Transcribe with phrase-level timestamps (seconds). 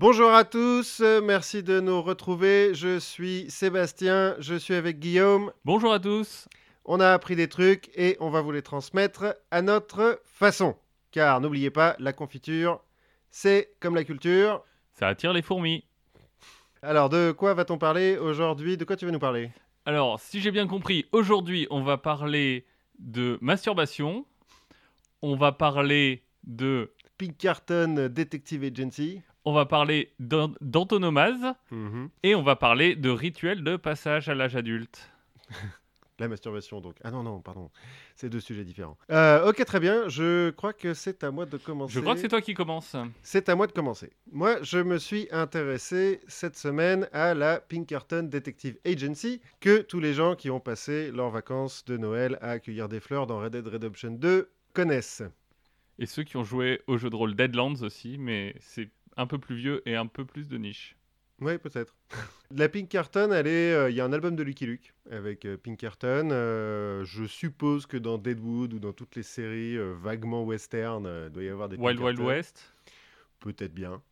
[0.00, 2.72] Bonjour à tous, merci de nous retrouver.
[2.72, 5.52] Je suis Sébastien, je suis avec Guillaume.
[5.66, 6.48] Bonjour à tous.
[6.86, 10.74] On a appris des trucs et on va vous les transmettre à notre façon.
[11.10, 12.80] Car n'oubliez pas, la confiture,
[13.28, 14.64] c'est comme la culture.
[14.94, 15.84] Ça attire les fourmis.
[16.80, 18.78] Alors, de quoi va-t-on parler aujourd'hui?
[18.78, 19.50] De quoi tu veux nous parler?
[19.84, 22.64] Alors, si j'ai bien compris, aujourd'hui, on va parler
[22.98, 24.24] de masturbation.
[25.20, 26.90] On va parler de.
[27.18, 29.20] Pinkerton Detective Agency.
[29.44, 31.54] On va parler d'an- d'antonomase.
[31.70, 32.10] Mhm.
[32.22, 35.10] Et on va parler de rituel de passage à l'âge adulte.
[36.18, 36.96] La masturbation, donc.
[37.02, 37.70] Ah non, non, pardon.
[38.14, 38.98] C'est deux sujets différents.
[39.10, 40.06] Euh, ok, très bien.
[40.10, 41.94] Je crois que c'est à moi de commencer.
[41.94, 42.94] Je crois que c'est toi qui commence.
[43.22, 44.10] C'est à moi de commencer.
[44.30, 50.12] Moi, je me suis intéressé cette semaine à la Pinkerton Detective Agency, que tous les
[50.12, 53.66] gens qui ont passé leurs vacances de Noël à accueillir des fleurs dans Red Dead
[53.66, 55.22] Redemption 2 connaissent.
[55.98, 59.38] Et ceux qui ont joué au jeu de rôle Deadlands aussi, mais c'est un peu
[59.38, 60.96] plus vieux et un peu plus de niche.
[61.40, 61.94] Oui, peut-être.
[62.50, 63.72] La Pinkerton, elle est.
[63.72, 66.28] euh, Il y a un album de Lucky Luke avec euh, Pinkerton.
[66.32, 71.42] Euh, je suppose que dans Deadwood ou dans toutes les séries vaguement western, il doit
[71.42, 72.26] y avoir des Wild Wild Pinkerton.
[72.26, 72.72] West.
[73.40, 74.02] Peut-être bien.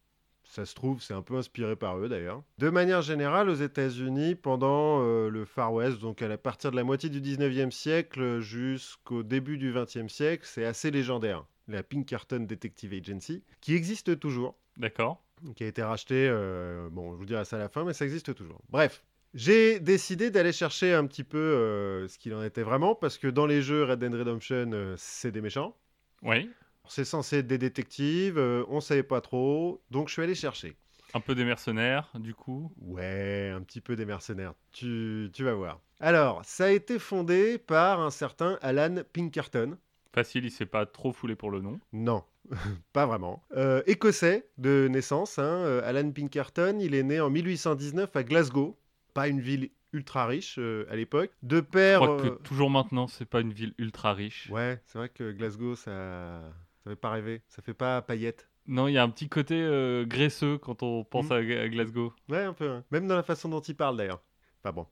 [0.44, 2.42] Ça se trouve, c'est un peu inspiré par eux d'ailleurs.
[2.56, 7.10] De manière générale, aux États-Unis, pendant le Far West, donc à partir de la moitié
[7.10, 11.44] du 19e siècle jusqu'au début du 20e siècle, c'est assez légendaire.
[11.66, 15.22] La Pinkerton Detective Agency, qui existe toujours, D'accord.
[15.56, 18.04] qui a été racheté, euh, bon, je vous dirai ça à la fin, mais ça
[18.04, 18.60] existe toujours.
[18.70, 19.02] Bref.
[19.34, 23.28] J'ai décidé d'aller chercher un petit peu euh, ce qu'il en était vraiment, parce que
[23.28, 25.76] dans les jeux Red Dead Redemption, euh, c'est des méchants.
[26.22, 26.50] Oui.
[26.88, 30.74] C'est censé être des détectives, on savait pas trop, donc je suis allé chercher.
[31.12, 32.72] Un peu des mercenaires, du coup.
[32.80, 35.80] Ouais, un petit peu des mercenaires, tu, tu vas voir.
[36.00, 39.76] Alors, ça a été fondé par un certain Alan Pinkerton.
[40.14, 41.78] Facile, il s'est pas trop foulé pour le nom.
[41.92, 42.24] Non,
[42.92, 43.42] pas vraiment.
[43.56, 48.78] Euh, écossais de naissance, hein, euh, Alan Pinkerton, il est né en 1819 à Glasgow,
[49.14, 51.30] pas une ville ultra riche euh, à l'époque.
[51.42, 52.00] De Je père...
[52.00, 54.48] crois que euh, toujours maintenant, c'est pas une ville ultra riche.
[54.50, 56.42] Ouais, c'est vrai que Glasgow, ça...
[56.84, 58.48] ça fait pas rêver, ça fait pas paillettes.
[58.66, 61.32] Non, il y a un petit côté euh, graisseux quand on pense Mm.
[61.32, 62.12] à, Glasgow.
[62.28, 62.68] Ouais, un peu.
[62.68, 62.84] hein.
[62.90, 64.20] Même dans la façon dont il parle d'ailleurs.
[64.62, 64.86] Pas bon.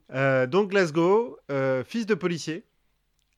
[0.49, 1.39] Donc Glasgow,
[1.85, 2.65] fils de policier,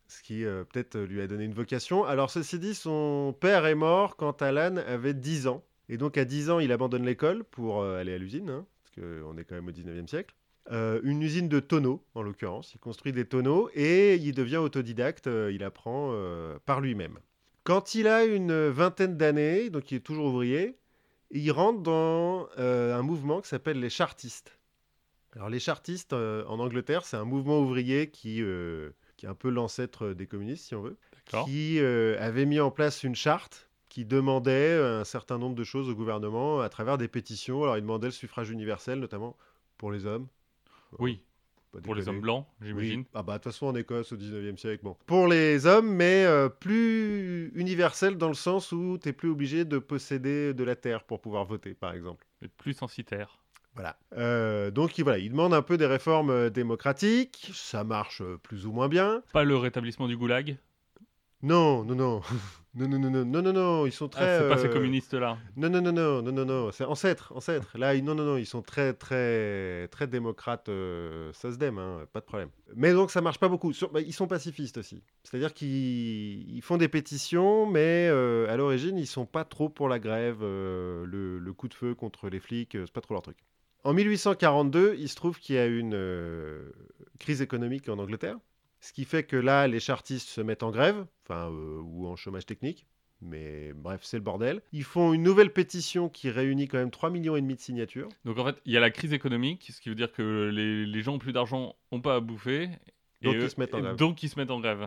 [0.08, 2.04] ce qui euh, peut-être euh, lui a donné une vocation.
[2.04, 5.62] Alors ceci dit, son père est mort quand Alan avait 10 ans.
[5.90, 9.06] Et donc à 10 ans, il abandonne l'école pour euh, aller à l'usine, hein, parce
[9.06, 10.34] qu'on est quand même au 19e siècle.
[10.70, 12.74] Une usine de tonneaux, en l'occurrence.
[12.74, 15.26] Il construit des tonneaux et il devient autodidacte.
[15.26, 16.14] il apprend
[16.66, 17.18] par lui-même.
[17.64, 20.76] Quand il a une vingtaine d'années, donc il est toujours ouvrier,
[21.30, 24.58] il rentre dans un mouvement qui s'appelle les chartistes.
[25.34, 28.42] Alors les chartistes en Angleterre, c'est un mouvement ouvrier qui,
[29.18, 30.96] qui est un peu l'ancêtre des communistes, si on veut,
[31.44, 35.88] qui euh, avait mis en place une charte qui demandait un certain nombre de choses
[35.90, 37.64] au gouvernement à travers des pétitions.
[37.64, 39.36] Alors il demandait le suffrage universel, notamment
[39.76, 40.28] pour les hommes.
[40.98, 41.20] Oui,
[41.72, 43.00] Pas pour les hommes blancs, j'imagine.
[43.00, 43.06] Oui.
[43.12, 44.96] Ah bah de toute façon en Écosse au 19e siècle, bon.
[45.06, 49.78] Pour les hommes, mais euh, plus universel dans le sens où t'es plus obligé de
[49.78, 52.24] posséder de la terre pour pouvoir voter, par exemple.
[52.40, 53.38] Mais plus censitaire.
[53.74, 53.96] Voilà.
[54.16, 57.50] Euh, donc il- voilà, il demande un peu des réformes euh, démocratiques.
[57.54, 59.22] Ça marche euh, plus ou moins bien.
[59.32, 60.56] Pas le rétablissement du goulag?
[61.42, 62.20] Non, non, non.
[62.74, 64.24] Non, non, non, non, non, non, non, ils sont très...
[64.24, 65.38] Ah, c'est pas ces euh, communistes-là.
[65.56, 67.76] Non, non, non, non, non, non, non, c'est ancêtre, ancêtre.
[67.76, 72.20] Là, ils- non, non, non, ils sont très, très, très démocrates, euh, SOSDEM, hein, pas
[72.20, 72.50] de problème.
[72.76, 73.72] Mais donc, ça marche pas beaucoup.
[73.72, 75.02] Sur- bah, ils sont pacifistes aussi.
[75.24, 79.88] C'est-à-dire qu'ils ils font des pétitions, mais euh, à l'origine, ils sont pas trop pour
[79.88, 83.14] la grève, euh, le, le coup de feu contre les flics, euh, c'est pas trop
[83.14, 83.38] leur truc.
[83.84, 86.70] En 1842, il se trouve qu'il y a une euh,
[87.18, 88.36] crise économique en Angleterre,
[88.80, 92.16] ce qui fait que là, les chartistes se mettent en grève, enfin, euh, ou en
[92.16, 92.86] chômage technique.
[93.20, 94.62] Mais bref, c'est le bordel.
[94.72, 98.08] Ils font une nouvelle pétition qui réunit quand même 3 millions et demi de signatures.
[98.24, 100.86] Donc en fait, il y a la crise économique, ce qui veut dire que les,
[100.86, 102.68] les gens ont plus d'argent, ont pas à bouffer.
[103.22, 103.96] Donc et ils eux- se mettent en et grève.
[103.96, 104.86] Donc ils se mettent en grève.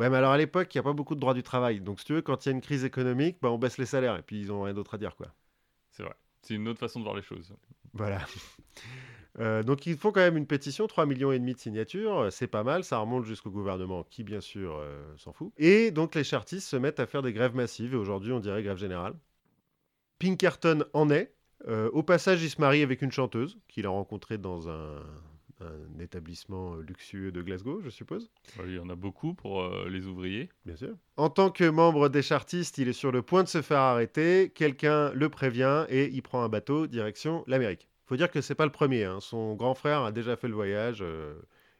[0.00, 1.80] Ouais, mais alors à l'époque, il n'y a pas beaucoup de droits du travail.
[1.80, 3.86] Donc si tu veux, quand il y a une crise économique, bah, on baisse les
[3.86, 5.28] salaires et puis ils ont rien d'autre à dire, quoi.
[5.92, 6.14] C'est vrai.
[6.42, 7.54] C'est une autre façon de voir les choses.
[7.94, 8.20] Voilà.
[9.40, 12.30] Euh, donc ils font quand même une pétition, 3 millions et demi de signatures, euh,
[12.30, 15.52] c'est pas mal, ça remonte jusqu'au gouvernement qui bien sûr euh, s'en fout.
[15.58, 18.64] Et donc les chartistes se mettent à faire des grèves massives, et aujourd'hui on dirait
[18.64, 19.14] grève générale.
[20.18, 21.32] Pinkerton en est.
[21.68, 25.02] Au passage, il se marie avec une chanteuse qu'il a rencontrée dans un,
[25.60, 28.30] un établissement euh, luxueux de Glasgow, je suppose.
[28.58, 30.48] Ouais, Il y en a beaucoup pour euh, les ouvriers.
[30.64, 30.94] Bien sûr.
[31.16, 34.50] En tant que membre des chartistes, il est sur le point de se faire arrêter.
[34.54, 37.88] Quelqu'un le prévient et il prend un bateau direction l'Amérique.
[38.06, 39.04] Faut dire que c'est pas le premier.
[39.04, 39.20] hein.
[39.20, 40.98] Son grand frère a déjà fait le voyage.
[41.02, 41.34] euh,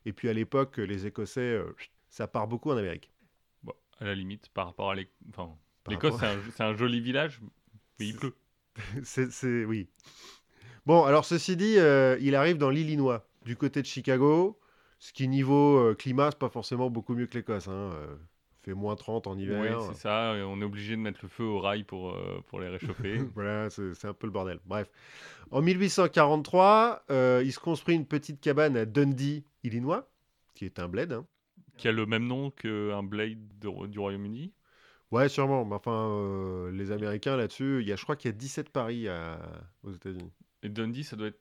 [0.04, 1.74] et puis à l'époque, les Écossais, euh,
[2.08, 3.10] ça part beaucoup en Amérique.
[3.62, 5.12] Bon, à la limite, par rapport à l'Écosse.
[5.30, 6.20] Enfin, rapport-
[6.56, 7.40] c'est un, joli village,
[7.98, 8.34] mais il pleut.
[9.04, 9.88] c'est, c'est- oui.
[10.86, 14.58] Bon, alors ceci dit, euh, il arrive dans l'Illinois, du côté de Chicago,
[14.98, 17.66] ce qui niveau euh, climat, c'est pas forcément beaucoup mieux que l'Écosse.
[17.68, 17.90] Hein.
[17.94, 18.16] euh,
[18.62, 19.80] fait moins 30 en Oui, hiver.
[19.88, 20.36] c'est ça.
[20.36, 23.16] et On est obligé de mettre le feu au rail pour, euh, pour les réchauffer.
[23.34, 24.58] voilà, c'est un peu le bordel.
[24.66, 24.90] Bref.
[25.50, 30.08] En 1843, euh, il se construit une petite cabane à Dundee, Illinois,
[30.54, 31.12] qui est un bled.
[31.12, 31.24] hein.
[31.78, 34.52] qui a le même nom qu'un Blade de- du Royaume-Uni?
[35.12, 35.64] Ouais, sûrement.
[35.64, 38.68] Mais enfin, euh, les Américains là-dessus, il y a, je crois qu'il y a 17
[38.70, 39.40] paris à-
[39.84, 40.32] aux États-Unis.
[40.64, 41.40] Et Dundee, ça doit être,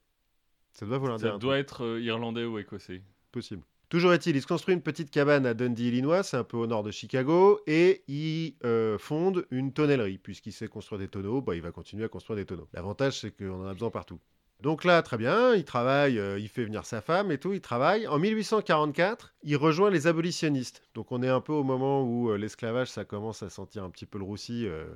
[0.77, 3.01] Ça doit vouloir dire ça doit être euh, irlandais ou écossais.
[3.31, 3.63] possible.
[3.89, 6.67] Toujours est-il, il se construit une petite cabane à Dundee, Illinois, c'est un peu au
[6.67, 10.17] nord de Chicago, et il euh, fonde une tonnellerie.
[10.17, 12.67] Puisqu'il sait construire des tonneaux, bah, il va continuer à construire des tonneaux.
[12.73, 14.19] L'avantage, c'est qu'on en a besoin partout.
[14.61, 17.61] Donc là, très bien, il travaille, euh, il fait venir sa femme et tout, il
[17.61, 18.07] travaille.
[18.07, 20.81] En 1844, il rejoint les abolitionnistes.
[20.95, 23.91] Donc on est un peu au moment où euh, l'esclavage, ça commence à sentir un
[23.91, 24.87] petit peu le roussi euh,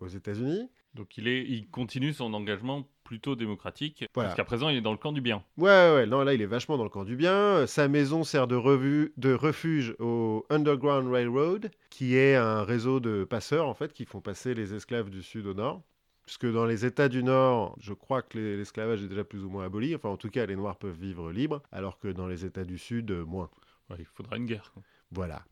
[0.00, 0.68] aux États-Unis.
[0.94, 4.04] Donc il, est, il continue son engagement plutôt démocratique.
[4.14, 4.30] Voilà.
[4.30, 5.42] Jusqu'à présent, il est dans le camp du bien.
[5.56, 7.32] Ouais, ouais, non, là, il est vachement dans le camp du bien.
[7.32, 12.98] Euh, Sa maison sert de, revue, de refuge au Underground Railroad, qui est un réseau
[13.00, 15.82] de passeurs, en fait, qui font passer les esclaves du sud au nord.
[16.26, 19.48] Puisque dans les États du Nord, je crois que les- l'esclavage est déjà plus ou
[19.48, 19.94] moins aboli.
[19.94, 22.78] Enfin, en tout cas, les Noirs peuvent vivre libres, alors que dans les États du
[22.78, 23.48] Sud, euh, moins.
[23.88, 24.72] Ouais, il faudra une guerre.
[25.12, 25.42] Voilà.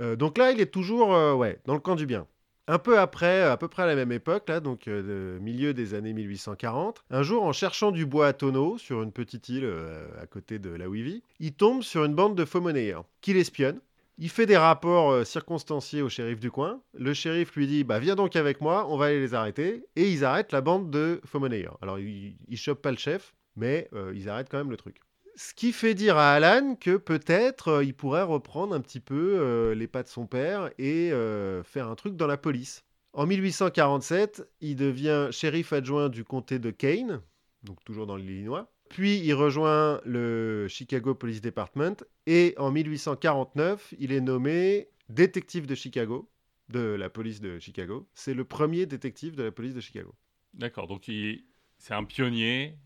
[0.00, 2.26] Euh, donc là, il est toujours euh, ouais, dans le camp du bien.
[2.70, 5.94] Un peu après, à peu près à la même époque, là, donc euh, milieu des
[5.94, 10.06] années 1840, un jour, en cherchant du bois à tonneaux sur une petite île euh,
[10.22, 13.80] à côté de là où il tombe sur une bande de faux monnayeurs qui l'espionnent.
[14.18, 16.80] Il fait des rapports euh, circonstanciés au shérif du coin.
[16.94, 19.84] Le shérif lui dit bah, Viens donc avec moi, on va aller les arrêter.
[19.96, 21.76] Et ils arrêtent la bande de faux monnayeurs.
[21.82, 25.00] Alors, ils ne chopent pas le chef, mais ils arrêtent quand même le truc.
[25.36, 29.38] Ce qui fait dire à Alan que peut-être euh, il pourrait reprendre un petit peu
[29.40, 32.84] euh, les pas de son père et euh, faire un truc dans la police.
[33.12, 37.22] En 1847, il devient shérif adjoint du comté de Kane,
[37.62, 38.70] donc toujours dans l'Illinois.
[38.88, 45.74] Puis il rejoint le Chicago Police Department et en 1849, il est nommé détective de
[45.74, 46.28] Chicago,
[46.68, 48.08] de la police de Chicago.
[48.14, 50.14] C'est le premier détective de la police de Chicago.
[50.54, 51.44] D'accord, donc il-
[51.78, 52.76] c'est un pionnier.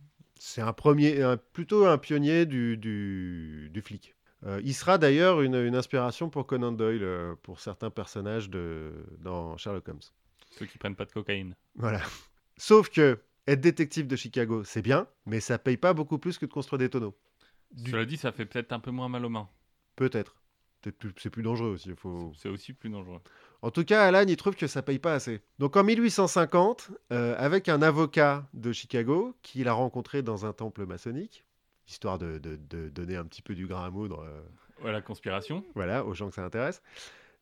[0.46, 4.14] C'est un premier, un- plutôt un pionnier du, du, du flic.
[4.44, 8.92] Euh, il sera d'ailleurs une, une inspiration pour Conan Doyle, euh, pour certains personnages de,
[9.20, 10.00] dans Sherlock Holmes.
[10.50, 11.56] Ceux qui prennent pas de cocaïne.
[11.76, 12.02] Voilà.
[12.58, 16.44] Sauf que être détective de Chicago, c'est bien, mais ça paye pas beaucoup plus que
[16.44, 17.16] de construire des tonneaux.
[17.72, 19.48] Du- Cela dit, ça fait peut-être un peu moins mal aux mains.
[19.96, 20.36] Peut-être.
[21.18, 21.90] C'est plus dangereux aussi.
[21.96, 22.32] Faut...
[22.36, 23.20] C'est aussi plus dangereux.
[23.62, 25.40] En tout cas, Alan, il trouve que ça paye pas assez.
[25.58, 30.84] Donc en 1850, euh, avec un avocat de Chicago qu'il a rencontré dans un temple
[30.86, 31.44] maçonnique,
[31.88, 34.42] histoire de, de- de donner un petit peu du grain à moudre euh,
[34.84, 35.64] Ouais, la conspiration.
[35.74, 36.82] voilà, aux gens que ça intéresse.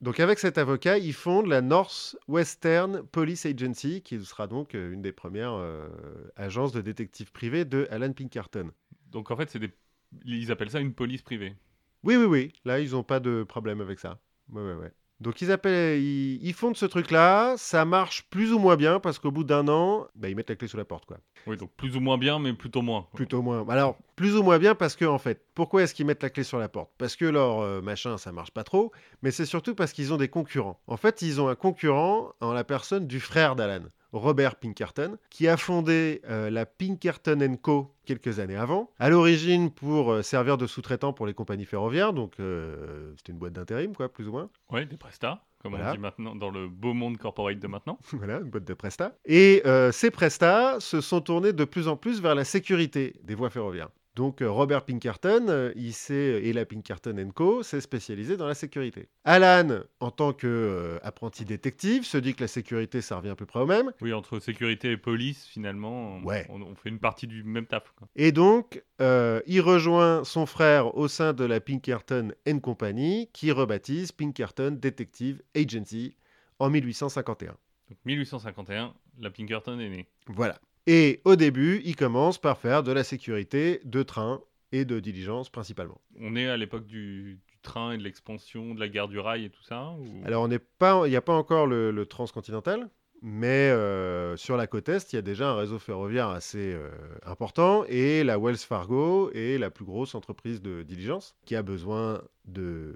[0.01, 5.03] Donc avec cet avocat, il fonde la Northwestern Police Agency, qui sera donc euh, une
[5.03, 5.89] des premières euh,
[6.37, 8.71] agences de détectives privés de Alan Pinkerton.
[9.11, 9.71] Donc en fait, c'est des...
[10.25, 11.55] ils appellent ça une police privée.
[12.05, 14.19] Oui, oui, oui, là, ils n'ont pas de problème avec ça.
[14.53, 14.93] Ouais, ouais, ouais.
[15.21, 19.21] Donc ils, appellent, ils, ils fondent ce truc-là, ça marche plus ou moins bien, parce
[19.21, 21.19] qu'au bout d'un an, bah, ils mettent la clé sous la porte, quoi.
[21.47, 23.07] Oui, donc plus ou moins bien, mais plutôt moins.
[23.15, 23.65] Plutôt moins.
[23.69, 26.43] Alors, plus ou moins bien parce que, en fait, pourquoi est-ce qu'ils mettent la clé
[26.43, 26.91] sur la porte?
[26.99, 28.91] Parce que leur euh, machin, ça marche pas trop,
[29.23, 30.81] mais c'est surtout parce qu'ils ont des concurrents.
[30.89, 35.49] En fait, ils ont un concurrent en la personne du frère d'Alan, Robert Pinkerton, qui
[35.49, 37.95] a fondé euh, la Pinkerton Co.
[38.05, 42.35] quelques années avant, à l'origine pour euh, servir de sous-traitant pour les compagnies ferroviaires, donc
[42.41, 44.51] euh, c'était une boîte d'intérim, quoi, plus ou moins.
[44.71, 45.91] Ouais, des prestats, comme Voilà.
[45.91, 47.99] on dit maintenant dans le beau monde corporate de maintenant.
[48.13, 49.17] voilà, une boîte de Presta.
[49.25, 53.35] Et euh, ces Presta se sont tournés de plus en plus vers la sécurité des
[53.35, 53.89] voies ferroviaires.
[54.15, 57.63] Donc euh, Robert Pinkerton, euh, il s'est, et la Pinkerton Co.
[57.63, 59.09] s'est spécialisé dans la sécurité.
[59.25, 63.61] Alan, en tant qu'apprenti détective, se dit que la sécurité, ça revient à peu près
[63.61, 63.91] au même.
[64.03, 66.47] Oui, entre sécurité et police, finalement, on- Ouais.
[66.51, 67.93] on, on fait une partie du même taf.
[67.97, 68.07] quoi.
[68.15, 74.13] Et donc, euh, il rejoint son frère au sein de la Pinkerton Company, qui rebaptise
[74.13, 76.17] Pinkerton Detective Agency
[76.59, 77.53] en 1851.
[77.89, 80.07] Donc 1851, la Pinkerton est née.
[80.29, 80.59] Voilà.
[80.87, 84.41] Et au début, il commence par faire de la sécurité de train
[84.73, 86.01] et de diligence principalement.
[86.19, 89.45] On est à l'époque du, du train et de l'expansion de la gare du rail
[89.45, 92.89] et tout ça ou- Alors, il n'y a pas encore le, le transcontinental,
[93.21, 96.91] mais euh, sur la côte est, il y a déjà un réseau ferroviaire assez euh,
[97.25, 102.21] important et la Wells Fargo est la plus grosse entreprise de diligence qui a besoin
[102.47, 102.95] de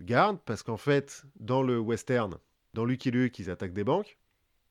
[0.00, 2.34] garde parce qu'en fait, dans le western,
[2.74, 4.18] dans Lucky Luke, ils attaquent des banques.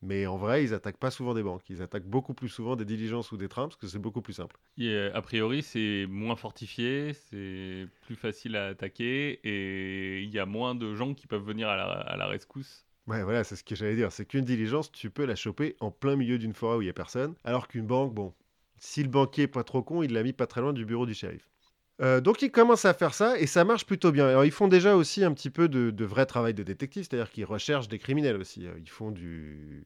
[0.02, 1.70] Mais en vrai, ils attaquent pas souvent des banques.
[1.70, 4.34] Ils attaquent beaucoup plus souvent des diligences ou des trains parce que c'est beaucoup plus
[4.34, 4.58] simple.
[4.78, 10.46] Et, a priori, c'est moins fortifié, c'est plus facile à attaquer et il y a
[10.46, 13.64] moins de gens qui peuvent venir à la, à la rescousse Ouais, voilà, c'est ce
[13.64, 14.12] que j'allais dire.
[14.12, 16.90] C'est qu'une diligence, tu peux la choper en plein milieu d'une forêt où il y
[16.90, 18.34] a personne, alors qu'une banque, bon,
[18.78, 21.06] si le banquier est pas trop con, il l'a mis pas très loin du bureau
[21.06, 21.50] du shérif.
[22.02, 24.28] Euh, donc ils commencent à faire ça et ça marche plutôt bien.
[24.28, 27.30] Alors ils font déjà aussi un petit peu de, de vrai travail de détective, c'est-à-dire
[27.32, 28.66] qu'ils recherchent des criminels aussi.
[28.66, 29.84] Euh, Ils font du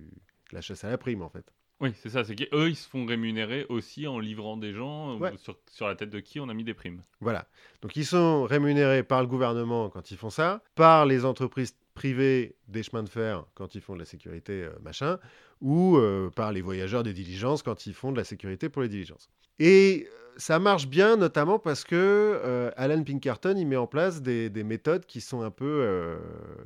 [0.51, 1.45] de la chasse à la prime en fait.
[1.81, 2.23] Oui, c'est ça.
[2.23, 5.33] C'est qu'eux, ils se font rémunérer aussi en livrant des gens euh, Ouais.
[5.35, 7.03] sur, sur la tête de qui on a mis des primes.
[7.19, 7.47] Voilà.
[7.81, 12.55] Donc ils sont rémunérés par le gouvernement quand ils font ça, par les entreprises privées
[12.69, 15.19] des chemins de fer quand ils font de la sécurité euh, machin,
[15.59, 18.89] ou euh, par les voyageurs des diligences quand ils font de la sécurité pour les
[18.89, 19.29] diligences.
[19.59, 24.49] Et ça marche bien notamment parce que euh, Alan Pinkerton il met en place des,
[24.49, 26.17] des méthodes qui sont un peu euh,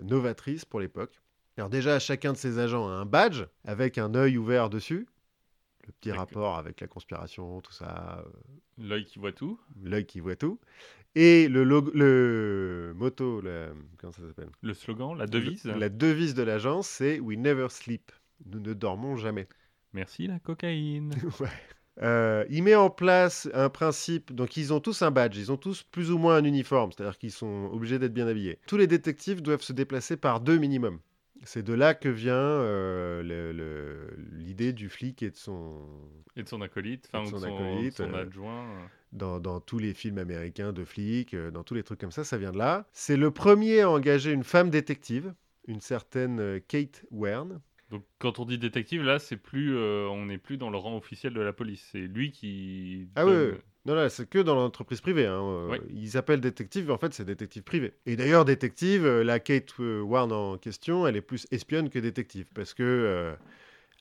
[0.02, 1.20] novatrices pour l'époque.
[1.58, 5.08] Alors déjà, chacun de ses agents a un badge avec un œil ouvert dessus.
[5.88, 8.30] Le petit rapport avec la conspiration, tout ça, euh,
[8.78, 9.60] L'œil qui voit tout.
[9.84, 10.60] l'œil qui voit tout.
[11.16, 14.50] Et le, logo, le moto, le- comment ça s'appelle?
[14.62, 15.66] Le slogan, la devise.
[15.66, 18.12] Le- La devise de l'agence, c'est We never sleep.
[18.46, 19.48] Nous ne dormons jamais.
[19.94, 21.14] Merci la cocaïne.
[22.02, 25.58] Euh, il met en place un principe, donc ils ont tous un badge, ils ont
[25.58, 28.60] tous plus ou moins un uniforme, c'est-à-dire qu'ils sont obligés d'être bien habillés.
[28.68, 31.00] Tous les détectives doivent se déplacer par deux minimum.
[31.44, 35.88] C'est de là que vient euh, l'idée du flic et de son,
[36.36, 38.66] Et de son acolyte, enfin, ou son de son, acolyte, son euh, adjoint.
[39.14, 42.38] dans, dans tous les films américains de flics, dans tous les trucs comme ça, ça
[42.38, 42.88] vient de là.
[42.92, 45.34] C'est le premier à engager une femme détective,
[45.68, 47.62] une certaine Kate Wern.
[47.92, 50.96] Donc quand on dit détective, là, c'est plus, euh, on n'est plus dans le rang
[50.96, 51.88] officiel de la police.
[51.92, 53.08] C'est lui qui.
[53.16, 53.58] Ah ouais.
[53.86, 55.26] Non, là, c'est que dans l'entreprise privée.
[55.26, 55.78] hein, euh, Oui.
[55.94, 57.94] Ils appellent détective, mais en fait, c'est détective privé.
[58.06, 62.46] Et d'ailleurs, détective, euh, la Kate Warren en question, elle est plus espionne que détective.
[62.54, 63.34] Parce que euh,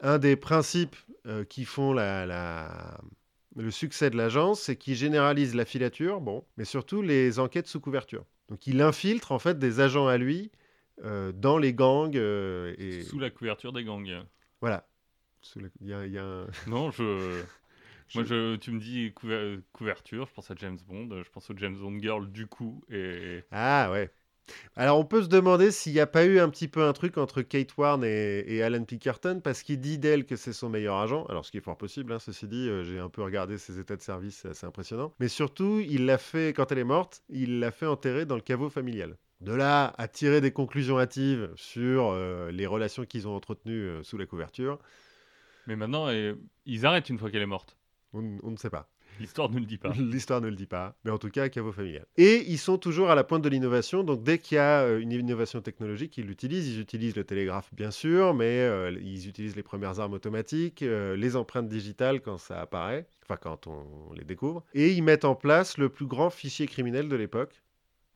[0.00, 3.00] un des principes euh, qui font la, la-
[3.56, 7.80] le succès de l'agence, c'est qu'ils généralisent la filature, bon, mais surtout les enquêtes sous
[7.80, 8.24] couverture.
[8.50, 10.50] Donc, il infiltre en fait des agents à lui
[11.02, 12.16] dans les gangs.
[12.16, 14.24] euh, et Sous la couverture des gangs.
[14.60, 14.86] voilà.
[15.56, 17.42] La- Il y a, il y a un- Non, je.
[18.14, 21.54] Moi, je, tu me dis couver- couverture, je pense à James Bond, je pense au
[21.56, 24.10] James Bond Girl du coup, et Ah ouais.
[24.76, 27.18] Alors on peut se demander s'il n'y a pas eu un petit peu un truc
[27.18, 30.96] entre Kate Warren et, et Alan Pinkerton parce qu'il dit d'elle que c'est son meilleur
[30.96, 31.26] agent.
[31.26, 33.78] Alors ce qui est fort possible, hein, ceci dit, euh, j'ai un peu regardé ses
[33.78, 35.12] états de service, c'est assez impressionnant.
[35.20, 38.40] Mais surtout, il l'a fait, quand elle est morte, il l'a fait enterrer dans le
[38.40, 39.18] caveau familial.
[39.40, 44.02] De là à tirer des conclusions hâtives sur euh, les relations qu'ils ont entretenues euh,
[44.02, 44.78] sous la couverture,
[45.66, 46.08] mais maintenant,
[46.64, 47.76] ils arrêtent une fois qu'elle est morte.
[48.14, 48.88] on, on ne sait pas.
[49.20, 49.92] L'histoire ne le dit pas.
[49.98, 52.06] L'histoire ne le dit pas, mais en tout cas, caveau familial.
[52.16, 55.00] Et ils sont toujours à la pointe de l'innovation, donc dès qu'il y a euh,
[55.00, 56.68] une innovation technologique, ils l'utilisent.
[56.68, 61.16] Ils utilisent le télégraphe, bien sûr, mais euh, ils utilisent les premières armes automatiques, euh,
[61.16, 65.34] les empreintes digitales quand ça apparaît, enfin quand on les découvre, et ils mettent en
[65.34, 67.62] place le plus grand fichier criminel de l'époque.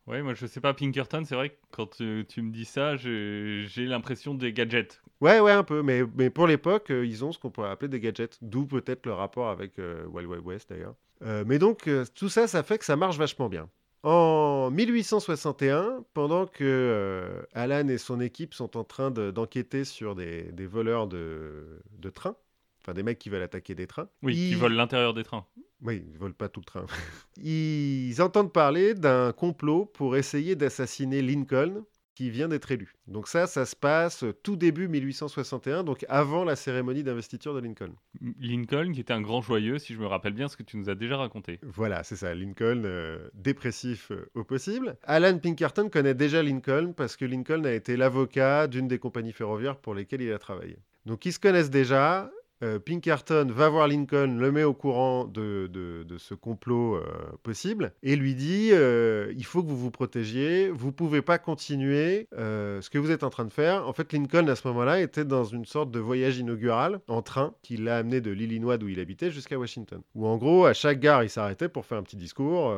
[0.05, 3.85] Ouais, moi je sais pas, Pinkerton, c'est vrai que quand tu me dis ça, j'ai
[3.85, 5.01] l'impression des gadgets.
[5.21, 7.87] Ouais, ouais, un peu, mais, mais pour l'époque, euh, ils ont ce qu'on pourrait appeler
[7.87, 10.95] des gadgets, d'où peut-être le rapport avec euh, Wild Wild West d'ailleurs.
[11.21, 13.69] Euh, mais donc, tout ça, ça fait que ça marche vachement bien.
[14.03, 20.51] En 1861, pendant que Alan et son équipe sont en train de- d'enquêter sur des,
[20.51, 22.35] des voleurs de, de trains,
[22.81, 24.09] enfin des mecs qui veulent attaquer des trains.
[24.21, 25.45] Oui, qui volent l'intérieur des trains.
[25.83, 26.85] Oui, ils volent pas tout le train.
[27.43, 31.83] ils entendent parler d'un complot pour essayer d'assassiner Lincoln,
[32.15, 32.93] qui vient d'être élu.
[33.07, 37.93] Donc ça, ça se passe tout début 1861, donc avant la cérémonie d'investiture de Lincoln.
[38.39, 40.89] Lincoln, qui était un grand joyeux, si je me rappelle bien ce que tu nous
[40.89, 41.59] as déjà raconté.
[41.63, 44.95] Voilà, c'est ça, Lincoln euh, dépressif euh, au possible.
[45.03, 49.77] Alan Pinkerton connaît déjà Lincoln parce que Lincoln a été l'avocat d'une des compagnies ferroviaires
[49.77, 50.77] pour lesquelles il a travaillé.
[51.05, 52.31] Donc ils se connaissent déjà.
[52.63, 57.03] Euh, Pinkerton va voir Lincoln, le met au courant de, de- de ce complot euh,
[57.41, 62.27] possible et lui dit euh, il faut que vous vous protégiez, vous pouvez pas continuer
[62.37, 63.85] euh, ce que vous êtes en train de faire.
[63.87, 67.53] En fait, Lincoln à ce moment-là était dans une sorte de voyage inaugural en train
[67.63, 70.01] qui l'a amené de l'Illinois d'où il habitait jusqu'à Washington.
[70.15, 72.73] Où en gros, à chaque gare, il s'arrêtait pour faire un petit discours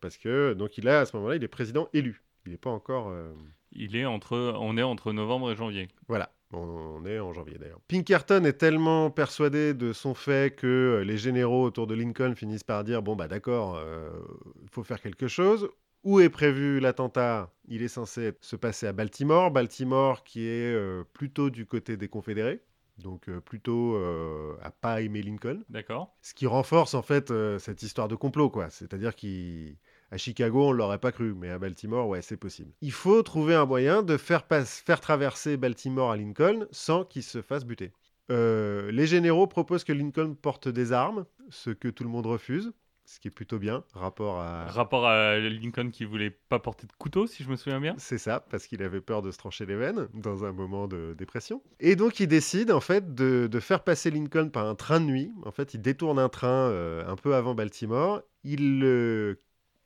[0.00, 2.22] parce que donc il a à ce moment-là, il est président élu.
[2.46, 3.12] Il n'est pas encore.
[3.72, 5.88] Il est entre, on est entre novembre et janvier.
[6.08, 7.80] voilà, on est en janvier d'ailleurs.
[7.88, 12.64] Pinkerton est tellement persuadé de son fait que euh, les généraux autour de Lincoln finissent
[12.64, 14.10] par dire bon bah d'accord, euh,
[14.62, 15.68] il faut faire quelque chose.
[16.04, 17.50] Où est prévu l'attentat?
[17.66, 19.50] Il est censé se passer à Baltimore.
[19.50, 22.62] Baltimore qui est euh, plutôt du côté des Confédérés,
[22.98, 25.60] donc euh, plutôt euh, à pas aimer Lincoln.
[25.68, 28.70] D'accord Ce qui renforce en fait euh, cette histoire de complot, quoi.
[28.70, 29.14] C'est-à-dire
[30.10, 32.72] qu'à Chicago, on l'aurait pas cru, mais à Baltimore, ouais, c'est possible.
[32.80, 37.42] Il faut trouver un moyen de faire, faire traverser Baltimore à Lincoln sans qu'il se
[37.42, 37.92] fasse buter.
[38.30, 42.72] Euh, les généraux proposent que Lincoln porte des armes, ce que tout le monde refuse.
[43.08, 44.66] ce qui est plutôt bien, rapport à...
[44.66, 47.94] Rapport à Lincoln qui voulait pas porter de couteau, si je me souviens bien.
[47.96, 51.14] C'est ça, parce qu'il avait peur de se trancher les veines dans un moment de
[51.16, 51.62] dépression.
[51.80, 55.06] Et donc il décide en fait de, de faire passer Lincoln par un train de
[55.06, 55.32] nuit.
[55.46, 58.20] En fait, il détourne un train euh, un peu avant Baltimore.
[58.44, 59.40] Il le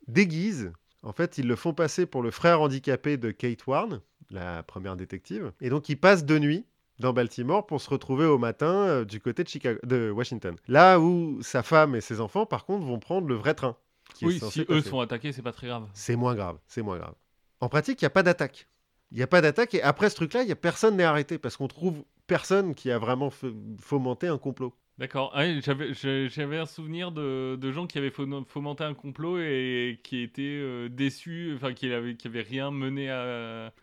[0.07, 0.71] déguise.
[1.01, 4.95] En fait, ils le font passer pour le frère handicapé de Kate Warren, la première
[4.95, 5.51] détective.
[5.61, 6.65] Et donc il passe de nuit
[6.99, 10.55] dans Baltimore pour se retrouver au matin euh, du côté de, Chicago, de Washington.
[10.67, 13.75] Là où sa femme et ses enfants, par contre, vont prendre le vrai train.
[14.13, 14.89] qui est Oui, censé si eux passer.
[14.89, 15.87] sont attaqués, c'est pas très grave.
[15.93, 17.15] C'est moins grave, c'est moins grave.
[17.59, 18.67] En pratique, il n'y a pas d'attaque.
[19.11, 21.37] Il n'y a pas d'attaque et après ce truc-là, il y a personne n'est arrêté
[21.37, 23.31] parce qu'on trouve personne qui a vraiment
[23.79, 24.73] fomenté un complot.
[24.99, 25.31] D'accord.
[25.33, 30.21] Ah j'avais, un souvenir de, de gens qui avaient fo- fomenté un complot et qui
[30.21, 33.73] étaient euh, déçus, enfin qui avaient, qui avaient rien mené à,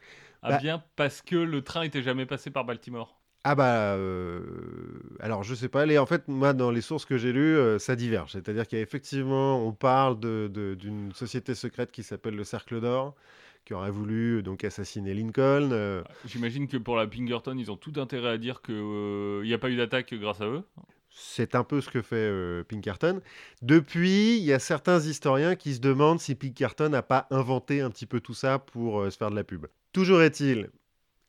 [0.42, 0.58] à Bah.
[0.58, 3.20] bien parce que le train était jamais passé par Baltimore.
[3.42, 7.16] Ah bah euh, alors je sais pas les en fait moi dans les sources que
[7.16, 12.36] j'ai lues euh, ça diverge c'est-à-dire qu'effectivement on parle de- d'une société secrète qui s'appelle
[12.36, 13.14] le Cercle d'Or
[13.64, 17.92] qui aurait voulu donc assassiner Lincoln euh, J'imagine que pour la Pinkerton, ils ont tout
[17.96, 18.74] intérêt à dire qu'il
[19.42, 20.64] n'y a pas eu d'attaque grâce à eux.
[21.10, 23.20] C'est un peu ce que fait euh, Pinkerton.
[23.62, 27.90] Depuis, il y a certains historiens qui se demandent si Pinkerton n'a pas inventé un
[27.90, 29.66] petit peu tout ça pour euh, se faire de la pub.
[29.92, 30.70] Toujours est-il,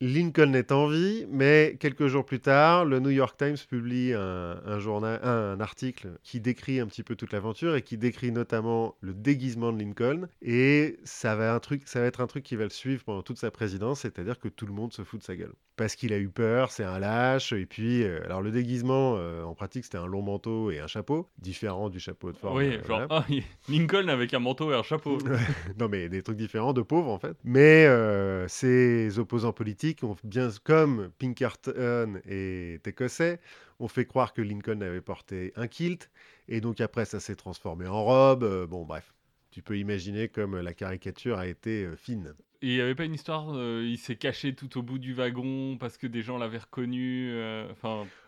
[0.02, 4.60] Lincoln est en vie, mais quelques jours plus tard, le New York Times publie un,
[4.66, 8.96] un journal, un, article qui décrit un petit peu toute l'aventure et qui décrit notamment
[9.00, 10.26] le déguisement de Lincoln.
[10.40, 13.22] Et ça va, un truc, ça va être un truc qui va le suivre pendant
[13.22, 15.52] toute sa présidence, c'est-à-dire que tout le monde se fout de sa gueule.
[15.76, 17.52] Parce qu'il a eu peur, c'est un lâche.
[17.52, 20.86] Et puis, euh, alors le déguisement, euh, en pratique, c'était un long manteau et un
[20.86, 22.58] chapeau, différent du chapeau de forme.
[22.58, 23.06] oui, euh, genre voilà.
[23.10, 23.24] ah,
[23.68, 25.18] Lincoln avec un manteau et un chapeau.
[25.78, 27.36] non, mais des trucs différents, de pauvres en fait.
[27.44, 33.40] Mais euh, ses opposants politiques, ont bien comme Pinkerton est écossais,
[33.78, 36.10] ont fait croire que Lincoln avait porté un kilt.
[36.48, 38.44] Et donc après, ça s'est transformé en robe.
[38.44, 39.12] Euh, bon, bref.
[39.50, 42.34] Tu peux imaginer comme la caricature a été euh, fine.
[42.62, 45.14] Et il n'y avait pas une histoire, euh, il s'est caché tout au bout du
[45.14, 47.28] wagon parce que des gens l'avaient reconnu.
[47.32, 47.66] euh,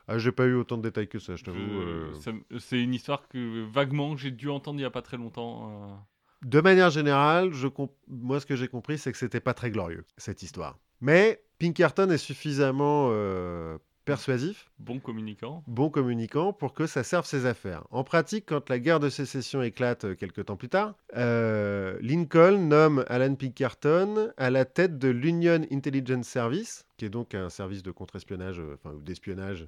[0.08, 1.58] Ah, j'ai pas eu autant de détails que ça, je t'avoue.
[1.58, 2.12] euh.
[2.58, 6.04] c'est une histoire que vaguement j'ai dû entendre il n'y a pas très longtemps.
[6.42, 9.70] De manière générale, je comp- moi, ce que j'ai compris, c'est que c'était pas très
[9.70, 10.78] glorieux, cette histoire.
[11.00, 15.62] Mais Pinkerton est suffisamment euh, persuasif Bon communicant.
[15.66, 17.84] bon communicant pour que ça serve ses affaires.
[17.90, 22.58] En pratique, quand la guerre de sécession éclate euh, quelques temps plus tard, euh, Lincoln
[22.68, 27.82] nomme Alan Pinkerton à la tête de l'Union Intelligence Service, qui est donc un service
[27.82, 29.66] de contre-espionnage, euh, enfin d'espionnage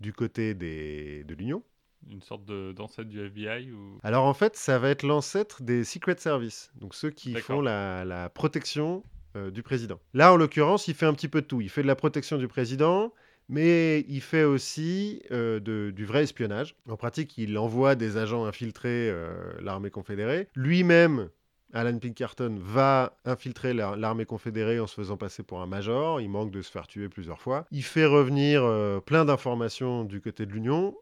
[0.00, 1.62] du côté des- de l'Union.
[2.10, 3.98] Une sorte d'ancêtre du FBI ou...
[4.02, 8.04] Alors en fait, ça va être l'ancêtre des Secret Service, donc ceux qui font la,
[8.04, 9.02] la protection
[9.36, 10.00] euh, du président.
[10.12, 11.60] Là, en l'occurrence, il fait un petit peu de tout.
[11.60, 13.12] Il fait de la protection du président,
[13.48, 16.76] mais il fait aussi euh, du vrai espionnage.
[16.88, 20.48] En pratique, il envoie des agents infiltrer euh, l'armée confédérée.
[20.54, 21.28] Lui-même,
[21.72, 26.20] Alan Pinkerton va infiltrer la- l'armée confédérée en se faisant passer pour un major.
[26.20, 27.66] Il manque de se faire tuer plusieurs fois.
[27.72, 28.62] Il fait revenir
[29.04, 30.96] plein d'informations du côté de l'Union,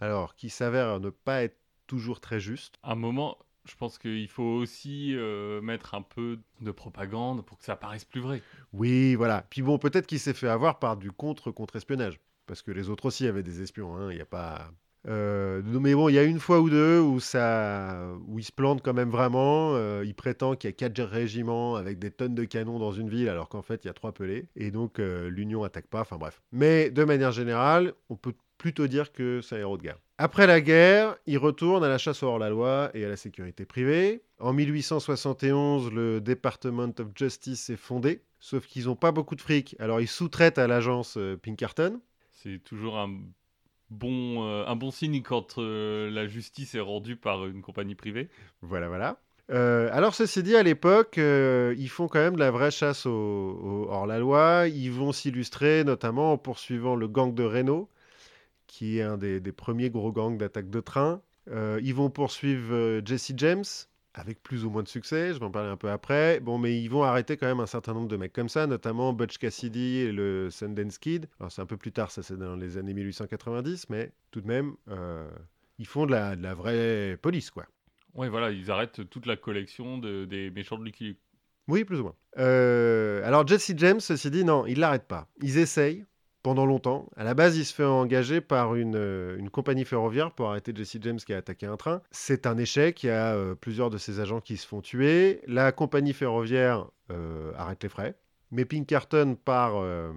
[0.00, 2.76] alors qui s'avère ne pas être toujours très juste.
[2.82, 7.64] Un moment, je pense qu'il faut aussi euh, mettre un peu de propagande pour que
[7.64, 8.42] ça paraisse plus vrai.
[8.72, 9.46] Oui, voilà.
[9.50, 12.20] Puis bon, peut-être qu'il s'est fait avoir par du contre-contre-espionnage.
[12.46, 13.96] Parce que les autres aussi avaient des espions.
[13.96, 14.70] hein, Il n'y a pas.
[15.06, 18.52] Euh, mais bon, il y a une fois ou deux où, ça, où il se
[18.52, 19.74] plante quand même vraiment.
[19.74, 23.08] euh, il prétend qu'il y a quatre régiments avec des tonnes de canons dans une
[23.08, 24.48] ville, alors qu'en fait, il y a trois pelés.
[24.56, 26.00] Et donc, euh, l'Union attaque pas.
[26.00, 26.40] Enfin bref.
[26.52, 29.98] Mais de manière générale, on peut plutôt dire que c'est un héros de guerre.
[30.16, 34.22] Après la guerre, il retourne à la chasse hors-la-loi et à la sécurité privée.
[34.38, 39.74] En 1871, le Department of Justice est fondé, sauf qu'ils n'ont pas beaucoup de fric.
[39.80, 42.00] Alors ils sous-traitent à l'agence euh, Pinkerton.
[42.30, 43.10] C'est toujours un
[43.94, 48.28] bon, euh, un bon signe quand euh, la justice est rendue par une compagnie privée.
[48.62, 49.18] Voilà, voilà.
[49.50, 54.68] Euh, alors ceci dit, à l'époque, ils font quand même de la vraie chasse hors-la-loi.
[54.68, 57.88] Ils vont s'illustrer notamment en poursuivant le gang de Reno,
[58.66, 61.20] qui est un des, premiers gros gangs d'attaque de train.
[61.50, 63.64] Ils vont poursuivre Jesse James,
[64.14, 66.38] avec plus ou moins de succès, je vais en parler un peu après.
[66.40, 69.12] Bon, mais ils vont arrêter quand même un certain nombre de mecs comme ça, notamment
[69.12, 71.26] Butch Cassidy et le Sundance Kid.
[71.40, 74.46] Alors c'est un peu plus tard, ça c'est dans les années 1890, mais tout de
[74.46, 75.28] même, euh,
[75.78, 77.66] ils font de la, de la vraie police, quoi.
[78.14, 81.18] Ouais, voilà, ils arrêtent toute la collection de- des méchants de Lucky Luke.
[81.66, 82.14] Oui, plus ou moins.
[82.38, 85.26] Euh, alors Jesse James, ceci dit, non, il l'arrête pas.
[85.42, 86.04] Ils essayent
[86.44, 87.08] pendant longtemps.
[87.16, 90.72] À la base, il se fait engager par une, euh, une compagnie ferroviaire pour arrêter
[90.76, 92.02] Jesse James qui a attaqué un train.
[92.10, 95.40] C'est un échec, il y a euh, plusieurs de ses agents qui se font tuer.
[95.46, 98.14] La compagnie ferroviaire euh, arrête les frais.
[98.50, 100.12] Mais Pinkerton, par euh,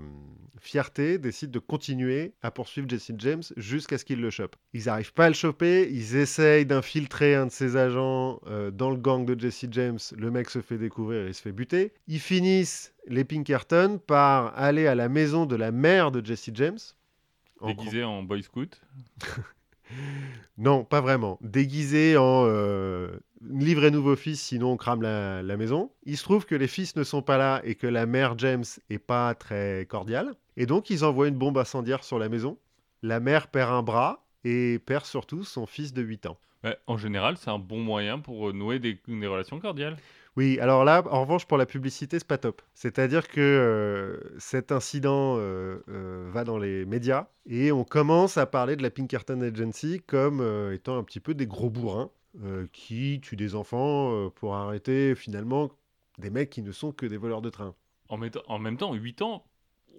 [0.60, 4.56] fierté, décide de continuer à poursuivre Jesse James jusqu'à ce qu'il le chope.
[4.74, 8.90] Ils n'arrivent pas à le choper, ils essayent d'infiltrer un de ses agents euh, dans
[8.90, 10.00] le gang de Jesse James.
[10.16, 11.94] Le mec se fait découvrir et se fait buter.
[12.08, 16.80] Ils finissent, les Pinkerton, par aller à la maison de la mère de Jesse James.
[17.60, 18.82] En Déguisé en Boy Scout
[20.58, 21.38] Non, pas vraiment.
[21.42, 25.92] Déguisé en euh, livrez-nous vos fils, sinon on crame la, maison.
[26.04, 28.66] Il se trouve que les fils ne sont pas là et que la mère James
[28.90, 30.34] est pas très cordiale.
[30.56, 32.58] Et donc ils envoient une bombe incendiaire sur la maison.
[33.04, 36.38] La mère perd un bras et perd surtout son fils de 8 ans.
[36.88, 39.98] en général, c'est un bon moyen pour nouer des relations cordiales.
[40.38, 42.62] Oui, alors là, en revanche, pour la publicité, c'est pas top.
[42.76, 48.46] C'est-à-dire que euh, cet incident euh, euh, va dans les médias et on commence à
[48.46, 52.12] parler de la Pinkerton Agency comme étant un petit peu des gros bourrins
[52.72, 55.72] qui tuent des enfants pour arrêter finalement
[56.18, 57.76] des mecs qui ne sont que des voleurs de train.
[58.10, 59.46] En, en même temps, 8 ans,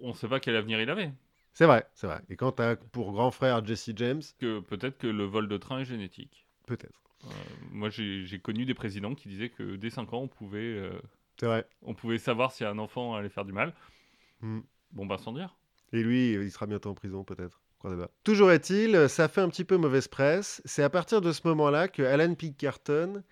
[0.01, 1.11] on ne sait pas quel avenir il avait.
[1.53, 2.21] C'est vrai, c'est vrai.
[2.29, 4.21] Et quand tu as pour grand frère Jesse James...
[4.39, 6.47] que Peut-être que le vol de train est génétique.
[6.65, 7.01] Peut-être.
[7.25, 7.29] Euh,
[7.71, 11.01] moi, j'ai connu des présidents qui disaient que dès 5 ans, on pouvait, euh,
[11.41, 11.67] vrai.
[11.81, 13.73] on pouvait savoir si un enfant allait faire du mal.
[14.41, 14.61] Hmm.
[14.91, 15.55] Bon, bah, sans dire.
[15.91, 17.61] Et lui, il sera bientôt en prison, peut-être.
[18.23, 20.61] Toujours est-il, ça fait un petit peu mauvaise presse.
[20.65, 23.23] C'est à partir de ce moment-là que Alan Pinkerton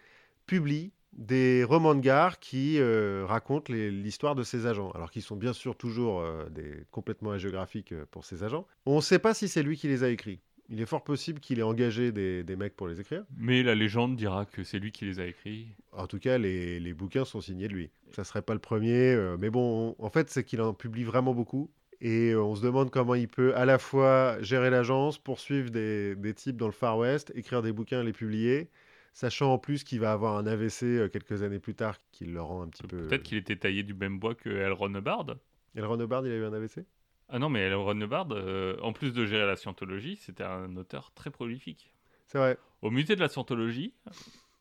[0.45, 5.35] publie des romans de gare qui euh, racontent l'histoire de ses agents, alors qu'ils sont
[5.35, 8.67] bien sûr toujours des, complètement agéographiques pour ses agents.
[8.85, 10.39] On ne sait pas si c'est lui qui les a écrits.
[10.69, 13.23] Il est fort possible qu'il ait engagé des, mecs pour les écrire.
[13.37, 15.67] Mais la légende dira que c'est lui qui les a écrits.
[15.93, 17.89] En tout cas, les, bouquins sont signés de lui.
[18.11, 21.33] Ça serait pas le premier, euh, mais bon, en fait, c'est qu'il en publie vraiment
[21.33, 21.71] beaucoup.
[21.99, 26.33] Et euh, on se demande comment il peut à la fois gérer l'agence, poursuivre des,
[26.35, 28.69] types dans le Far West, écrire des bouquins, les publier,
[29.13, 32.41] sachant en plus qu'il va avoir un AVC euh, quelques années plus tard qui le
[32.41, 33.07] rend un petit peu.
[33.07, 35.37] Peut-être qu'il était taillé du même bois que Elron Hubbard.
[35.75, 36.85] Elron Hubbard, il a eu un AVC
[37.29, 41.11] ah non, mais Elron Hubbard, euh, en plus de gérer la scientologie, c'était un auteur
[41.13, 41.93] très prolifique.
[42.27, 42.57] C'est vrai.
[42.81, 43.93] Au musée de la scientologie,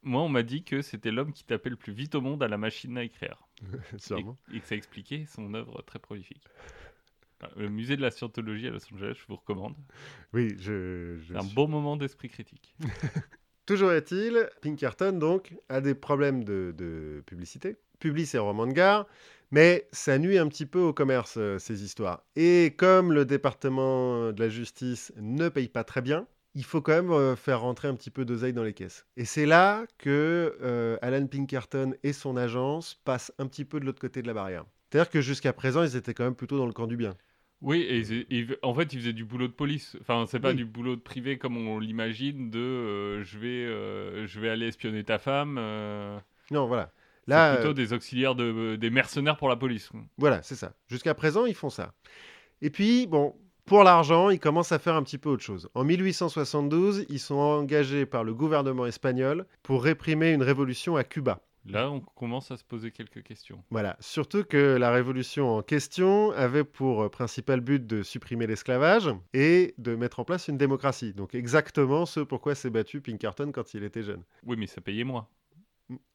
[0.03, 2.49] moi, on m'a dit que c'était l'homme qui tapait le plus vite au monde à
[2.49, 3.47] la machine à écrire.
[3.99, 4.37] Sûrement.
[4.53, 6.43] Et, que ça expliquait son œuvre très prolifique.
[7.57, 9.75] Le musée de la scientologie à Los Angeles, je vous recommande.
[10.33, 11.19] Oui, je.
[11.29, 12.75] C'est un bon moment d'esprit critique.
[13.67, 19.07] Toujours est-il, Pinkerton, donc, a des problèmes de, de publicité, publie ses romans de gare,
[19.51, 22.23] mais ça nuit un petit peu au commerce, euh, ces histoires.
[22.37, 26.93] Et comme le département de la justice ne paye pas très bien, il faut quand
[26.93, 29.05] même euh, faire rentrer un petit peu d'oseille dans les caisses.
[29.17, 33.85] Et c'est là que euh, Alan Pinkerton et son agence passent un petit peu de
[33.85, 34.65] l'autre côté de la barrière.
[34.97, 37.15] C'est-à-dire que jusqu'à présent, ils étaient quand même plutôt dans le camp du bien.
[37.61, 39.97] Oui, et, en fait, ils faisaient du boulot de police.
[40.01, 44.49] Enfin, c'est pas du boulot de privé comme on l'imagine de je, vais, je vais
[44.49, 45.55] aller espionner ta femme.
[46.51, 46.93] Non, voilà.
[47.27, 49.91] Là, c'est plutôt des auxiliaires de, des mercenaires pour la police.
[50.17, 50.73] Voilà, c'est ça.
[50.89, 51.93] Jusqu'à présent, ils font ça.
[52.63, 53.35] Et puis, bon,
[53.67, 55.69] pour l'argent, ils commencent à faire un petit peu autre chose.
[55.75, 61.41] En 1872, ils sont engagés par le gouvernement espagnol pour réprimer une révolution à Cuba.
[61.69, 63.63] Là, on commence à se poser quelques questions.
[63.71, 69.75] Voilà, surtout que la révolution en question avait pour principal but de supprimer l'esclavage et
[69.79, 71.13] de mettre en place une démocratie.
[71.13, 74.23] Donc exactement ce pourquoi s'est battu Pinkerton quand il était jeune.
[74.45, 75.27] Oui, mais ça payait moins.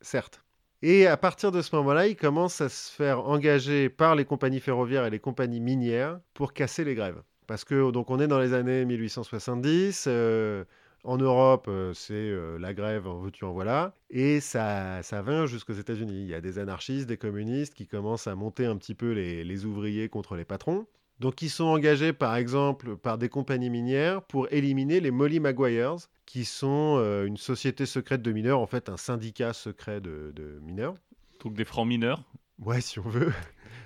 [0.01, 0.43] Certes.
[0.83, 4.59] Et à partir de ce moment-là, il commence à se faire engager par les compagnies
[4.59, 7.21] ferroviaires et les compagnies minières pour casser les grèves.
[7.45, 10.05] Parce que donc on est dans les années 1870.
[10.07, 10.63] Euh,
[11.03, 13.95] en Europe, euh, c'est euh, la grève, en veux-tu, en voilà.
[14.09, 16.21] Et ça, ça vient jusqu'aux États-Unis.
[16.21, 19.65] Il y a des anarchistes, des communistes qui commencent à monter un petit peu les
[19.65, 20.85] ouvriers contre les patrons.
[21.21, 25.97] Donc ils sont engagés par exemple par des compagnies minières pour éliminer les Molly Maguires,
[26.25, 30.95] qui sont euh, une société secrète de mineurs, en fait un syndicat secret de, mineurs.
[31.43, 32.23] Donc des francs mineurs
[32.57, 33.31] Ouais, si on veut.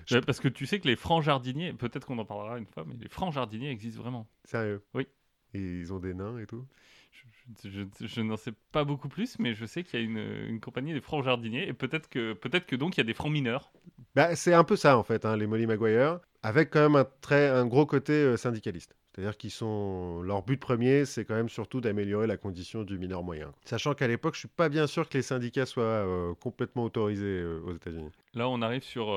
[0.25, 2.95] Parce que tu sais que les francs jardiniers, peut-être qu'on en parlera une fois, mais
[2.95, 4.29] les francs jardiniers existent vraiment.
[4.45, 4.81] Sérieux?
[4.93, 5.05] Oui.
[5.53, 6.65] Et ils ont des nains et tout?
[7.63, 11.01] Je, n'en sais pas beaucoup plus, mais je sais qu'il y a une, compagnie des
[11.01, 13.71] francs jardiniers et peut-être que, donc il y a des francs mineurs.
[14.15, 17.07] Bah, c'est un peu ça en fait, hein, les Molly Maguire, avec quand même un,
[17.21, 18.95] très, un gros côté euh, syndicaliste.
[19.13, 23.23] C'est-à-dire qu'ils sont leur but premier, c'est quand même surtout d'améliorer la condition du mineur
[23.23, 23.53] moyen.
[23.63, 27.23] Sachant qu'à l'époque, je suis pas bien sûr que les syndicats soient euh, complètement autorisés
[27.23, 28.11] euh, aux États-Unis.
[28.33, 29.07] Là, on arrive sur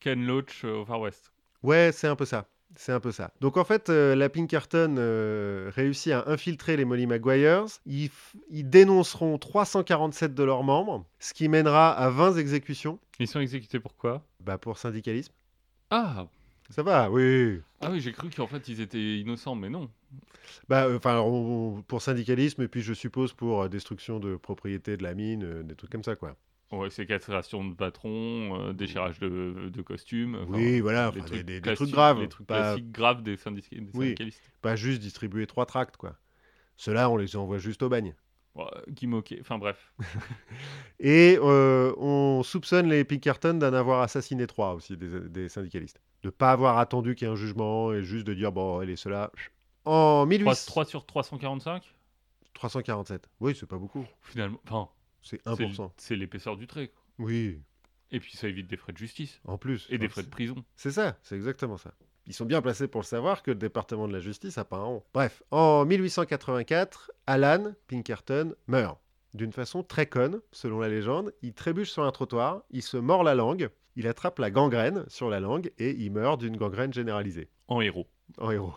[0.00, 1.32] Ken Loach au Far West.
[1.62, 2.48] Ouais, c'est un peu ça.
[2.76, 3.32] C'est un peu ça.
[3.40, 7.64] Donc en fait, euh, la Pinkerton euh, réussit à infiltrer les Molly Maguires.
[7.86, 8.10] Ils,
[8.50, 12.98] dénonceront 347 de leurs membres, ce qui mènera à 20 exécutions.
[13.18, 14.22] Ils sont exécutés pour quoi?
[14.44, 15.32] Bah pour syndicalisme.
[15.90, 16.26] Ah
[16.68, 17.60] Ça va, oui.
[17.80, 19.88] Ah oui, j'ai cru qu'en fait ils étaient innocents, mais non.
[20.68, 21.24] Bah euh, enfin
[21.88, 25.90] pour syndicalisme et puis je suppose pour destruction de propriété de la mine, des trucs
[25.90, 26.36] comme ça quoi.
[26.72, 30.44] Ouais, c'est castration de patron, euh, déchirage de, de costumes.
[30.48, 32.20] oui, voilà, les enfin, trucs des, trucs graves.
[32.20, 34.06] Les trucs pas, classiques graves des, syndic- des Oui.
[34.06, 34.50] syndicalistes.
[34.62, 36.16] pas juste distribuer trois tracts, quoi.
[36.76, 38.14] Ceux-là, on les envoie juste au bagne.
[38.56, 39.92] Ouais, Guy Moquet, enfin bref.
[40.98, 46.00] Et euh, on soupçonne les Pinkerton d'en avoir assassiné trois aussi, des, des syndicalistes.
[46.22, 48.96] De pas avoir attendu qu'il y ait un jugement et juste de dire, bon, allez,
[48.96, 49.30] ceux-là.
[49.84, 50.84] En 3, 1800...
[50.84, 51.94] sur 345
[52.54, 53.28] 347.
[53.40, 54.06] Oui, c'est pas beaucoup.
[54.22, 54.88] Finalement, enfin,
[55.26, 55.90] C'est c'est 1%.
[55.96, 56.88] c'est l'épaisseur du trait.
[56.88, 57.02] quoi.
[57.26, 57.60] Oui,
[58.12, 59.86] Et puis ça évite des frais de justice en plus.
[59.90, 60.54] et des frais de prison.
[60.76, 61.92] C'est ça, c'est exactement ça.
[62.28, 64.76] Ils sont bien placés pour le savoir que le département de la justice a pas
[64.78, 65.02] un rond.
[65.14, 68.98] Bref, en 1884, Alan Pinkerton meurt.
[69.34, 71.32] D'une façon très conne, selon la légende.
[71.42, 75.28] Il trébuche sur un trottoir, il se mord la langue, il attrape la gangrène sur
[75.30, 77.48] la langue et il meurt d'une gangrène généralisée.
[77.68, 78.06] En héros.
[78.38, 78.74] En héros.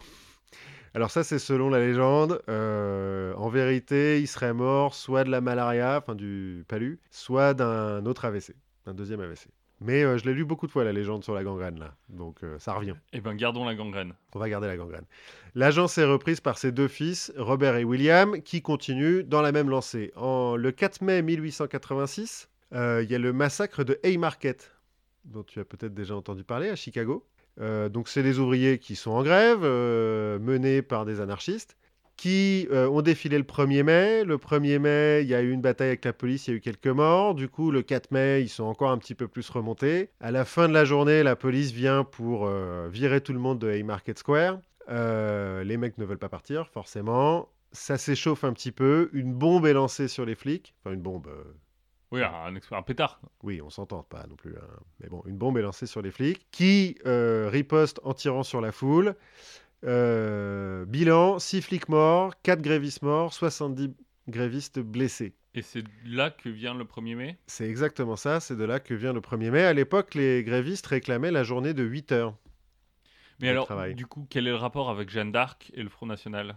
[0.99, 2.41] Alors ça, c'est selon la légende.
[2.49, 8.05] Euh, en vérité, il serait mort soit de la malaria, enfin du palu, soit d'un
[8.05, 8.53] autre AVC,
[8.85, 9.47] un deuxième AVC.
[9.79, 11.95] Mais euh, je l'ai lu beaucoup de fois, la légende sur la gangrène, là.
[12.09, 12.95] Donc euh, ça revient.
[13.13, 14.13] Eh ben, gardons la gangrène.
[14.35, 15.05] On va garder la gangrène.
[15.55, 19.69] L'agence est reprise par ses deux fils, Robert et William, qui continuent dans la même
[19.69, 20.11] lancée.
[20.17, 24.75] En, le 4 mai 1886, euh, il y a le massacre de Haymarket,
[25.23, 27.25] dont tu as peut-être déjà entendu parler, à Chicago.
[27.59, 31.75] Euh, donc c'est les ouvriers qui sont en grève, euh, menés par des anarchistes,
[32.15, 34.23] qui euh, ont défilé le 1er mai.
[34.23, 36.57] Le 1er mai, il y a eu une bataille avec la police, il y a
[36.57, 37.35] eu quelques morts.
[37.35, 40.09] Du coup, le 4 mai, ils sont encore un petit peu plus remontés.
[40.19, 42.49] À la fin de la journée, la police vient pour
[42.89, 44.59] virer tout le monde de Haymarket Square.
[44.89, 47.49] Les mecs ne veulent pas partir, forcément.
[47.71, 49.09] Ça s'échauffe un petit peu.
[49.13, 50.73] Une bombe est lancée sur les flics.
[50.83, 51.29] Enfin, une bombe.
[52.11, 53.21] Oui, un, pétard.
[53.43, 53.61] oui.
[53.61, 54.55] on s'entend pas non plus.
[54.57, 54.67] hein.
[54.99, 58.61] Mais bon, une bombe est lancée sur les flics qui euh, ripostent en tirant sur
[58.61, 59.15] la foule.
[59.85, 63.93] Euh, bilan 6 flics morts, 4 grévistes morts, 70
[64.27, 65.35] grévistes blessés.
[65.53, 67.37] Et c'est là que vient le 1er mai?
[67.47, 69.63] C'est exactement ça, c'est de là que vient le 1er mai.
[69.63, 72.35] À l'époque, les grévistes réclamaient la journée de 8 heures.
[73.39, 73.95] Mais alors, travail.
[73.95, 76.55] du coup, quel est le rapport avec Jeanne d'Arc et le Front National?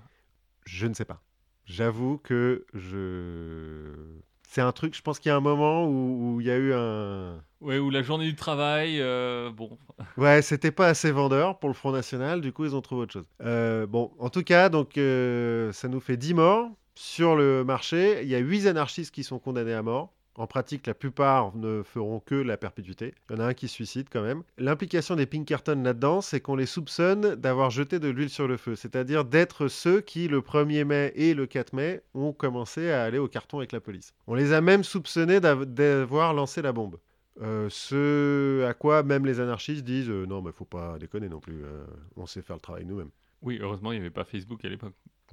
[0.67, 1.23] Je ne sais pas.
[1.65, 4.19] J'avoue que je...
[4.55, 6.57] C'est un truc, je pense qu'il y a un moment où où il y a
[6.59, 7.41] eu un...
[7.62, 9.79] Ouais, ou la journée du travail, euh, bon.
[10.19, 13.15] Ouais, c'était pas assez vendeur pour le Front National, du coup ils ont trouvé autre
[13.15, 13.31] chose.
[13.41, 18.21] Euh, bon, en tout cas, donc euh, ça nous fait 10 morts sur le marché.
[18.25, 20.12] Il y a 8 anarchistes qui sont condamnés à mort.
[20.37, 23.14] En pratique, la plupart ne feront que la perpétuité.
[23.29, 24.42] Il y en a un qui se suicide quand même.
[24.57, 28.75] L'implication des Pinkerton là-dedans, c'est qu'on les soupçonne d'avoir jeté de l'huile sur le feu,
[28.75, 33.18] c'est-à-dire d'être ceux qui, le 1er mai et le 4 mai, ont commencé à aller
[33.18, 34.14] au carton avec la police.
[34.27, 36.99] On les a même soupçonnés d'av- d'avoir lancé la bombe.
[37.42, 41.40] Euh, ce à quoi même les anarchistes disent euh, non mais faut pas déconner non
[41.40, 41.83] plus, euh,
[42.16, 43.09] on sait faire le travail nous-mêmes.
[43.40, 44.92] Oui, heureusement, il n'y avait pas Facebook à l'époque.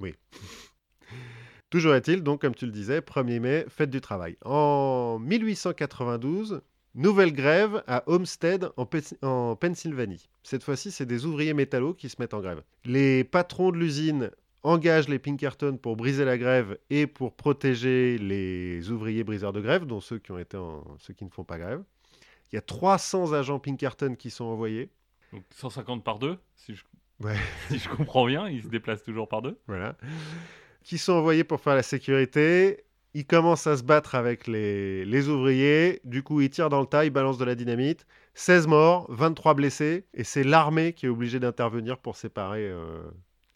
[1.70, 4.36] Toujours est-il, donc comme tu le disais, 1er mai, fête du travail.
[4.44, 6.62] En 1892,
[6.96, 10.28] nouvelle grève à Homestead en, Pennsylvanie.
[10.42, 12.62] Cette fois-ci, c'est des ouvriers métallos qui se mettent en grève.
[12.84, 14.30] Les patrons de l'usine
[14.62, 19.86] engagent les Pinkerton pour briser la grève et pour protéger les ouvriers briseurs de grève,
[19.86, 21.82] dont ceux qui, ont été en- ceux qui ne font pas grève.
[22.52, 24.90] Il y a 300 agents Pinkerton qui sont envoyés.
[25.32, 26.82] Donc 150 par deux, si je,
[27.20, 27.36] Ouais.
[27.68, 29.56] si je comprends bien, ils se déplacent toujours par deux.
[29.68, 29.96] voilà,
[30.84, 32.84] qui sont envoyés pour faire la sécurité.
[33.14, 36.00] Ils commencent à se battre avec les, les ouvriers.
[36.04, 38.06] Du coup, ils tirent dans le tas, ils balancent de la dynamite.
[38.34, 40.06] 16 morts, 23 blessés.
[40.14, 43.02] Et c'est l'armée qui est obligée d'intervenir pour séparer euh,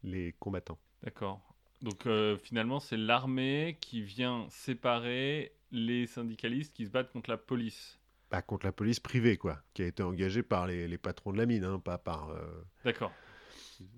[0.02, 0.78] les combattants.
[1.02, 1.40] D'accord.
[1.82, 7.36] Donc euh, finalement, c'est l'armée qui vient séparer les syndicalistes qui se battent contre la
[7.36, 7.98] police.
[8.30, 11.38] Bah, contre la police privée, quoi, qui a été engagée par les, les patrons de
[11.38, 12.30] la mine, hein, pas par...
[12.30, 12.40] euh,
[12.84, 13.12] D'accord.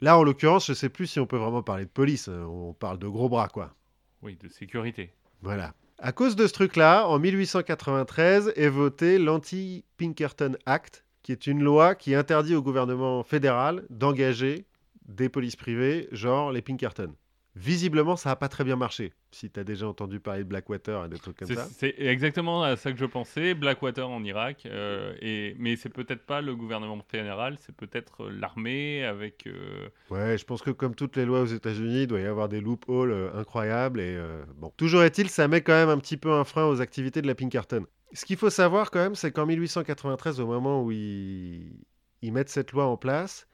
[0.00, 2.28] Là, en l'occurrence, je sais plus si on peut vraiment parler de police.
[2.28, 3.74] euh, On parle de gros bras, quoi.
[4.22, 5.12] Oui, de sécurité.
[5.42, 5.74] Voilà.
[5.98, 11.94] À cause de ce truc-là, en 1893 est voté l'Anti-Pinkerton Act, qui est une loi
[11.94, 14.66] qui interdit au gouvernement fédéral d'engager
[15.06, 17.14] des polices privées, genre les Pinkerton.
[17.58, 21.06] Visiblement, ça n'a pas très bien marché, si tu as déjà entendu parler de Blackwater
[21.06, 21.66] et des trucs comme ça.
[21.72, 23.54] c'est exactement à ça que je pensais.
[23.54, 24.64] Blackwater en Irak.
[24.66, 29.46] euh, et, mais c'est peut-être pas le gouvernement fédéral, c'est peut-être euh, l'armée avec.
[29.46, 32.50] euh, Ouais, je pense que comme toutes les lois aux États-Unis, il doit y avoir
[32.50, 34.00] des loopholes euh, incroyables.
[34.00, 34.18] Et
[34.58, 37.26] bon, toujours est-il, ça met quand même un petit peu un frein aux activités de
[37.26, 37.86] la Pinkerton.
[38.12, 41.72] Ce qu'il faut savoir quand même, c'est qu'en 1893, au moment où ils...
[42.20, 43.48] ils mettent cette loi en place,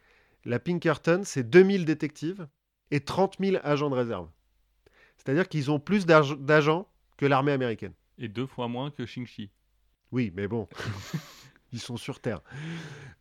[0.44, 2.48] la Pinkerton, c'est 2000 détectives
[2.92, 4.28] et 30 000 agents de réserve.
[5.16, 7.92] C'est-à-dire qu'ils ont plus d'ag- d'agents que l'armée américaine.
[8.18, 9.50] et deux fois moins que Shingxi.
[10.12, 10.68] Oui, mais bon.
[11.74, 12.42] Ils sont sur Terre.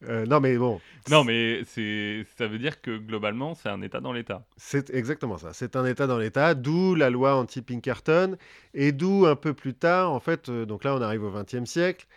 [0.09, 0.81] Euh, non, mais bon.
[1.09, 4.45] Non, mais c'est, ça veut dire que globalement, c'est un État dans l'État.
[4.57, 5.53] C'est exactement ça.
[5.53, 8.35] C'est un État dans l'État, d'où la loi anti-Pinkerton,
[8.73, 11.63] et d'où un peu plus tard, en fait, euh, donc là on arrive au XXe
[11.63, 12.07] siècle,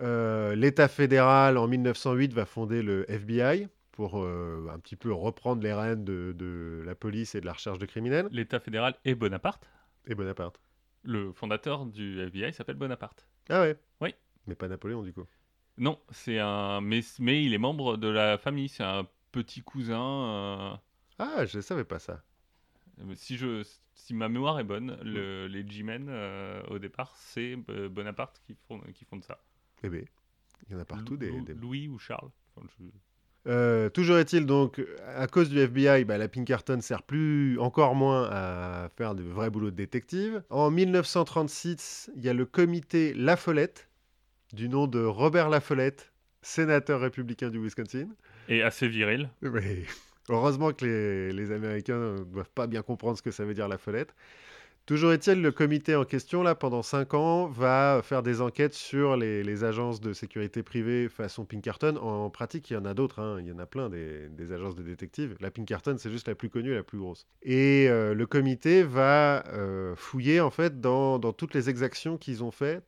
[0.00, 5.62] euh, l'État fédéral en 1908 va fonder le FBI pour euh, un petit peu reprendre
[5.62, 8.28] les rênes de, de la police et de la recherche de criminels.
[8.30, 9.68] L'État fédéral et Bonaparte.
[10.06, 10.60] Et Bonaparte.
[11.04, 13.26] Le fondateur du FBI s'appelle Bonaparte.
[13.48, 13.76] Ah ouais?
[14.00, 14.14] Oui.
[14.46, 15.26] Mais pas Napoléon du coup.
[15.78, 16.80] Non, c'est un.
[16.80, 18.68] Mais, mais il est membre de la famille.
[18.68, 20.80] C'est un petit cousin.
[21.18, 22.22] Ah, je ne savais pas ça.
[23.00, 23.62] euh, Si, je,
[23.94, 28.54] si ma mémoire est bonne, le- les G-Men, euh, au départ, c'est euh, Bonaparte qui
[28.68, 29.38] fonde, qui fonde ça.
[29.82, 30.02] Eh bien,
[30.68, 32.30] il y en a partout des- Lou- des, Louis ou Charles.
[32.56, 32.84] Enfin, je-
[33.48, 34.80] Euh, toujours est-il donc,
[35.16, 39.50] à cause du FBI, bah, la Pinkerton sert plus, encore moins à faire de vrais
[39.50, 40.42] boulots de détective.
[40.50, 43.88] En 1936, il y a le comité La Follette,
[44.52, 48.08] du nom de Robert La Follette, sénateur républicain du Wisconsin.
[48.48, 49.28] Et assez viril.
[49.40, 49.84] Mais
[50.28, 53.68] heureusement que les, les Américains ne doivent pas bien comprendre ce que ça veut dire
[53.68, 54.14] La Follette.
[54.84, 59.16] Toujours est-il, le comité en question, là, pendant 5 ans, va faire des enquêtes sur
[59.16, 61.96] les, les agences de sécurité privée façon Pinkerton.
[61.98, 63.38] En pratique, il y en a d'autres, hein.
[63.40, 65.36] il y en a plein des, des agences de détectives.
[65.38, 67.28] La Pinkerton, c'est juste la plus connue et la plus grosse.
[67.42, 72.42] Et euh, le comité va euh, fouiller, en fait, dans, dans toutes les exactions qu'ils
[72.42, 72.84] ont faites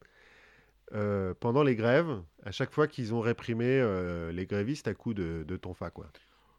[0.95, 3.81] euh, pendant les grèves, à chaque fois qu'ils ont réprimé
[4.33, 6.09] les grévistes à coups de, de tonfa, quoi.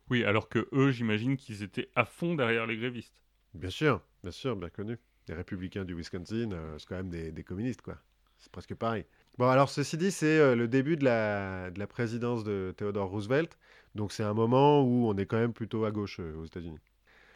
[0.10, 3.14] Oui, alors que eux, j'imagine qu'ils étaient à fond derrière les grévistes.
[3.54, 4.98] Bien sûr, bien sûr, bien connu.
[5.28, 7.98] Les républicains du Wisconsin, euh, c'est quand même des, des communistes, quoi.
[8.38, 9.06] C'est presque pareil.
[9.38, 13.10] Bon, alors ceci dit, c'est euh, le début de la, de la présidence de Theodore
[13.10, 13.58] Roosevelt.
[13.96, 16.80] Donc c'est un moment où on est quand même plutôt à gauche euh, aux États-Unis.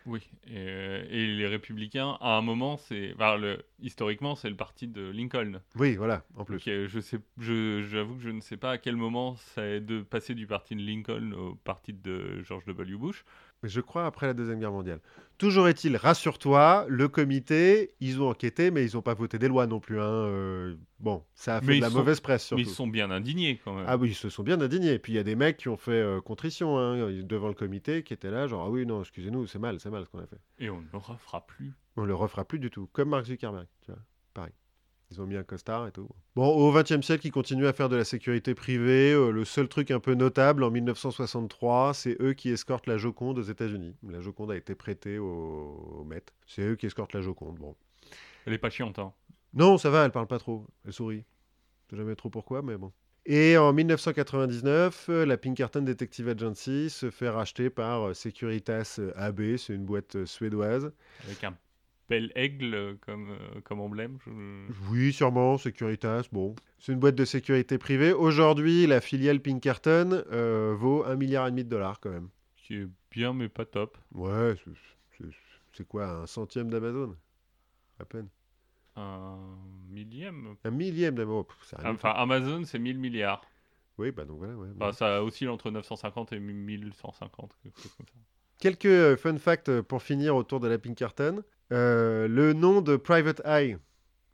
[0.06, 4.88] Oui, et, et les républicains, à un moment, c'est, enfin, le, historiquement, c'est le parti
[4.88, 5.62] de Lincoln.
[5.76, 6.60] Oui, voilà, en plus.
[6.60, 10.02] Je sais, je, j'avoue que je ne sais pas à quel moment ça est de
[10.02, 12.98] passer du parti de Lincoln au parti de George W.
[12.98, 13.26] Bush.
[13.64, 15.00] Mais je crois après la Deuxième Guerre mondiale.
[15.38, 19.68] Toujours est-il, rassure-toi, le comité, ils ont enquêté, mais ils n'ont pas voté des lois
[19.68, 20.00] non plus.
[20.00, 22.88] hein, euh, bon, ça a fait Mais de la sont- mauvaise presse, Mais ils sont
[22.88, 23.86] bien indignés quand même.
[23.88, 24.94] Ah oui, ils se sont bien indignés.
[24.94, 27.54] Et puis il y a des mecs qui ont fait euh, contrition hein, devant le
[27.54, 30.20] comité, qui étaient là, genre, ah oui, non, excusez-nous, c'est mal, c'est mal ce qu'on
[30.20, 30.40] a fait.
[30.60, 31.74] Et on ne le refera plus.
[31.98, 34.00] On le refera plus du tout, comme Mark Zuckerberg, tu vois.
[35.12, 36.08] Ils ont mis un costard et tout.
[36.36, 39.12] Bon, au XXe siècle, ils continuent à faire de la sécurité privée.
[39.12, 43.40] Euh, le seul truc un peu notable, en 1963, c'est eux qui escortent la Joconde
[43.40, 43.96] aux États-Unis.
[44.08, 46.24] La Joconde a été prêtée au, au Met.
[46.46, 47.58] C'est eux qui escortent la Joconde.
[47.58, 47.76] Bon.
[48.46, 49.14] Elle est pas chiante, hein.
[49.54, 50.68] Non, ça va, elle parle pas trop.
[50.86, 51.24] Elle sourit.
[51.88, 52.92] Je sais jamais trop pourquoi, mais bon.
[53.26, 59.58] Et en 1999, euh, la Pinkerton Detective Agency se fait racheter par euh, Securitas AB,
[59.58, 60.92] c'est une boîte suédoise.
[61.26, 61.56] Avec un
[62.10, 64.18] bel aigle euh, comme, euh, comme emblème.
[64.26, 66.56] je- Oui, sûrement, Securitas, bon.
[66.80, 68.14] C'est une boîte de sécurité privée.
[68.14, 72.30] Aujourd'hui, la filiale Pinkerton euh, vaut un milliard et demi de dollars quand même.
[72.58, 73.98] Qui est bien, mais pas top.
[74.14, 74.56] Ouais,
[75.18, 77.16] c'est- quoi, un centième d'Amazon
[78.00, 78.28] À peine?
[78.96, 79.38] Un
[79.90, 80.56] millième.
[80.66, 81.46] Un millième d'Amazon.
[81.80, 83.42] Du Enfin, Amazon, c'est 1000 milliards.
[83.98, 84.56] Oui, bah donc voilà.
[84.56, 84.70] ouais.
[84.76, 88.14] Enfin, ça oscille entre 950 et 1150, quelque chose comme ça.
[88.60, 91.44] Quelques fun facts pour finir autour de la Pinkerton.
[91.72, 93.78] Euh, le nom de Private Eye,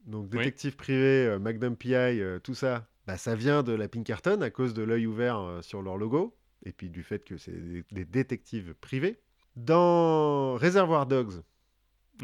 [0.05, 0.37] donc Oui.
[0.39, 4.49] détective privé, euh, Magnum PI, euh, tout ça, bah, ça vient de la Pinkerton à
[4.49, 7.83] cause de l'œil ouvert euh, sur leur logo, et puis du fait que c'est des,
[7.91, 9.19] des détectives privés.
[9.55, 11.41] Dans Reservoir Dogs,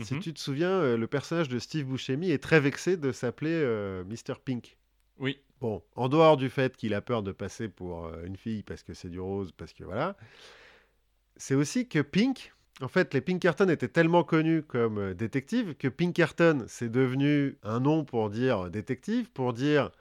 [0.02, 0.20] si Mhm.
[0.22, 3.62] tu te souviens, le personnage de Steve Buscemi est très vexé de s'appeler
[4.06, 4.36] Mr.
[4.44, 4.78] Pink.
[5.18, 8.82] Oui, Bon, en dehors du fait qu'il a peur de passer pour une fille parce
[8.84, 10.18] que c'est du rose, parce que voilà,
[11.36, 15.88] c'est aussi que Pink, en fait, les Pinkerton étaient tellement connus comme euh, détectives que
[15.88, 19.92] Pinkerton, c'est devenu un nom pour dire détective, pour dire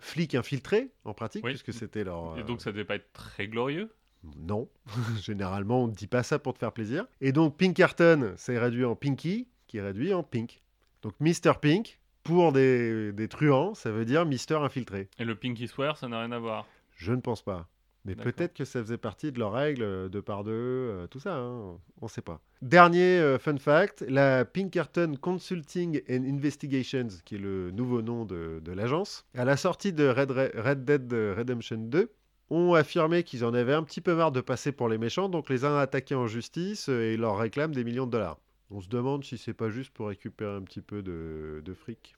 [0.00, 1.50] flic infiltré, en pratique, Oui.
[1.52, 2.36] puisque c'était leur...
[2.38, 3.90] et euh, donc ça devait pas être très glorieux?
[4.36, 4.68] non,
[5.22, 7.06] généralement on ne dit pas ça pour te faire plaisir.
[7.20, 10.60] Et donc Pinkerton, c'est réduit en Pinky, qui est réduit en Pink.
[11.02, 11.52] Donc Mr.
[11.60, 15.08] Pink, pour des, des truands, ça veut dire Mister infiltré.
[15.18, 16.66] Et le Pinky Swear, ça n'a rien à voir?
[16.96, 17.68] Je ne pense pas.
[18.08, 21.20] Mais peut-être que ça faisait partie de leurs règles, euh, deux par deux, euh, tout
[21.20, 22.40] ça, hein, on ne sait pas.
[22.62, 28.60] Dernier euh, fun fact, la Pinkerton Consulting and Investigations, qui est le nouveau nom de,
[28.64, 32.10] de l'agence, à la sortie de Red, Re- Red Dead Redemption 2,
[32.50, 35.50] ont affirmé qu'ils en avaient un petit peu marre de passer pour les méchants, donc
[35.50, 38.38] les ont attaqués en justice et leur réclament des millions de dollars.
[38.70, 42.14] On se demande si c'est pas juste pour récupérer un petit peu de, de fric.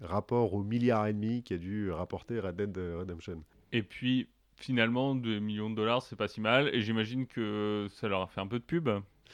[0.00, 3.42] Rapport au milliard et demi qu'a dû rapporter Red Dead Redemption.
[3.72, 6.74] Et puis, finalement, 2 millions de dollars, c'est pas si mal.
[6.74, 8.88] Et j'imagine que ça leur a fait un peu de pub.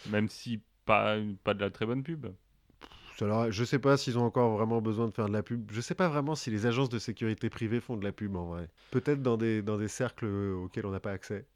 [0.06, 2.26] Même si pas, pas de la très bonne pub.
[3.16, 5.70] ça leur- je sais pas s'ils ont encore vraiment besoin de faire de la pub.
[5.70, 8.46] Je sais pas vraiment si les agences de sécurité privée font de la pub en
[8.46, 8.68] vrai.
[8.90, 11.46] Peut-être dans des, dans des cercles auxquels on n'a pas accès.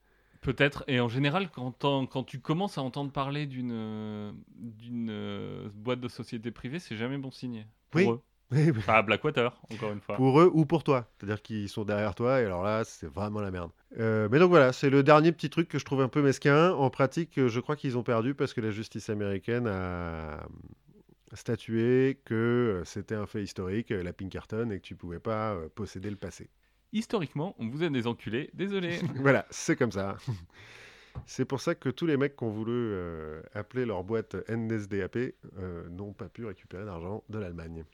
[0.40, 0.84] Peut-être.
[0.86, 1.72] Et en général, quand,
[2.06, 6.96] quand tu commences à entendre parler d'une euh, d'une euh, boîte de société privée, c'est
[6.96, 7.66] jamais bon signe.
[7.90, 8.08] Pour Oui.
[8.10, 8.20] eux.
[8.52, 10.16] Enfin, Blackwater, encore une fois.
[10.16, 11.06] pour eux ou pour toi.
[11.18, 13.70] C'est-à-dire qu'ils sont derrière toi et alors là, c'est vraiment la merde.
[13.98, 16.72] Euh, mais donc voilà, c'est le dernier petit truc que je trouve un peu mesquin.
[16.72, 20.46] En pratique, euh, je crois qu'ils ont perdu parce que la justice américaine a
[21.34, 25.52] statué que euh, c'était un fait historique, euh, la Pinkerton, et que tu pouvais pas
[25.54, 26.48] euh, posséder le passé.
[26.92, 28.50] Historiquement, on vous aide des enculés.
[28.54, 28.98] Désolé.
[29.16, 30.16] voilà, c'est comme ça.
[31.26, 35.16] C'est pour ça que tous les mecs qui ont voulu euh, appeler leur boîte NSDAP
[35.58, 37.84] euh, n'ont pas pu récupérer d'argent de l'Allemagne.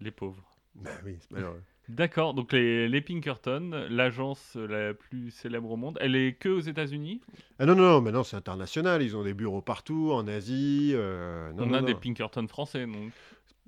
[0.00, 0.44] Les pauvres.
[0.74, 1.62] Bah oui, c'est malheureux.
[1.88, 6.60] D'accord, donc les, les Pinkerton, l'agence la plus célèbre au monde, elle est que aux
[6.60, 7.20] États-Unis?
[7.60, 9.02] Ah non, non, non, mais non, c'est international.
[9.02, 10.90] Ils ont des bureaux partout, en Asie.
[10.94, 11.86] euh, non, On non, a non.
[11.86, 13.12] des Pinkerton français, donc.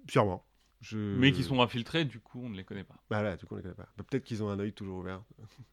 [0.09, 0.45] Sûrement.
[0.81, 0.97] Je...
[0.97, 2.95] mais qui sont infiltrés, du coup, on ne les connaît pas.
[3.11, 3.89] Bah là, du coup, on les connaît pas.
[3.97, 5.22] Bah, Peut-être qu'ils ont un œil toujours ouvert.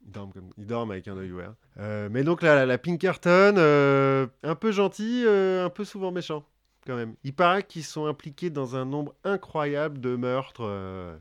[0.05, 0.49] Ils dorment, comme...
[0.57, 1.53] Ils dorment avec un œil ouvert.
[1.77, 6.47] Euh, mais donc la, la Pinkerton, euh, un peu gentil, un peu souvent méchant,
[6.85, 7.15] quand même.
[7.23, 11.17] Il paraît qu'ils sont impliqués dans un nombre incroyable de meurtres euh,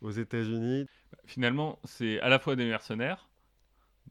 [0.00, 0.86] aux États-Unis.
[1.26, 3.28] Finalement, c'est à la fois des mercenaires,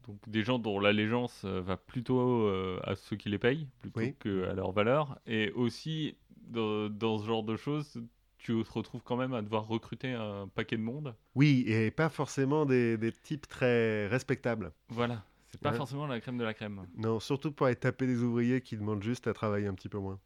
[0.06, 4.00] donc des gens dont l'allégeance euh, va plutôt euh, à ceux qui les payent, plutôt
[4.00, 4.14] Oui.
[4.20, 6.16] qu'à leur valeur, et aussi
[6.48, 8.00] dans, dans ce genre de choses,
[8.38, 11.14] tu te retrouves quand même à devoir recruter un paquet de monde.
[11.34, 14.72] Oui, et pas forcément des, des types très respectables.
[14.88, 15.76] Voilà, c'est pas Ouais.
[15.76, 19.02] forcément la crème de la crème, Non, surtout pour aller taper des ouvriers qui demandent
[19.02, 20.18] juste à travailler un petit peu moins.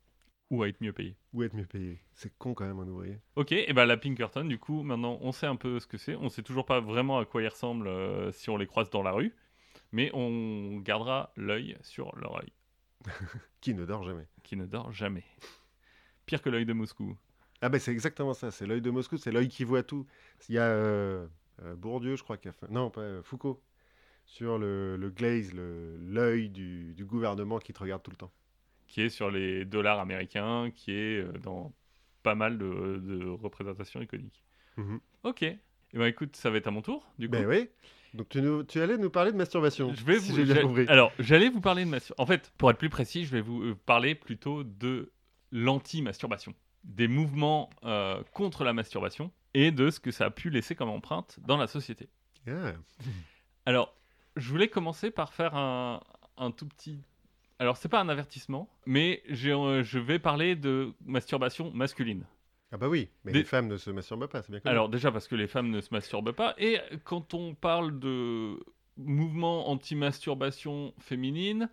[0.53, 1.16] Ou à être mieux payé.
[1.32, 1.98] Ou être mieux payés.
[2.12, 3.18] C'est con quand même, un ouvrier.
[3.36, 6.14] Ok, et ben la Pinkerton, du coup, maintenant on sait un peu ce que c'est.
[6.14, 9.03] On sait toujours pas vraiment à quoi ils ressemblent euh, si on les croise dans
[9.03, 9.34] la rue,
[9.90, 12.53] mais on gardera l'œil sur leur œil,
[13.61, 14.28] Qui ne dort jamais.
[14.42, 15.24] qui ne dort jamais.
[16.26, 17.16] Pire que l'œil de Moscou.
[17.62, 20.07] Ah ben c'est exactement ça, c'est l'œil de Moscou, c'est l'œil qui voit tout.
[20.48, 21.26] Il y a euh,
[21.62, 22.68] euh, Bourdieu, je crois, qui a fait...
[22.70, 23.62] Non, pas Foucault,
[24.26, 28.32] sur le, le glaze, le- l'œil du, du gouvernement qui te regarde tout le temps.
[28.93, 31.72] Qui est sur les dollars américains, qui est euh, dans
[32.22, 34.45] pas mal de, de représentations iconiques.
[34.76, 35.01] Mhm.
[35.24, 35.43] Ok.
[35.43, 35.59] Et
[35.95, 37.32] ben écoute, ça va être à mon tour, du coup.
[37.32, 37.70] Ben oui.
[38.12, 40.36] Donc tu, nous- tu allais nous parler de masturbation, Je vais si vous.
[40.36, 40.84] j'ai bien compris.
[40.88, 42.22] Alors, j'allais vous parler de masturbation.
[42.22, 45.11] En fait, pour être plus précis, je vais vous euh, parler plutôt de
[45.53, 50.74] l'anti-masturbation, des mouvements euh, contre la masturbation et de ce que ça a pu laisser
[50.74, 52.11] comme empreinte dans la société.
[53.64, 53.95] Alors,
[54.36, 56.01] je voulais commencer par faire un,
[56.36, 57.01] un tout petit.
[57.62, 62.24] Alors, c'est pas un avertissement, mais euh, je vais parler de masturbation masculine.
[62.72, 64.72] Ah bah oui, mais Des- les femmes ne se masturbent pas, c'est bien connu.
[64.72, 68.58] Alors déjà parce que les femmes ne se masturbent pas, et quand on parle de
[68.96, 71.68] mouvement anti-masturbation féminine,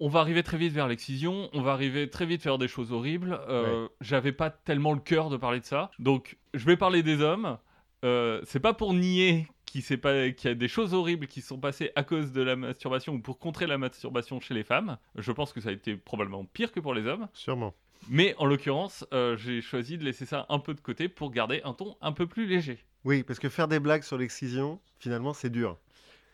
[0.00, 2.92] on va arriver très vite vers l'excision, on va arriver très vite vers des choses
[2.92, 3.40] horribles.
[3.48, 7.22] Euh, J'avais pas tellement le cœur de parler de ça, donc je vais parler des
[7.22, 7.56] hommes.
[8.04, 11.90] Euh, c'est pas pour nier qu'il s'est pas- a des choses horribles qui sont passées
[11.96, 14.98] à cause de la masturbation ou pour contrer la masturbation chez les femmes.
[15.16, 17.26] Je pense que ça a été probablement pire que pour les hommes.
[17.32, 17.74] Sûrement.
[18.08, 21.60] Mais en l'occurrence, euh, j'ai choisi de laisser ça un peu de côté pour garder
[21.64, 22.78] un ton un peu plus léger.
[23.04, 25.76] Oui, parce que faire des blagues sur l'excision, finalement, c'est dur.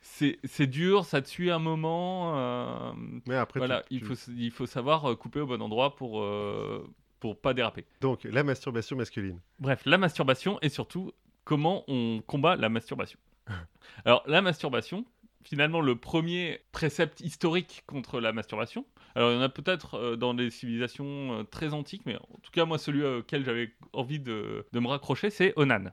[0.02, 2.36] C'est c'est dur, ça te suit un moment.
[2.36, 2.92] euh,
[3.26, 5.62] Mais après, voilà, tu- il, tu- faut, s- il faut savoir euh, couper au bon
[5.62, 6.86] endroit pour, euh,
[7.20, 7.86] pour pas déraper.
[8.02, 9.40] Donc, la masturbation masculine.
[9.58, 11.12] Bref, la masturbation et surtout
[11.44, 13.18] comment on combat la masturbation.
[14.04, 15.04] Alors, la masturbation,
[15.44, 18.86] finalement, le premier précepte historique contre la masturbation.
[19.14, 22.38] Alors, il y en a peut-être euh, dans des civilisations euh, très antiques, mais en
[22.42, 25.92] tout cas, moi, celui auquel j'avais envie de, de me raccrocher, c'est Onan.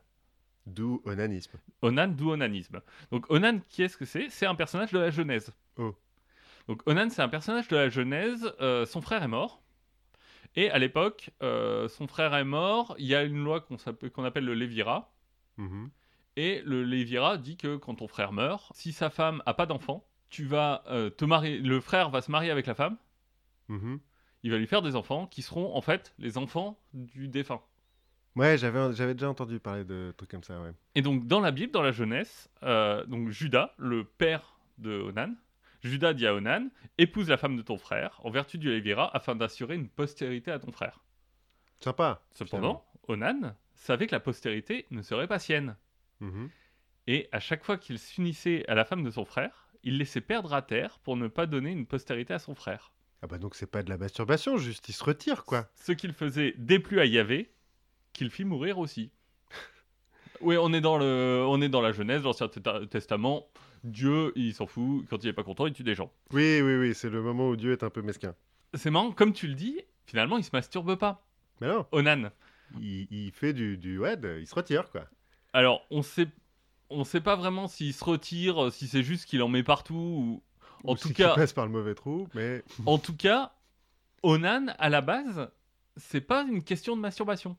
[0.66, 1.58] D'où onanisme.
[1.82, 2.82] Onan, d'où onanisme.
[3.12, 4.28] Donc Onan, qui est-ce que c'est?
[4.30, 5.54] C'est un personnage de la Genèse.
[5.78, 5.96] Oh.
[6.68, 8.54] Donc Onan, c'est un personnage de la Genèse.
[8.60, 9.64] euh, son frère est mort.
[10.58, 12.96] Et à l'époque, son frère est mort.
[12.98, 15.14] Il y a une loi qu'on appelle le Lévira.
[15.58, 15.90] Mhm.
[16.38, 20.08] Et le Lévira dit que quand ton frère meurt, si sa femme a pas d'enfant,
[20.30, 21.58] tu vas euh, te marier.
[21.58, 22.96] Le frère va se marier avec la femme.
[23.70, 24.00] Mhm.
[24.44, 27.62] Il va lui faire des enfants qui seront en fait les enfants du défunt.
[28.36, 30.74] Ouais, j'avais j'avais déjà entendu parler de trucs comme ça, ouais.
[30.94, 35.34] Et donc, dans la Bible, dans la jeunesse, euh, donc Judas, le père de Onan,
[35.82, 36.70] Judas dit à Onan
[37.00, 40.60] épouse la femme de ton frère en vertu du Lévira afin d'assurer une postérité à
[40.60, 41.04] ton frère.
[41.80, 42.22] Sympa.
[42.32, 45.76] Cependant, Onan savait que la postérité ne serait pas sienne.
[46.20, 46.50] Mhm.
[47.08, 50.54] Et à chaque fois qu'il s'unissait à la femme de son frère, il laissait perdre
[50.54, 52.92] à terre pour ne pas donner une postérité à son frère.
[53.22, 55.70] Ah bah donc c'est pas de la masturbation, juste il se retire, quoi.
[55.76, 57.52] Ce qu'il faisait déplut à Yahvé,
[58.14, 59.12] qu'il fit mourir aussi.
[60.42, 63.48] Oui, on est dans le, on est dans la Genèse, l'Ancien Testa- Testament.
[63.84, 65.04] Dieu, il s'en fout.
[65.10, 66.12] Quand il est pas content, il tue des gens.
[66.32, 68.36] Oui, oui, oui, c'est le moment où Dieu est un peu mesquin.
[68.76, 71.26] C'est marrant, comme tu le dis, finalement, il se masturbe pas.
[71.60, 72.30] Mais non, Onan.
[72.80, 75.08] il, il fait du, du ouais, de- il se retire quoi.
[75.58, 76.28] Alors, on sait,
[76.92, 79.96] on sait pas vraiment s'il se retire, si c'est juste qu'il en met partout.
[79.96, 80.44] Ou...
[80.84, 83.54] En Ou tout c'est cas- passe par le mauvais trou, mais En tout cas,
[84.22, 85.50] Onan, à la base,
[85.96, 87.58] c'est pas une question de masturbation.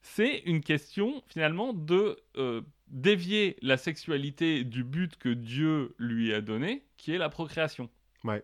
[0.00, 6.40] C'est une question, finalement, de euh, dévier la sexualité du but que Dieu lui a
[6.40, 7.90] donné, qui est la procréation.
[8.24, 8.42] Ouais.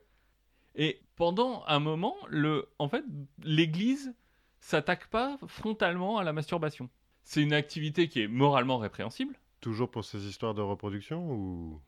[0.74, 3.04] Et pendant un moment, le, en fait,
[3.42, 4.14] l'Église
[4.60, 6.90] s'attaque pas frontalement à la masturbation.
[7.24, 9.34] C'est une activité qui est moralement répréhensible.
[9.60, 11.80] toujours pour ces histoires de reproduction ou?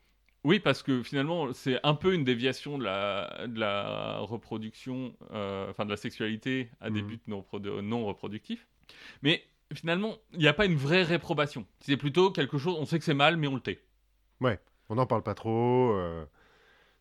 [0.44, 5.68] Oui, parce que finalement, c'est un peu une déviation de la, de la reproduction, euh,
[5.70, 7.08] enfin de la sexualité à des Mhm.
[7.08, 8.66] buts non, reprodu- non reproductifs.
[9.22, 11.66] Mais finalement, il n'y a pas une vraie réprobation.
[11.80, 13.82] C'est plutôt quelque chose, on sait que c'est mal, mais on le tait.
[14.88, 15.92] on n'en parle pas trop.
[15.92, 16.24] euh,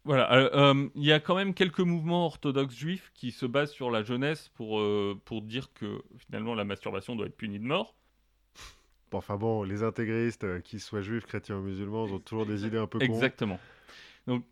[0.04, 3.72] Voilà, euh, euh, il y a quand même quelques mouvements orthodoxes juifs qui se basent
[3.72, 4.84] sur la jeunesse pour,
[5.24, 7.96] pour dire que finalement la masturbation doit être punie de mort.
[9.16, 12.78] Enfin bon, les intégristes, euh, qu'ils soient juifs, chrétiens ou musulmans, ont toujours des idées
[12.78, 13.06] un peu cons.
[13.06, 13.60] Exactement.
[14.28, 14.46] Donc,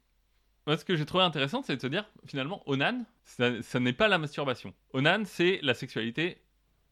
[0.66, 3.94] moi, ce que j'ai trouvé intéressant, c'est de se dire, finalement, Onan, ça, ça n'est
[3.94, 4.74] pas la masturbation.
[4.94, 6.42] Onan, c'est la sexualité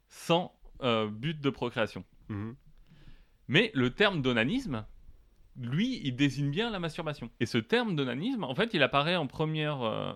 [0.10, 0.54] sans
[0.84, 2.04] euh, but de procréation.
[2.30, 2.56] Mhm.
[3.48, 4.86] Mais le terme d'onanisme,
[5.60, 7.30] lui, il désigne bien la masturbation.
[7.40, 10.14] Et ce terme d'onanisme, en fait, il apparaît en première, euh,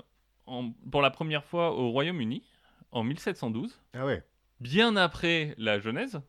[0.47, 2.43] en- pour la première fois au Royaume-Uni,
[2.91, 4.23] en 1712, Ah ouais,
[4.61, 6.21] bien après la Genèse,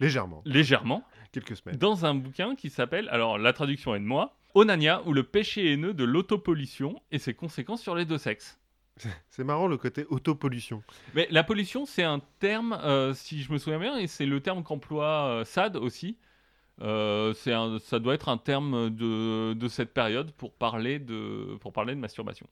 [0.00, 1.76] légèrement, légèrement, quelques semaines.
[1.76, 5.72] dans un bouquin qui s'appelle, alors la traduction est de moi, Onania ou le péché
[5.72, 8.58] haineux de l'autopollution et ses conséquences sur les deux sexes.
[9.30, 10.82] C'est marrant le côté autopollution.
[11.14, 14.40] Mais la pollution, c'est un terme, euh, si je me souviens bien, et c'est le
[14.40, 16.16] terme qu'emploie euh, Sade aussi.
[16.80, 21.56] Euh, c'est un- ça doit être un terme de, de cette période pour parler de,
[21.60, 22.46] pour parler de masturbation.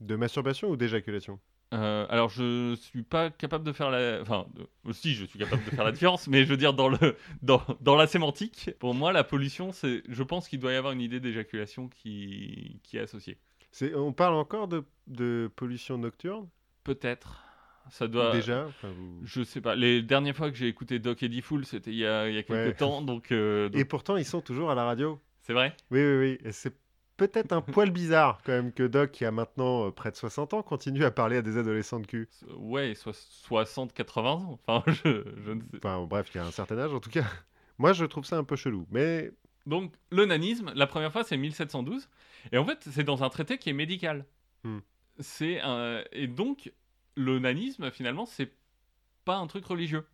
[0.00, 1.38] De masturbation ou d'éjaculation?
[1.72, 4.20] Euh, alors, je suis pas capable de faire la.
[4.20, 6.88] Enfin, de- si, je suis capable de faire la différence, mais je veux dire, dans,
[6.88, 10.02] le, dans, dans la sémantique, pour moi, la pollution, c'est.
[10.08, 13.38] Je pense qu'il doit y avoir une idée d'éjaculation qui, qui est associée.
[13.70, 16.46] C'est, On parle encore de, de pollution nocturne?
[16.84, 17.42] Peut-être.
[17.90, 18.32] Ça doit.
[18.32, 19.74] Déjà Enfin, vous- Je sais pas.
[19.74, 22.38] Les dernières fois que j'ai écouté Doc Eddie Fool, c'était il y a, il y
[22.38, 22.74] a quelques Ouais.
[22.74, 23.32] temps, donc.
[23.32, 25.20] euh, donc Et pourtant, ils sont toujours à la radio.
[25.40, 25.74] C'est vrai?
[25.90, 26.38] Oui, oui, oui.
[26.44, 26.74] Et c'est
[27.16, 30.54] peut-être un poil bizarre quand même que Doc, qui a maintenant euh, près de 60
[30.54, 32.28] ans, continue à parler à des adolescents de cul.
[32.56, 34.60] Ouais, so- 60, 80 ans.
[34.66, 35.76] Enfin, je, je ne sais.
[35.78, 37.24] Enfin, bref, il y a un certain âge en tout cas.
[37.78, 38.86] Moi, je trouve ça un peu chelou.
[38.90, 39.32] Mais
[39.66, 42.08] Donc, l'onanisme, la première fois, c'est 1712.
[42.52, 44.24] Et en fait, c'est dans un traité qui est médical.
[44.64, 44.78] Hmm.
[45.18, 46.02] C'est un...
[46.12, 46.72] Et donc,
[47.16, 48.52] l'onanisme, finalement, c'est
[49.24, 50.04] pas un truc religieux.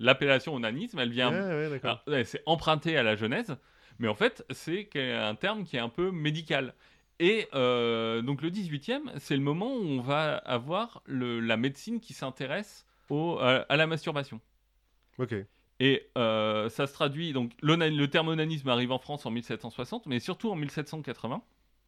[0.00, 1.30] L'appellation onanisme, elle vient.
[1.32, 3.56] Ouais, ouais, ouais, c'est emprunté à la Genèse,
[3.98, 6.74] mais en fait, c'est un terme qui est un peu médical.
[7.20, 12.00] Et euh, donc, le 18e, c'est le moment où on va avoir le- la médecine
[12.00, 12.86] qui s'intéresse
[13.40, 14.40] à, à la masturbation.
[15.18, 15.34] Ok.
[15.80, 20.18] Et euh, ça se traduit, donc le terme onanisme arrive en France en 1760, mais
[20.20, 21.42] surtout en 1780,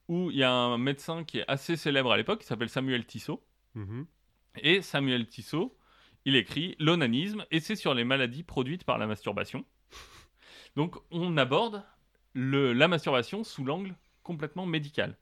[0.08, 3.04] où il y a un médecin qui est assez célèbre à l'époque, qui s'appelle Samuel
[3.06, 3.42] Tissot.
[3.74, 4.06] Mhm.
[4.62, 5.76] Et Samuel Tissot,
[6.24, 9.64] il écrit L'onanisme, essai sur les maladies produites par la masturbation.
[10.76, 11.82] Donc on aborde
[12.36, 15.16] le- la masturbation sous l'angle complètement médical.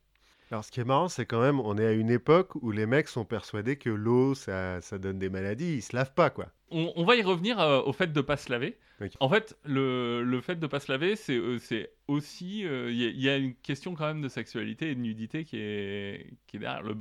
[0.51, 2.87] Alors, ce qui est marrant, c'est quand même, on est à une époque où les
[2.87, 5.77] mecs sont persuadés que l'eau, ça, ça donne des maladies.
[5.77, 6.53] Ils se lavent pas, quoi.
[6.71, 8.77] On, on va y revenir euh, au fait de pas se laver.
[9.21, 11.59] En fait, le, le fait de pas se laver, c'est euh,
[12.09, 12.65] aussi.
[12.67, 15.01] euh, Il y, a- il y a une question quand même de sexualité et de
[15.01, 16.83] nudité qui est, qui est derrière.
[16.83, 16.97] Le,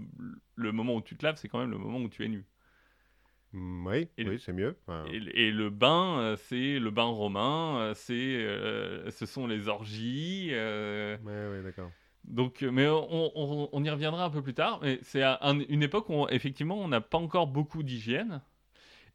[0.55, 2.45] le moment où tu te laves, c'est quand même le moment où tu es nu.
[3.53, 4.75] Mm, oui, Et oui, c'est mieux.
[4.87, 9.47] Enfin, Et, et le bain, euh, c'est le bain romain, euh, c'est, euh, ce sont
[9.47, 10.49] les orgies.
[10.51, 11.91] euh, Ouais, ouais, d'accord.
[12.23, 14.79] donc, mais on, on- on y reviendra un peu plus tard.
[14.81, 18.41] Mais c'est un- un- une époque où, on- effectivement, on n'a pas encore beaucoup d'hygiène.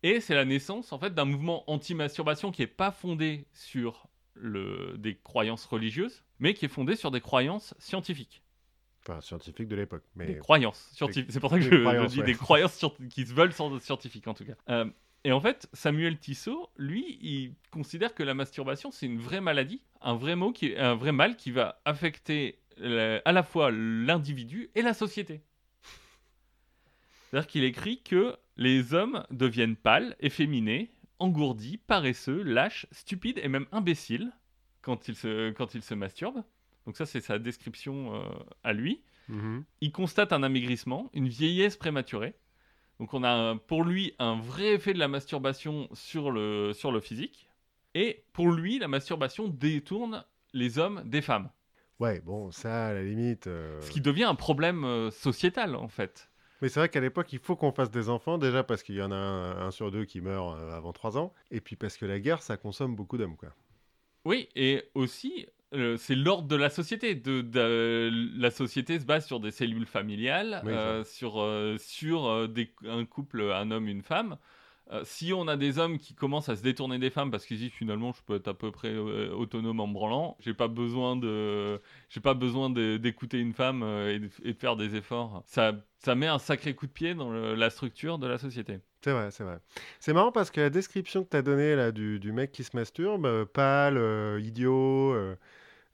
[0.05, 4.95] Et c'est la naissance, en fait, d'un mouvement anti-masturbation qui n'est pas fondé sur le,
[4.99, 8.43] des croyances religieuses, mais qui est fondé sur des croyances scientifiques.
[9.09, 10.05] Enfin, scientifique de l'époque.
[10.17, 11.33] Mais Des croyances scientifiques.
[11.33, 12.27] C'est pour ça que je, dis ouais.
[12.27, 14.53] des croyances qui se veulent sans- scientifiques, en tout cas.
[14.69, 14.85] Euh,
[15.25, 19.83] et en fait, Samuel Tissot, lui, il considère que la masturbation, c'est une vraie maladie,
[20.03, 24.83] un vrai, mot qui, un vrai mal qui va affecter à la fois l'individu et
[24.83, 25.43] la société.
[27.31, 33.67] C'est-à-dire qu'il écrit que les hommes deviennent pâles, efféminés, engourdis, paresseux, lâches, stupides et même
[33.73, 34.33] imbéciles
[34.83, 36.45] quand ils se, quand ils se masturbent.
[36.89, 38.23] Donc ça, c'est sa description euh,
[38.65, 39.63] à lui Mhm.
[39.83, 42.35] il constate un amaigrissement, une vieillesse prématurée.
[42.99, 46.91] Donc on a un- pour lui un vrai effet de la masturbation sur le, sur
[46.91, 47.51] le physique.
[47.95, 50.25] Et pour lui, la masturbation détourne
[50.55, 51.51] les hommes des femmes.
[52.01, 53.49] Ouais, bon, ça, à la limite.
[53.49, 56.31] euh, Ce qui devient un problème euh, sociétal en fait.
[56.63, 59.03] Mais c'est vrai qu'à l'époque, il faut qu'on fasse des enfants, déjà parce qu'il y
[59.03, 62.07] en a un, un sur deux qui meurt avant 3 ans, et puis parce que
[62.07, 63.51] la guerre, ça consomme beaucoup d'hommes, quoi.
[64.25, 67.15] Oui, et aussi, euh, c'est l'ordre de la société.
[67.15, 72.49] De, de- la société se base sur des cellules familiales, Oui, euh, sur, euh, sur
[72.49, 74.37] des- un couple, un homme, une femme.
[75.05, 77.73] Si on a des hommes qui commencent à se détourner des femmes parce qu'ils disent
[77.73, 82.21] finalement je peux être à peu près autonome en branlant, j'ai pas besoin de, j'ai
[82.21, 85.43] pas besoin d'écouter une femme et, de, et de faire des efforts.
[85.45, 88.79] Ça, ça met un sacré coup de pied dans le- la structure de la société.
[89.05, 89.59] C'est vrai, c'est vrai.
[90.01, 92.65] C'est marrant parce que la description que tu as donnée là, du, du mec qui
[92.65, 94.01] se masturbe, pâle,
[94.41, 95.15] idiot,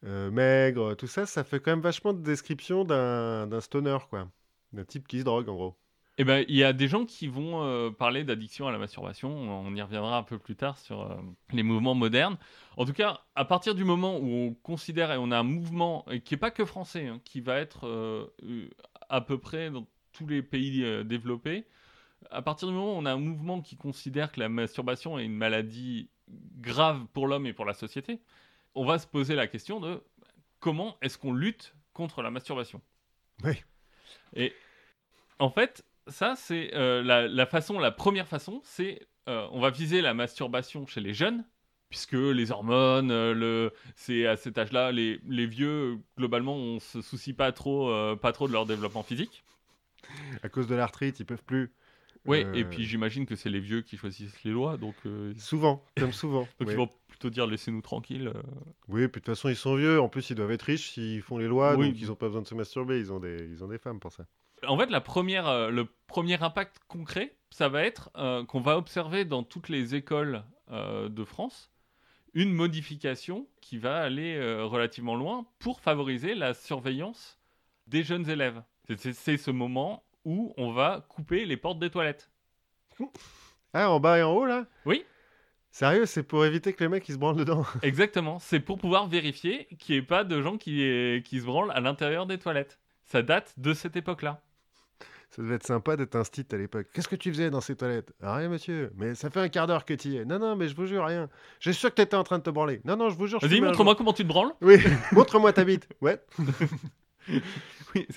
[0.05, 4.29] euh, maigre, tout ça, ça fait quand même vachement de description d'un stoner, quoi.
[4.73, 5.77] D'un type qui se drogue, en gros.
[6.17, 9.31] Eh ben, il y a des gens qui vont euh, parler d'addiction à la masturbation.
[9.31, 11.17] On y reviendra un peu plus tard sur euh,
[11.53, 12.37] les mouvements modernes.
[12.77, 16.05] En tout cas, à partir du moment où on considère et on a un mouvement
[16.25, 18.31] qui n'est pas que français, hein, qui va être
[19.09, 21.67] à peu près dans tous les pays développés,
[22.31, 25.25] à partir du moment où on a un mouvement qui considère que la masturbation est
[25.25, 26.11] une maladie
[26.61, 28.21] grave pour l'homme et pour la société,
[28.75, 30.03] on va se poser la question de
[30.61, 32.81] comment est-ce qu'on lutte contre la masturbation.
[33.43, 33.63] Oui.
[34.35, 34.53] Et
[35.39, 39.71] en fait, ça, c'est euh, la, la façon, la première façon, c'est euh, on va
[39.71, 41.45] viser la masturbation chez les jeunes,
[41.89, 47.01] puisque les hormones, euh, le, c'est à cet âge-là, les, les vieux, globalement, on se
[47.01, 49.45] soucie pas trop, euh, pas trop de leur développement physique.
[50.43, 51.73] À cause de l'arthrite, ils peuvent plus.
[52.27, 55.33] Oui, Euh, et puis j'imagine que c'est les vieux qui choisissent les lois, donc, euh,
[55.37, 56.49] Souvent, comme souvent.
[56.61, 58.29] donc ils vont plutôt dire laissez-nous tranquilles.
[58.29, 58.43] euh.
[58.89, 60.01] Oui, puis de toute façon, ils sont vieux.
[60.01, 61.89] En plus, ils doivent être riches s'ils font les lois, Oui.
[61.89, 62.99] donc ils n'ont pas besoin de se masturber.
[62.99, 64.25] Ils ont des, ils ont des femmes pour ça.
[64.67, 68.79] En fait, la première, euh, le premier impact concret, ça va être euh, qu'on va
[68.79, 71.71] observer dans toutes les écoles euh, de France
[72.33, 77.39] une modification qui va aller euh, relativement loin pour favoriser la surveillance
[77.87, 78.63] des jeunes élèves.
[79.03, 82.31] C'est ce moment où on va couper les portes des toilettes.
[83.73, 84.67] Ah, en bas et en haut, là?
[84.87, 85.05] Oui.
[85.71, 87.65] Sérieux, c'est pour éviter que les mecs ils se branlent dedans.
[87.83, 91.73] Exactement, c'est pour pouvoir vérifier qu'il n'y ait pas de gens qui, qui se branlent
[91.73, 92.79] à l'intérieur des toilettes.
[93.05, 94.41] Ça date de cette époque-là.
[95.31, 96.87] Ça devait être sympa d'être un stit à l'époque.
[96.95, 98.13] Qu'est-ce que tu faisais dans ces toilettes?
[98.23, 98.93] Ah, Rien, monsieur.
[98.95, 100.25] Mais ça fait un quart d'heure que tu y es.
[100.25, 101.29] Non, non, mais je vous jure, rien.
[101.59, 102.81] J'ai sûr que t'étais en train de te branler.
[102.85, 103.41] Non, non, je vous jure.
[103.41, 104.53] je Vas-y, montre-moi comment tu te branles.
[104.61, 104.77] Oui,
[105.13, 105.89] montre-moi ta bite.
[106.01, 106.21] Ouais.
[107.95, 108.09] Oui,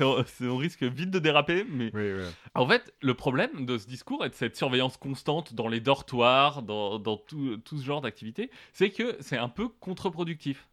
[0.41, 2.24] on risque vite de déraper, mais Oui, oui.
[2.55, 6.64] En fait, le problème de ce discours et de cette surveillance constante dans les dortoirs,
[6.64, 10.68] dans, dans tout, tout ce genre d'activité, c'est que c'est un peu contre-productif.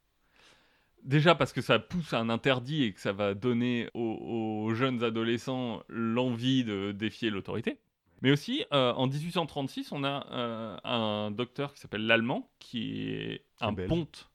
[1.03, 4.74] Déjà parce que ça pousse à un interdit et que ça va donner aux, aux
[4.74, 7.78] jeunes adolescents l'envie de défier l'autorité.
[8.22, 13.45] Mais aussi, euh, en 1836, on a euh, un docteur qui s'appelle l'Allemand, qui est
[13.61, 14.30] un ponte,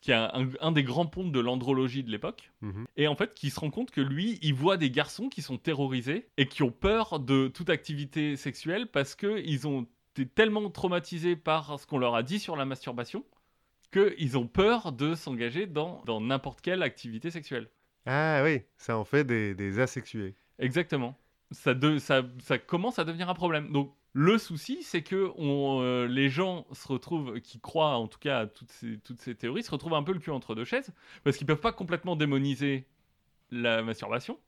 [0.00, 2.86] qui est un, des grands pontes de l'andrologie de l'époque Mhm.
[2.96, 5.58] et en fait qui se rend compte que lui, il voit des garçons qui sont
[5.58, 9.86] terrorisés et qui ont peur de toute activité sexuelle parce que ils ont
[10.16, 13.24] été tellement traumatisés par ce qu'on leur a dit sur la masturbation
[13.92, 17.68] qu'ils ont peur de s'engager dans dans n'importe quelle activité sexuelle.
[18.06, 20.34] Ah oui, ça en fait des, des asexués.
[20.58, 21.18] Exactement.
[21.50, 23.72] Ça, de- ça, ça commence à devenir un problème.
[23.72, 28.18] Donc le souci, c'est que on, euh, les gens se retrouvent, qui croient en tout
[28.18, 30.64] cas à toutes ces, toutes ces théories, se retrouvent un peu le cul entre deux
[30.64, 30.92] chaises,
[31.24, 32.86] parce qu'ils peuvent pas complètement démoniser
[33.50, 34.38] la masturbation.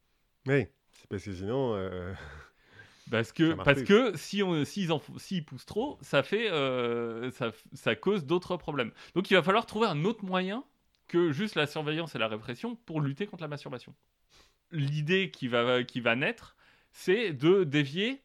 [0.46, 1.74] Oui, c'est parce que sinon.
[1.76, 2.12] euh,
[3.10, 7.30] Parce que, parce que si on, s'ils, poussent trop, ça, fait, euh,
[7.72, 8.92] ça cause d'autres problèmes.
[9.14, 10.64] Donc il va falloir trouver un autre moyen
[11.08, 13.94] que juste la surveillance et la répression pour lutter contre la masturbation.
[14.70, 16.56] L'idée qui va, qui va naître,
[16.92, 18.22] c'est de dévier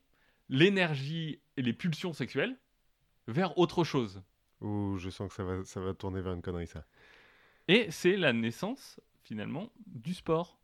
[0.49, 2.57] l'énergie et les pulsions sexuelles
[3.27, 4.21] vers autre chose.
[4.61, 6.85] Ouh, je sens que ça va, ça va tourner vers une connerie, ça.
[7.67, 10.57] Et c'est la naissance, finalement, du sport.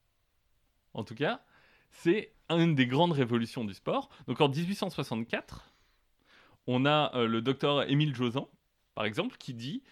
[0.93, 1.43] En tout cas,
[1.89, 4.09] c'est une des grandes révolutions du sport.
[4.27, 5.73] Donc en 1864,
[6.67, 8.49] on a euh, le docteur Émile Josan,
[8.95, 9.83] par exemple, qui dit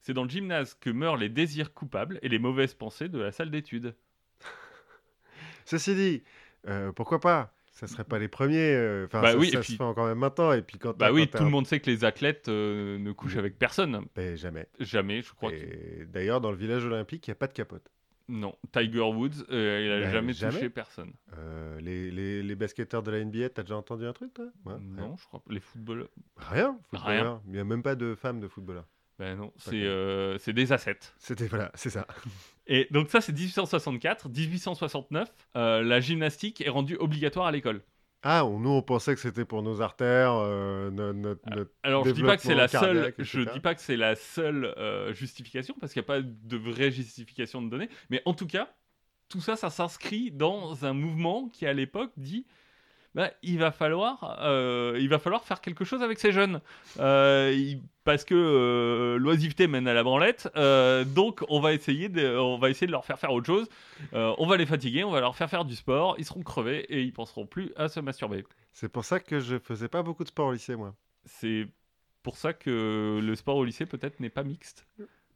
[0.00, 3.32] C'est dans le gymnase que meurent les désirs coupables et les mauvaises pensées de la
[3.32, 3.94] salle d'études.
[5.64, 6.22] Ceci dit,
[6.68, 7.54] euh, pourquoi pas?
[7.72, 8.74] Ça serait pas les premiers.
[8.74, 10.52] euh, Enfin, Bah ça, oui, et ça puis- se fait encore même maintenant.
[10.52, 13.12] Et puis quand Bah oui, quand tout le monde sait que les athlètes euh, ne
[13.12, 14.04] couchent avec personne.
[14.14, 14.66] Ben, jamais.
[14.78, 16.04] Jamais, je crois que.
[16.04, 17.90] D'ailleurs, dans le village olympique, il n'y a pas de capote.
[18.28, 20.52] Non, Tiger Woods, euh, il a Bah, jamais, jamais.
[20.54, 21.12] touché personne.
[21.36, 24.46] Euh, les, les, les basketteurs de la NBA, t'as déjà entendu un truc, toi?
[24.64, 25.52] Ouais, non, je crois pas.
[25.52, 26.08] Les footballeurs.
[26.36, 26.78] Rien.
[26.90, 27.42] footballeur.
[27.46, 28.86] Il n'y a même pas de femmes de footballeurs.
[29.18, 30.98] Ben non, c'est euh, c'est des assets.
[31.18, 32.06] C'était, voilà, c'est ça.
[32.66, 37.82] Et donc ça c'est 1864, 1869, euh, la gymnastique est rendue obligatoire à l'école.
[38.24, 42.04] Ah, on- nous, on pensait que c'était pour nos artères, euh, no- notre, notre- Alors
[42.04, 45.12] je dis pas que c'est la seule, je dis pas que c'est la seule euh,
[45.12, 48.68] justification parce qu'il n'y a pas de vraie justification de données, mais en tout cas
[49.28, 52.46] tout ça ça s'inscrit dans un mouvement qui à l'époque dit
[53.14, 56.60] bah, il va falloir, euh, il va falloir faire quelque chose avec ces jeunes,
[56.98, 60.50] Euh, il- parce que euh, l'oisiveté mène à la branlette.
[61.14, 63.68] donc, on va essayer de, on va essayer de leur faire faire autre chose.
[64.12, 66.16] On va les fatiguer, on va leur faire faire du sport.
[66.18, 68.44] Ils seront crevés et ils penseront plus à se masturber.
[68.72, 70.94] C'est pour ça que je faisais pas beaucoup de sport au lycée, moi.
[71.24, 71.68] C'est
[72.24, 74.86] pour ça que le sport au lycée peut-être n'est pas mixte.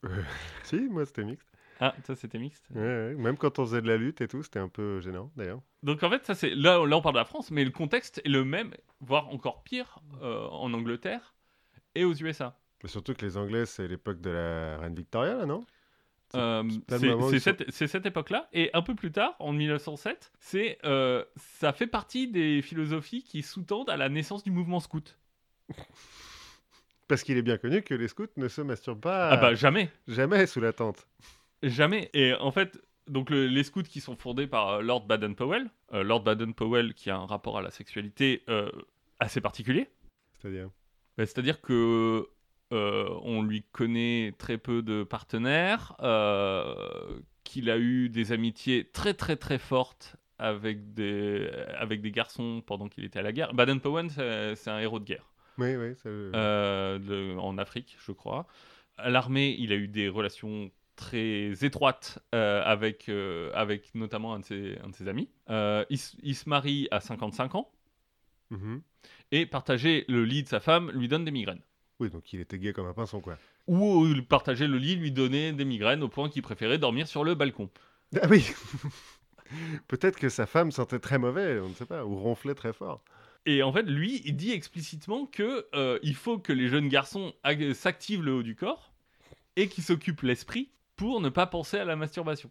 [0.65, 1.49] Si, moi c'était mixte.
[1.81, 2.67] Ah, ça c'était mixte.
[2.75, 3.15] Ouais, ouais.
[3.15, 5.61] Même quand on faisait de la lutte et tout, c'était un peu gênant d'ailleurs.
[5.83, 8.21] Donc en fait, ça c'est là, là on parle de la France, mais le contexte
[8.25, 11.35] est le même, voire encore pire euh, en Angleterre
[11.95, 12.59] et aux USA.
[12.83, 15.65] Mais surtout que les Anglais, c'est l'époque de la reine Victoria, là, non?
[16.29, 20.79] C'est Euh, sont- cette, c'est cette époque-là, et un peu plus tard, en 1907, c'est
[20.85, 25.19] euh, ça fait partie des philosophies qui sous-tendent à la naissance du mouvement scout.
[27.09, 29.91] Parce qu'il est bien connu que les scouts ne se masturbent pas Ah bah jamais,
[30.09, 31.07] jamais sous la tente.
[31.63, 32.11] Jamais.
[32.15, 36.03] Et en fait, donc le- les scouts qui sont fondés par euh, Lord Baden-Powell, euh,
[36.03, 38.71] Lord Baden-Powell qui a un rapport à la sexualité euh,
[39.21, 39.89] assez particulier.
[40.41, 40.69] C'est-à-dire
[41.17, 42.29] Bah, C'est-à-dire que
[42.73, 45.95] euh, on lui connaît très peu de partenaires,
[47.45, 51.49] qu'il a eu des amitiés très très très fortes avec des,
[51.79, 53.55] avec des garçons pendant qu'il était à la guerre.
[53.55, 55.95] Baden-Powell, c'est c'est un héros de guerre Oui, oui.
[55.97, 58.47] ça- de- en Afrique, je crois.
[58.99, 64.41] À l'armée, il a eu des relations très étroites euh, avec, euh, avec notamment un
[64.41, 65.29] de ses, un de ses amis.
[65.51, 67.71] Euh, il, il se marie à 55 ans
[68.51, 68.81] Mhm.
[69.33, 71.63] et partager le lit de sa femme lui donne des migraines.
[71.99, 73.39] Oui, donc il était gay comme un pinson, quoi.
[73.67, 77.35] Ou partager le lit lui donnait des migraines au point qu'il préférait dormir sur le
[77.35, 77.71] balcon.
[78.23, 78.49] Ah oui
[79.89, 83.03] Peut-être que sa femme sentait très mauvais, on ne sait pas, ou ronflait très fort.
[83.47, 87.33] Et en fait, lui, il dit explicitement que euh, il faut que les jeunes garçons
[87.75, 88.93] s'activent le haut du corps
[89.55, 92.51] et qu'ils s'occupent l'esprit pour ne pas penser à la masturbation.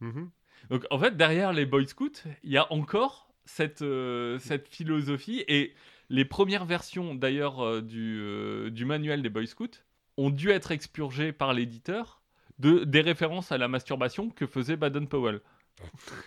[0.00, 0.30] Mhm.
[0.70, 5.44] Donc en fait, derrière les Boy Scouts, il y a encore cette, euh, cette philosophie.
[5.48, 5.74] Et
[6.08, 9.80] les premières versions d'ailleurs euh, du, euh, du manuel des Boy Scouts
[10.16, 12.22] ont dû être expurgées par l'éditeur
[12.58, 15.40] de, des références à la masturbation que faisait Baden-Powell.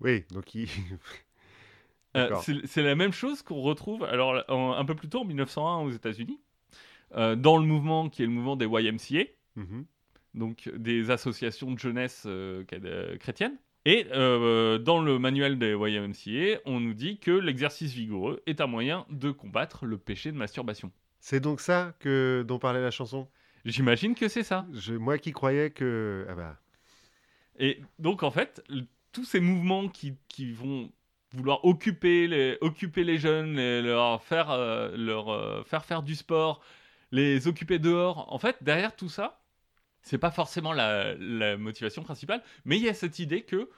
[0.00, 0.68] Oui, donc il...
[2.66, 5.90] C'est la même chose qu'on retrouve alors en- un peu plus tôt en 1901 aux
[5.90, 6.40] États-Unis,
[7.14, 9.84] dans le mouvement qui est le mouvement des YMCA, Mhm.
[10.34, 13.56] Donc des associations de jeunesse euh, euh, chrétiennes.
[13.84, 18.66] Et euh, dans le manuel des YMCA, on nous dit que l'exercice vigoureux est un
[18.68, 20.92] moyen de combattre le péché de masturbation.
[21.18, 23.28] C'est donc ça que dont parlait la chanson?
[23.64, 24.66] J'imagine que c'est ça.
[24.72, 26.26] Je- Moi qui croyais que...
[26.28, 26.58] Ah bah...
[27.58, 28.62] Et donc en fait,
[29.12, 30.90] tous ces mouvements qui, qui vont
[31.32, 36.14] vouloir occuper les, occuper les jeunes, les- leur, faire, euh, leur euh, faire faire du
[36.14, 36.60] sport,
[37.10, 39.41] les occuper dehors, en fait, derrière tout ça,
[40.02, 43.70] c'est pas forcément la, la motivation principale, mais il y a cette idée que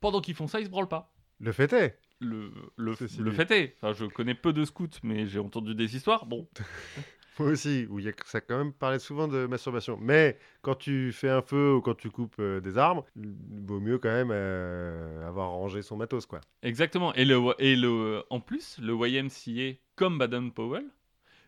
[0.00, 1.12] pendant qu'ils font ça, ils se branlent pas.
[1.40, 5.26] Le fait est Le, le, le fait est, enfin, je connais peu de scouts, mais
[5.26, 6.26] j'ai entendu des histoires.
[6.26, 6.48] Bon,
[7.38, 9.96] Moi aussi, où il y a, ça quand même parlait souvent de masturbation.
[10.00, 13.32] Mais quand tu fais un feu ou quand tu coupes euh, des arbres, il
[13.64, 16.40] vaut mieux quand même euh, avoir rangé son matos, quoi.
[16.62, 17.14] Exactement.
[17.14, 20.86] Et, le, et le, en plus, le YMCA, comme Baden-Powell,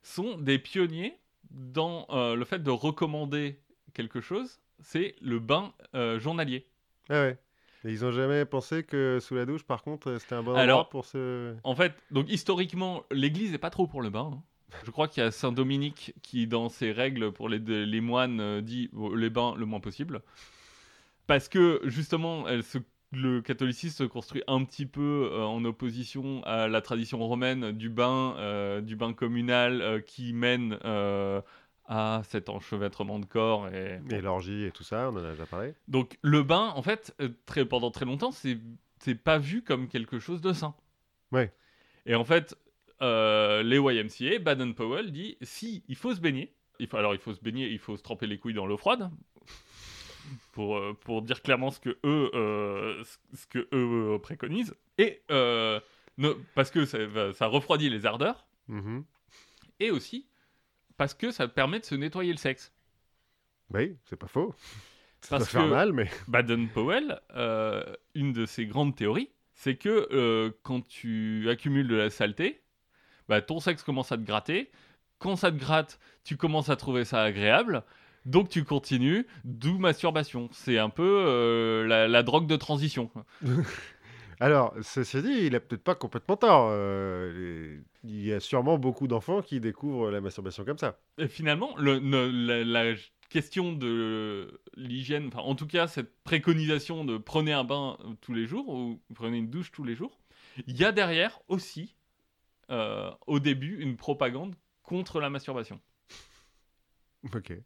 [0.02, 1.16] sont des pionniers
[1.50, 3.58] dans euh, le fait de recommander
[3.94, 4.60] quelque chose.
[4.80, 6.66] C'est le bain euh, journalier.
[7.08, 7.38] Ah ouais.
[7.84, 10.80] Et ils ont jamais pensé que sous la douche, par contre, c'était un bon Alors-
[10.80, 11.54] endroit pour se...
[11.64, 14.30] En fait, donc historiquement, l'Église n'est pas trop pour le bain.
[14.34, 14.42] hein.
[14.84, 18.38] Je crois qu'il y a Saint Dominique qui, dans ses règles pour les, les moines,
[18.40, 20.20] euh, dit les bains le moins possible.
[21.26, 22.78] Parce que justement, elle se-
[23.12, 27.88] le catholicisme se construit un petit peu euh, en opposition à la tradition romaine du
[27.88, 30.78] bain, euh, du bain communal euh, qui mène
[31.92, 33.66] à cet enchevêtrement de corps.
[33.68, 35.74] Et, Et l'orgie et tout ça, on en a déjà parlé.
[35.88, 40.18] Donc le bain, en fait, euh, très, pendant très longtemps, c'est pas vu comme quelque
[40.20, 40.74] chose de sain.
[41.32, 41.52] Ouais.
[42.06, 42.56] Et en fait,
[43.02, 47.34] euh, les YMCA, Baden-Powell dit si il faut se baigner, il faut, alors il faut
[47.34, 49.10] se baigner, il faut se tremper les couilles dans l'eau froide
[50.52, 53.02] pour, euh, pour dire clairement ce que eux, euh,
[53.34, 54.74] ce- que eux préconisent.
[54.98, 55.80] Et euh,
[56.18, 56.98] ne- parce que ça,
[57.32, 59.04] ça refroidit les ardeurs, Mhm.
[59.80, 60.26] et aussi
[61.00, 62.74] parce que ça permet de se nettoyer le sexe.
[63.72, 64.54] Oui, c'est pas faux.
[65.22, 66.10] Ça Parce faire que- mal, mais...
[66.28, 67.82] Baden-Powell, euh,
[68.14, 72.60] une de ses grandes théories, c'est que euh, quand tu accumules de la saleté,
[73.30, 74.70] bah, ton sexe commence à te gratter.
[75.18, 77.82] Quand ça te gratte, tu commences à trouver ça agréable.
[78.26, 80.50] Donc tu continues, d'où masturbation.
[80.52, 83.10] C'est un peu euh, la, la drogue de transition.
[84.40, 86.68] Alors, ceci dit, il a peut-être pas complètement tort.
[86.70, 90.98] euh, Il y a sûrement beaucoup d'enfants qui découvrent la masturbation comme ça.
[91.18, 92.96] Et finalement, le- la, la
[93.28, 98.46] question de l'hygiène, enfin en tout cas cette préconisation de prenez un bain tous les
[98.46, 100.18] jours ou prenez une douche tous les jours,
[100.66, 101.94] Il y a derrière aussi,
[102.70, 105.80] euh, au début, une propagande contre la masturbation.
[107.34, 107.62] Ok.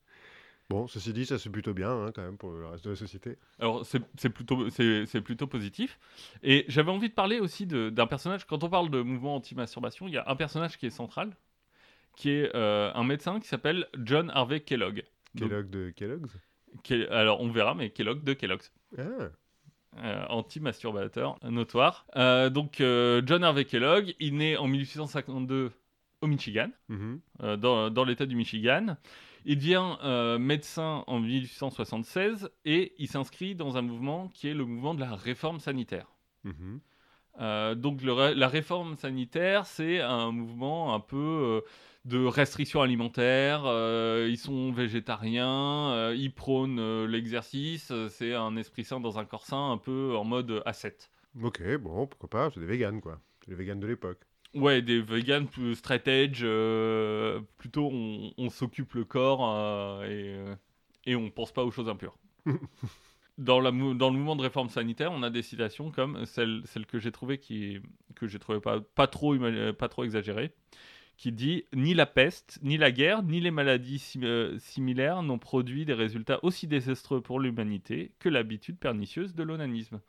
[0.70, 2.96] Bon, ceci dit, ça c'est plutôt bien hein, quand même pour le reste de la
[2.96, 3.36] société.
[3.58, 5.98] Alors, c'est plutôt, c'est plutôt positif.
[6.42, 8.46] Et j'avais envie de parler aussi d'un personnage.
[8.46, 11.36] Quand on parle de mouvement anti-masturbation, il y a un personnage qui est central,
[12.16, 15.04] qui est euh, un médecin qui s'appelle John Harvey Kellogg.
[15.34, 16.36] Donc, Kellogg de Kellogg's?
[16.82, 18.72] Ke- alors, on verra, mais Kellogg de Kellogg's.
[18.96, 19.02] Ah,
[20.02, 22.06] euh, anti-masturbateur notoire.
[22.16, 25.72] Euh, donc, euh, John Harvey Kellogg, il naît en 1852
[26.20, 27.20] au Michigan, mhm.
[27.42, 28.96] euh, dans, dans l'état du Michigan.
[29.44, 34.64] Il devient euh, médecin en 1876 et il s'inscrit dans un mouvement qui est le
[34.64, 36.06] mouvement de la réforme sanitaire.
[36.44, 36.80] Mhm.
[37.40, 41.60] Euh, donc le la réforme sanitaire, c'est un mouvement un peu euh,
[42.04, 43.62] de restriction alimentaire.
[44.28, 47.92] ils sont végétariens, ils prônent l'exercice.
[48.08, 51.10] C'est un esprit sain dans un corps sain, un peu en mode ascète.
[51.42, 53.20] Ok, bon, pourquoi pas, c'est des véganes quoi.
[53.40, 54.20] C'est les véganes de l'époque.
[54.54, 56.40] Ouais, des vegans plus straight edge.
[56.44, 60.54] euh, plutôt, on, on s'occupe le corps euh, et, euh,
[61.06, 62.16] et on pense pas aux choses impures.
[63.38, 66.62] dans, la mou- dans le mouvement de réforme sanitaire, on a des citations comme celle,
[66.66, 67.80] celle que j'ai trouvée qui
[68.14, 69.34] que j'ai trouvé pas, pas, trop,
[69.76, 70.52] pas trop exagérée,
[71.16, 75.38] qui dit Ni la peste, ni la guerre, ni les maladies sim- euh, similaires n'ont
[75.38, 80.00] produit des résultats aussi désastreux pour l'humanité que l'habitude pernicieuse de l'onanisme.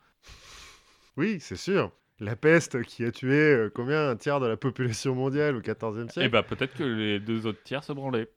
[1.16, 1.92] Oui, c'est sûr.
[2.18, 6.06] La peste qui a tué euh, combien Un tiers de la population mondiale au XIVe
[6.08, 8.30] Et siècle bah peut-être que les deux autres tiers se branlaient.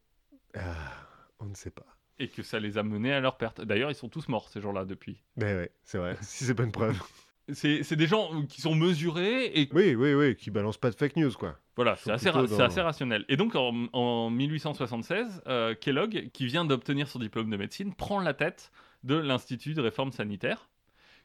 [0.55, 0.93] Ah,
[1.39, 1.86] On ne sait pas.
[2.19, 3.61] et que ça les a menés à leur perte.
[3.61, 5.23] D'ailleurs, ils sont tous morts, ces gens-là, depuis.
[5.38, 6.99] Mais ouais, c'est vrai, si c'est pas une preuve.
[7.51, 10.95] C'est c'est des gens qui sont mesurés et Oui, oui, oui, qui balance pas de
[10.95, 11.57] fake news quoi.
[11.75, 13.25] voilà, c'est assez, ra- dans- assez rationnel.
[13.27, 18.19] Et donc, en, en 1876, euh, Kellogg, qui vient d'obtenir son diplôme de médecine, prend
[18.19, 18.71] la tête
[19.03, 20.69] de l'Institut de réforme sanitaire,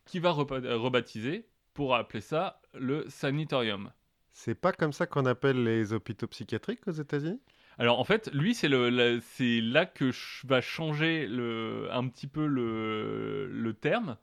[0.07, 1.45] qui va euh, rebaptiser
[1.75, 3.91] pour appeler ça le sanatorium.
[4.33, 7.41] C'est pas comme ça qu'on appelle les hôpitaux psychiatriques aux États-Unis?
[7.79, 10.11] Alors en fait, lui, c'est là que
[10.47, 14.17] va changer le, un petit peu le, le terme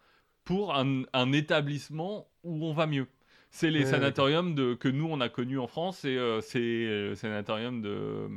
[0.43, 3.07] pour un, un établissement où on va mieux.
[3.51, 7.09] C'est les sanatoriums de, que nous, on a connus en France, et euh, c'est euh,
[7.09, 8.29] le sanatorium de,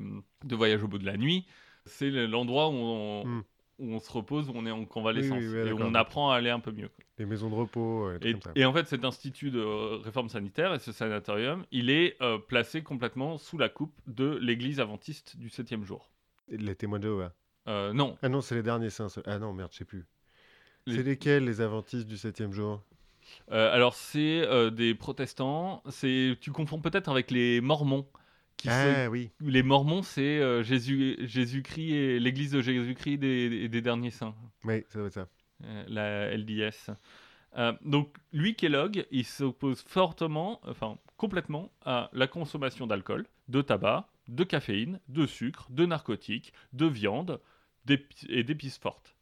[0.45, 1.47] de voyage au bout de la nuit.
[1.87, 3.41] C'est le- l'endroit où on, Hmm.
[3.79, 5.95] où on se repose, où on est en convalescence, Oui, oui, oui, et où on
[5.95, 6.91] apprend à aller un peu mieux.
[7.19, 8.19] Les maisons de repos, euh,
[8.57, 12.39] Et, en fait, cet institut de euh, réforme sanitaire et ce sanatorium, il est euh,
[12.39, 16.11] placé complètement sous la coupe de l'église adventiste du septième jour.
[16.49, 17.33] Les témoins de Jéhovah.
[17.69, 19.07] Euh, non, Ah non, c'est les derniers saints.
[19.27, 20.05] Ah non, merde, je sais plus.
[20.87, 22.83] Les- C'est lesquels les adventistes du septième jour?
[23.53, 25.83] Euh, alors c'est des protestants.
[25.89, 28.07] C'est tu confonds peut-être avec les Mormons.
[28.59, 29.31] Qui Ah oui.
[29.41, 34.35] Les Mormons, c'est euh, Jésus, Jésus-Christ et l'Église de Jésus-Christ des, des- des derniers saints,
[34.65, 35.29] Oui, ça doit être ça.
[35.65, 36.91] Euh, la LDS.
[37.57, 44.09] Euh, donc lui, Kellogg, il s'oppose fortement, enfin complètement, à la consommation d'alcool, de tabac,
[44.29, 47.41] de caféine, de sucre, de narcotiques, de viande
[48.29, 49.15] et d'épices fortes.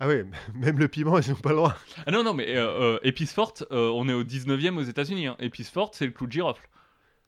[0.00, 0.22] Ah oui,
[0.54, 1.76] même le piment, ils n'ont pas le droit.
[2.06, 5.26] Ah non, non, mais euh, euh, épices fortes, on est au 19e aux États-Unis.
[5.26, 5.36] Hein.
[5.40, 6.68] Épices fortes, c'est le clou de girofle.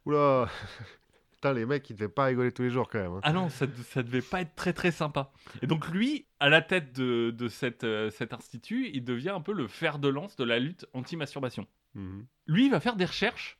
[0.06, 0.48] Oula
[1.40, 3.12] Putain, les mecs, ils devaient pas rigoler tous les jours quand même.
[3.12, 3.20] hein.
[3.22, 5.32] Ah non, ça, ça devait pas être très très sympa.
[5.62, 9.40] Et donc lui, à la tête de, de cette, euh, cet institut, il devient un
[9.40, 11.66] peu le fer de lance de la lutte anti-masturbation.
[11.94, 12.26] Mhm.
[12.46, 13.58] Lui, il va faire des recherches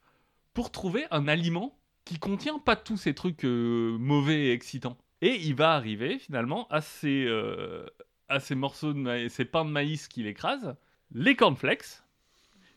[0.53, 1.74] pour trouver un aliment
[2.05, 4.99] qui contient pas tous ces trucs euh, mauvais et excitants.
[5.22, 7.87] Et il va arriver finalement à ces, euh,
[8.28, 10.76] à ces morceaux de maïs, ces pains de maïs qu'il écrase,
[11.14, 12.03] les cornflakes,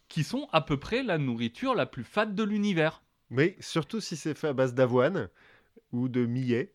[0.07, 3.01] qui sont à peu près la nourriture la plus fade de l'univers.
[3.33, 5.29] Mais surtout si c'est fait à base d'avoine
[5.91, 6.71] ou de millet.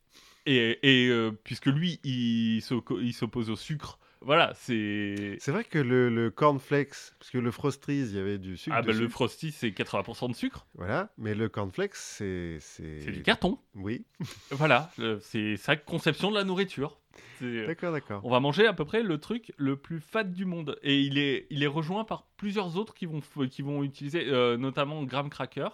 [0.47, 5.37] Et, et, euh, puisque lui, il s'oppo- il s'oppose au sucre, voilà, c'est.
[5.39, 8.75] C'est vrai que le, le cornflakes, parce que le frosties, il y avait du sucre.
[8.77, 9.09] Ah bah le dessus.
[9.11, 12.59] Frosty, c'est 80% de sucre, Voilà, mais le cornflakes, c'est.
[12.61, 13.59] C'est du carton.
[13.77, 14.05] Oui,
[14.51, 16.99] Voilà, le- c'est sa conception de la nourriture.
[17.39, 18.21] C'est- d'accord, d'accord.
[18.25, 20.77] On va manger à peu près le truc le plus fat du monde.
[20.83, 24.27] Et il est, il est rejoint par plusieurs autres qui vont, f- qui vont utiliser,
[24.29, 25.69] euh, notamment Graham Cracker,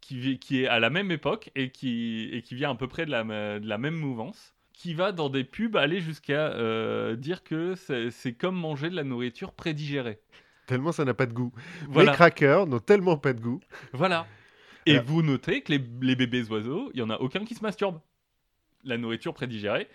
[0.00, 3.10] qui, est à la même époque et qui, et qui vient à peu près de
[3.10, 7.74] la, de la même mouvance, qui va dans des pubs aller jusqu'à euh, dire que
[8.10, 10.20] c'est comme manger de la nourriture prédigérée.
[10.66, 11.52] Tellement ça n'a pas de goût.
[11.88, 12.12] Voilà.
[12.12, 13.60] Les crackers n'ont tellement pas de goût.
[13.92, 14.26] voilà.
[14.86, 17.54] Et Alors- vous notez que les, les bébés oiseaux, il y en a aucun qui
[17.54, 18.00] se masturbe.
[18.84, 19.88] La nourriture prédigérée,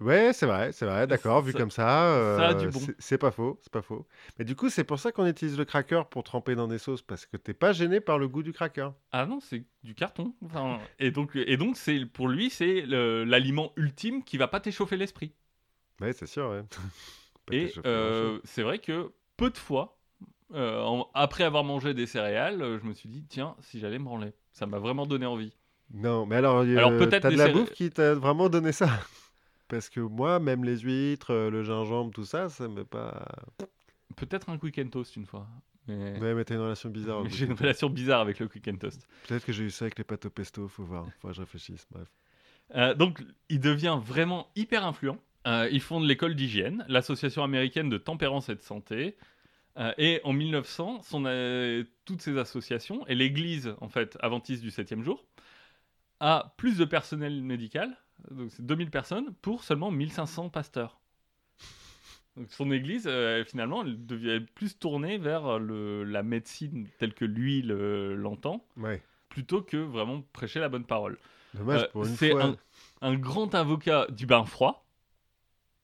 [0.00, 2.04] Ouais, c'est vrai, c'est vrai, d'accord, vu Ça- comme ça.
[2.14, 2.78] euh, ça a du bon.
[3.00, 4.06] c'est- pas faux, c'est pas faux.
[4.38, 7.02] Mais du coup, c'est pour ça qu'on utilise le cracker pour tremper dans des sauces,
[7.02, 8.90] parce que t'es pas gêné par le goût du cracker.
[9.10, 10.34] Ah non, c'est du carton.
[10.44, 14.96] Enfin, et donc, et donc c'est pour lui, c'est l'aliment ultime qui va pas t'échauffer
[14.96, 15.32] l'esprit.
[16.00, 16.62] Ouais, c'est sûr, ouais.
[17.50, 19.98] Et euh, c'est vrai que peu de fois,
[20.54, 23.98] euh, en- après avoir mangé des céréales, euh, je me suis dit, tiens, si j'allais
[23.98, 24.32] me branler.
[24.52, 25.56] Ça m'a vraiment donné envie.
[25.92, 28.70] Non, mais alors, euh, Alors, peut-être t'as de la céré- bouffe qui t'a vraiment donné
[28.72, 28.90] ça?
[29.68, 33.26] Parce que moi, même les huîtres, euh, le gingembre, tout ça, ça me pas...
[34.16, 35.46] Peut-être un quick and toast une fois.
[35.86, 36.18] Mais...
[36.18, 37.28] Ouais, mais t'as une relation bizarre.
[37.28, 39.06] J'ai une relation bizarre avec le quick and toast.
[39.26, 41.06] Peut-être que j'ai eu ça avec les pâtes au pesto, faut voir.
[41.20, 42.08] Faut que je réfléchisse, bref.
[42.74, 45.18] Euh, donc, il devient vraiment hyper influent.
[45.46, 49.16] Euh, il fonde l'école d'hygiène, l'association américaine de tempérance et de santé.
[49.78, 51.22] Euh, et en 1900, son,
[52.04, 55.24] toutes ces associations et l'église en fait adventiste du 7e jour
[56.20, 57.96] a plus de personnel médical,
[58.30, 60.98] donc c'est 2000 personnes pour seulement 1500 pasteurs.
[62.36, 67.24] Donc son église, euh, finalement, elle devient plus tournée vers le- la médecine telle que
[67.24, 69.02] lui le- l'entend, Ouais.
[69.28, 71.18] plutôt que vraiment prêcher la bonne parole.
[71.54, 72.44] Dommage, Euh, pour une c'est fois.
[72.44, 72.56] un-
[73.00, 74.84] un grand avocat du bain froid,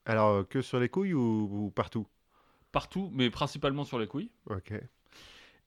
[0.06, 2.06] Alors, euh, que sur les couilles ou, ou partout?
[2.72, 4.30] Partout, mais principalement sur les couilles.
[4.46, 4.74] Ok.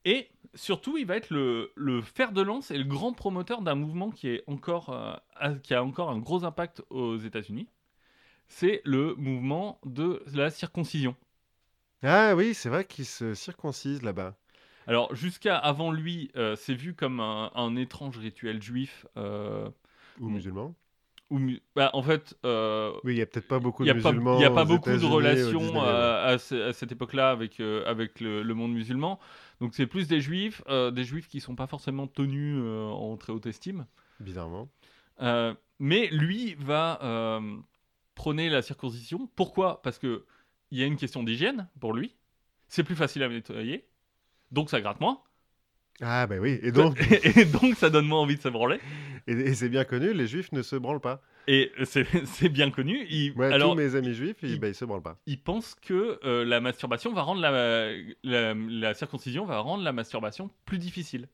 [0.05, 3.75] Et surtout, il va être le, le fer de lance et le grand promoteur d'un
[3.75, 7.67] mouvement qui, est encore, euh, a, qui a encore un gros impact aux États-Unis.
[8.47, 11.15] C'est le mouvement de la circoncision.
[12.03, 14.35] Ah oui, c'est vrai qu'ils se circoncisent là-bas.
[14.87, 19.05] Alors, jusqu'à avant lui, euh, c'est vu comme un, un étrange rituel juif.
[19.17, 19.69] euh,
[20.19, 20.39] Ou Mm.
[21.75, 24.37] Bah, en fait, euh, Oui, il y a peut-être pas beaucoup de n'y musulmans.
[24.37, 25.77] il y a pas beaucoup de relations 19e.
[25.83, 29.19] euh, à, ce- à cette époque-là avec, euh, avec le, le monde musulman.
[29.59, 33.33] Donc c'est plus des juifs, euh, des juifs qui sont pas forcément tenus en très
[33.33, 33.85] haute estime.
[34.19, 34.69] Bizarrement.
[35.79, 37.39] Mais lui va
[38.15, 39.29] prôner la circoncision.
[39.35, 39.81] Pourquoi?
[39.81, 40.25] Parce que
[40.71, 42.15] il y a une question d'hygiène pour lui.
[42.67, 43.85] C'est plus facile à nettoyer,
[44.51, 45.21] donc ça gratte moins.
[46.01, 46.99] Ah bah oui, et donc,
[47.35, 48.79] et donc ça donne moins envie de se branler.
[49.27, 51.21] et, et c'est bien connu, les juifs ne se branlent pas.
[51.47, 53.05] Et c'est bien connu.
[53.09, 55.17] Il- Moi, alors, tous mes amis juifs, ils, il- bah, ils se branlent pas.
[55.25, 57.91] il pense que euh, la masturbation va rendre la,
[58.23, 61.27] la, la circoncision va rendre la masturbation plus difficile.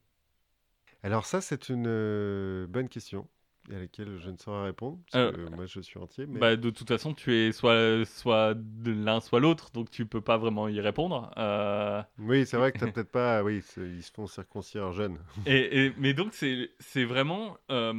[1.01, 3.27] Alors ça, c'est une euh, bonne question
[3.71, 6.25] à laquelle je ne saurais répondre, parce que moi je suis entier.
[6.25, 6.39] Mais...
[6.39, 8.55] Bah, de toute façon, tu es soit, soit
[8.85, 11.31] l'un, soit l'autre, donc tu peux pas vraiment y répondre.
[11.37, 13.41] Euh, Oui, c'est vrai que t'as peut-être pas...
[13.43, 15.17] Oui, ils se font circoncire jeunes.
[15.45, 17.93] et, et- mais donc, c'est vraiment euh,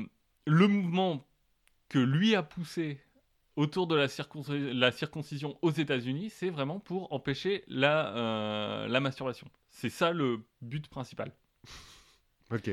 [0.46, 1.26] le mouvement
[1.88, 2.98] que lui a poussé
[3.56, 9.00] autour de la, circonci- la circoncision aux États-Unis, c'est vraiment pour empêcher la, euh, la
[9.00, 9.48] masturbation.
[9.70, 11.32] C'est ça le but principal.
[12.50, 12.70] Ok.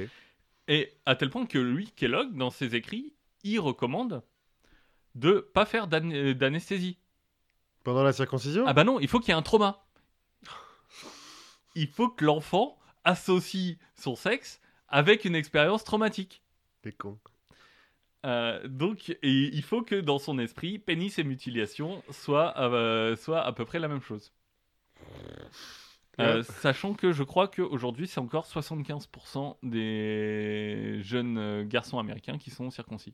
[0.67, 4.23] Et à tel point que lui, Kellogg, dans ses écrits, il recommande
[5.15, 6.97] de pas faire d'an- d'anesthésie.
[7.83, 8.65] Pendant la circoncision?
[8.67, 9.83] Ah bah non, il faut qu'il y ait un trauma.
[11.75, 16.43] Il faut que l'enfant associe son sexe avec une expérience traumatique.
[16.81, 17.17] T'es con.
[18.25, 23.41] Euh, donc, et il faut que dans son esprit, pénis et mutilation soient, euh, soient
[23.41, 24.31] à peu près la même chose.
[26.21, 32.49] Euh, sachant que je crois qu'aujourd'hui, c'est encore 75% des jeunes euh, garçons américains qui
[32.49, 33.13] sont circoncis.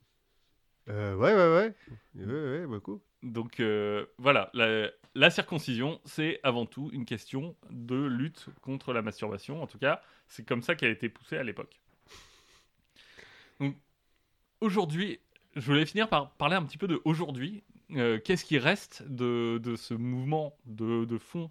[0.90, 1.76] Euh, ouais, ouais, ouais.
[2.16, 3.02] Ouais, ouais, ouais, beaucoup.
[3.24, 9.02] Donc euh, voilà, la, la circoncision, c'est avant tout une question de lutte contre la
[9.02, 9.62] masturbation.
[9.62, 11.82] En tout cas, c'est comme ça qu'elle a été poussée à l'époque.
[13.60, 13.76] Donc
[14.62, 15.20] aujourd'hui,
[15.56, 17.64] je voulais finir par parler un petit peu de aujourd'hui.
[17.92, 21.50] Euh, Qu'est-ce qui reste de, de ce mouvement de, de fond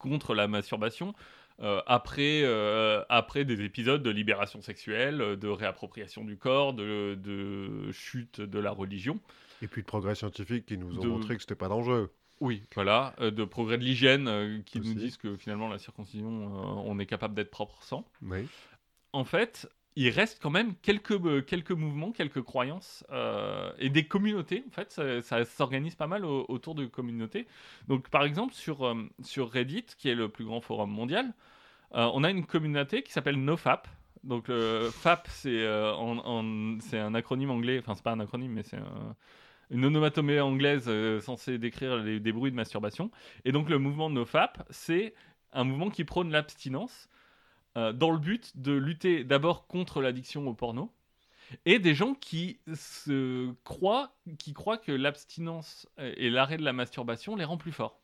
[0.00, 1.14] contre la masturbation
[1.62, 7.92] euh, après, euh, après des épisodes de libération sexuelle, de réappropriation du corps, de, de
[7.92, 9.20] chute de la religion
[9.60, 12.12] Et puis de progrès scientifiques qui nous ont De- montré que c'était pas dangereux.
[12.40, 14.88] Oui, voilà, euh, de progrès de l'hygiène qui Aussi.
[14.88, 18.06] nous disent que finalement la circoncision, on est capable d'être propre sans.
[18.22, 18.48] Oui.
[19.12, 24.06] En fait, il reste quand même quelques, euh, quelques mouvements, quelques croyances euh, et des
[24.06, 24.64] communautés.
[24.68, 24.90] En fait,
[25.22, 27.46] ça, s'organise pas mal au- autour de communautés.
[27.88, 31.34] Donc, par exemple, sur, euh, sur Reddit, qui est le plus grand forum mondial,
[31.92, 33.88] on a une communauté qui s'appelle NoFap.
[34.22, 39.16] Donc, le FAP, c'est un acronyme anglais, enfin, c'est pas un acronyme, mais c'est un-
[39.70, 40.88] une onomatopée anglaise
[41.20, 43.10] censée décrire les- des bruits de masturbation.
[43.44, 45.14] Et donc, le mouvement NoFap, c'est
[45.52, 47.08] un mouvement qui prône l'abstinence
[47.76, 50.92] euh, dans le but de lutter d'abord contre l'addiction au porno
[51.66, 57.34] et des gens qui se croient, qui croient que l'abstinence et l'arrêt de la masturbation
[57.36, 58.00] les rend plus forts,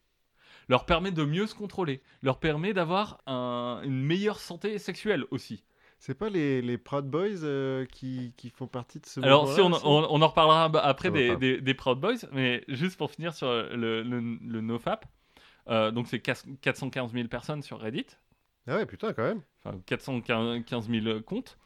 [0.69, 5.63] leur permet de mieux se contrôler, leur permet d'avoir un- une meilleure santé sexuelle aussi.
[5.99, 9.61] C'est pas les, les Proud Boys euh, qui, qui font partie de ce Alors, si
[9.61, 13.33] on, on- on en reparlera après des, des- des Proud Boys, mais juste pour finir
[13.33, 15.07] sur le, le, le NoFap,
[15.69, 18.07] euh, donc c'est 415 000 personnes sur Reddit,
[18.69, 19.43] Ah ouais, putain, quand même.
[19.65, 21.59] enfin 415 000 comptes.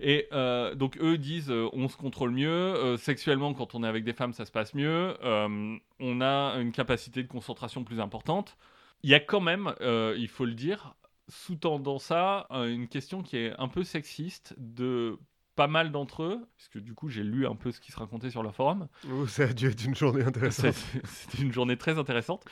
[0.00, 3.86] Et euh, donc eux disent euh, on se contrôle mieux, euh, sexuellement quand on est
[3.88, 8.00] avec des femmes ça se passe mieux, euh, on a une capacité de concentration plus
[8.00, 8.56] importante.
[9.02, 10.94] Il y a quand même, il faut le dire,
[11.28, 15.18] sous-tendant ça une question qui est un peu sexiste de
[15.54, 17.98] pas mal d'entre eux, parce que du coup j'ai lu un peu ce qui se
[17.98, 18.88] racontait sur le forum.
[19.12, 20.74] Oh, ça a dû être une journée intéressante.
[21.04, 22.44] C'était une journée très intéressante.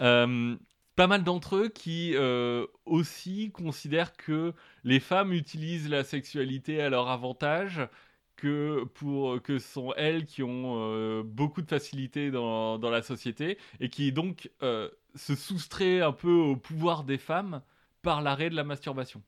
[0.00, 0.56] Euh,
[0.96, 4.52] pas mal d'entre eux qui euh, aussi considèrent que
[4.84, 7.88] les femmes utilisent la sexualité à leur avantage,
[8.36, 13.02] que pour que ce sont elles qui ont euh, beaucoup de facilité dans, dans, la
[13.02, 17.62] société et qui donc se soustraient un peu au pouvoir des femmes
[18.02, 19.22] par l'arrêt de la masturbation.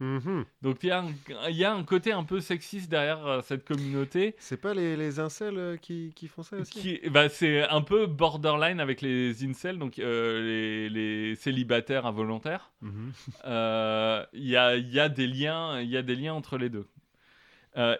[0.00, 0.44] Mhm.
[0.60, 4.34] Donc il y, y, a un côté un peu sexiste derrière euh, cette communauté.
[4.38, 7.80] C'est pas les, les incels euh, qui, qui, font ça aussi qui, bah, C'est un
[7.80, 12.72] peu borderline avec les incels, donc euh, les, les, célibataires involontaires.
[12.82, 13.12] Mhm.
[14.32, 16.86] Il y, a, y, a, des liens, y a des liens entre les deux.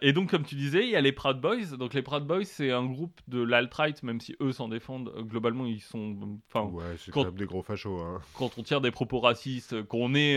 [0.02, 1.76] et donc, comme tu disais, il y a les Proud Boys.
[1.78, 5.12] Donc, les Proud Boys, c'est un groupe de l'alt-right, même si eux s'en défendent.
[5.28, 6.38] Globalement, ils sont.
[6.48, 7.98] Enfin, ouais, c'est quand des gros fachos.
[8.00, 8.20] Hein.
[8.34, 10.36] Quand on tire des propos racistes, qu'on est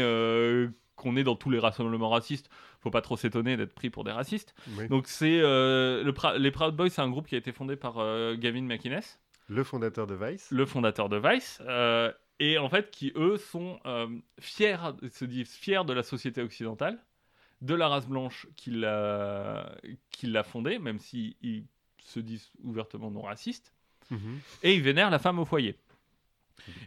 [1.00, 2.50] qu'on est dans tous les rassemblements racistes,
[2.82, 4.54] faut pas trop s'étonner d'être pris pour des racistes.
[4.90, 7.96] Donc c'est euh, le les Proud Boys, c'est un groupe qui a été fondé par
[7.98, 9.02] euh, Gavin McInnes,
[9.48, 10.52] le fondateur de Vice.
[10.52, 11.60] Le fondateur de Vice.
[11.66, 13.80] Euh, et en fait, qui eux sont
[14.40, 14.78] fiers,
[15.12, 17.00] se disent fiers de la société occidentale,
[17.62, 19.76] de la race blanche qui l'a,
[20.12, 21.66] qui l'a fondée, même s'ils ils
[22.00, 23.74] se disent ouvertement non racistes.
[24.10, 24.40] Mhm.
[24.64, 25.76] Et ils vénèrent la femme au foyer.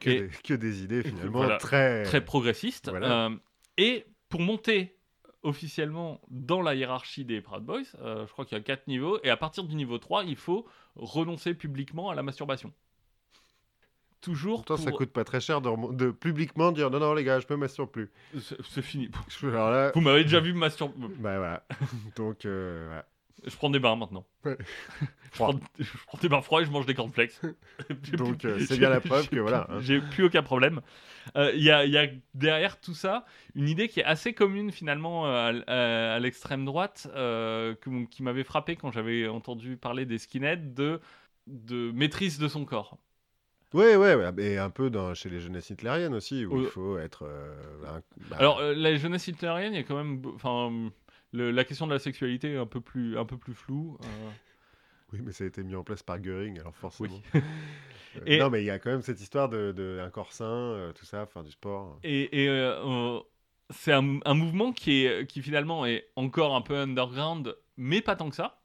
[0.00, 2.90] Que, des, que des, idées finalement très très progressistes.
[3.78, 4.96] Et pour monter
[5.42, 9.18] officiellement dans la hiérarchie des Proud Boys, euh, je crois qu'il y a quatre niveaux,
[9.24, 10.66] et à partir du niveau 3, il faut
[10.96, 12.72] renoncer publiquement à la masturbation.
[14.20, 14.64] Toujours.
[14.64, 17.46] Pourtant, ça coûte pas très cher de, de, publiquement dire non, non, les gars, je
[17.50, 18.08] me masturbe plus.
[18.38, 19.10] C'est fini.
[19.42, 19.90] Là...
[19.96, 21.08] Vous m'avez déjà vu me masturber.
[21.18, 21.66] bah voilà.
[22.16, 23.04] Donc, euh, voilà.
[23.44, 24.24] Je prends des bains maintenant.
[24.44, 24.54] je,
[25.32, 25.52] prends,
[26.20, 27.40] des bains froids et je mange des cornflakes.
[28.12, 29.66] Donc euh, c'est bien la preuve que voilà.
[29.68, 29.80] Hein.
[29.80, 30.80] J'ai plus aucun problème.
[31.34, 33.24] Il euh, y, a, y, a, derrière tout ça
[33.54, 37.08] une idée qui est assez commune finalement euh, à, l'extrême droite,
[37.80, 41.00] qui m'avait frappé quand j'avais entendu parler des skinheads de,
[41.46, 42.98] de maîtrise de son corps.
[43.74, 46.98] Oui, ouais, ouais, et un peu dans, chez les jeunesses hitlériennes aussi, où il faut
[46.98, 47.26] être.
[47.80, 50.22] Bah, Alors, la jeunesse hitlérienne, il y a quand même.
[50.34, 50.90] Enfin,
[51.32, 53.98] la question de la sexualité est un peu plus, un peu plus floue.
[54.02, 54.30] Euh.
[55.12, 57.20] Oui, mais ça a été mis en place par Göring, alors forcément.
[58.28, 60.92] Euh, non, mais il y a quand même cette histoire de, de corps sain, euh,
[60.92, 61.98] tout ça, faire du sport.
[62.04, 62.28] Et,
[63.70, 68.28] c'est un, mouvement qui, est, qui finalement est encore un peu underground, mais pas tant
[68.28, 68.60] que ça.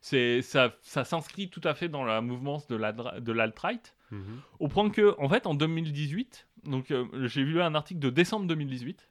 [0.00, 4.40] C'est, ça, ça s'inscrit tout à fait dans la mouvance de, la, de l'alt-right, mhm.
[4.60, 6.94] au point que, en fait, en 2018, donc
[7.24, 9.08] j'ai vu un article de décembre 2018,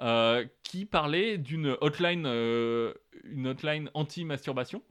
[0.00, 2.94] euh, qui parlait d'une hotline, euh,
[3.44, 4.82] hotline anti-masturbation.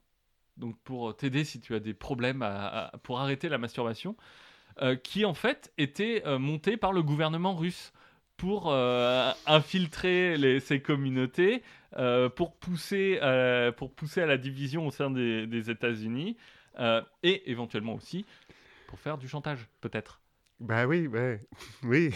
[0.58, 2.45] Donc pour t'aider si tu as des problèmes
[3.04, 4.16] pour arrêter la masturbation,
[4.82, 7.93] euh, qui en fait était montée par le gouvernement russe
[8.38, 11.64] pour infiltrer ces communautés,
[12.36, 13.20] pour, pousser,
[13.78, 16.38] pour pousser à la division au sein des, des États-Unis,
[17.24, 18.26] et éventuellement aussi
[18.88, 20.20] pour faire du chantage, peut-être.
[20.60, 21.38] Bah oui, bah,
[21.84, 22.14] oui.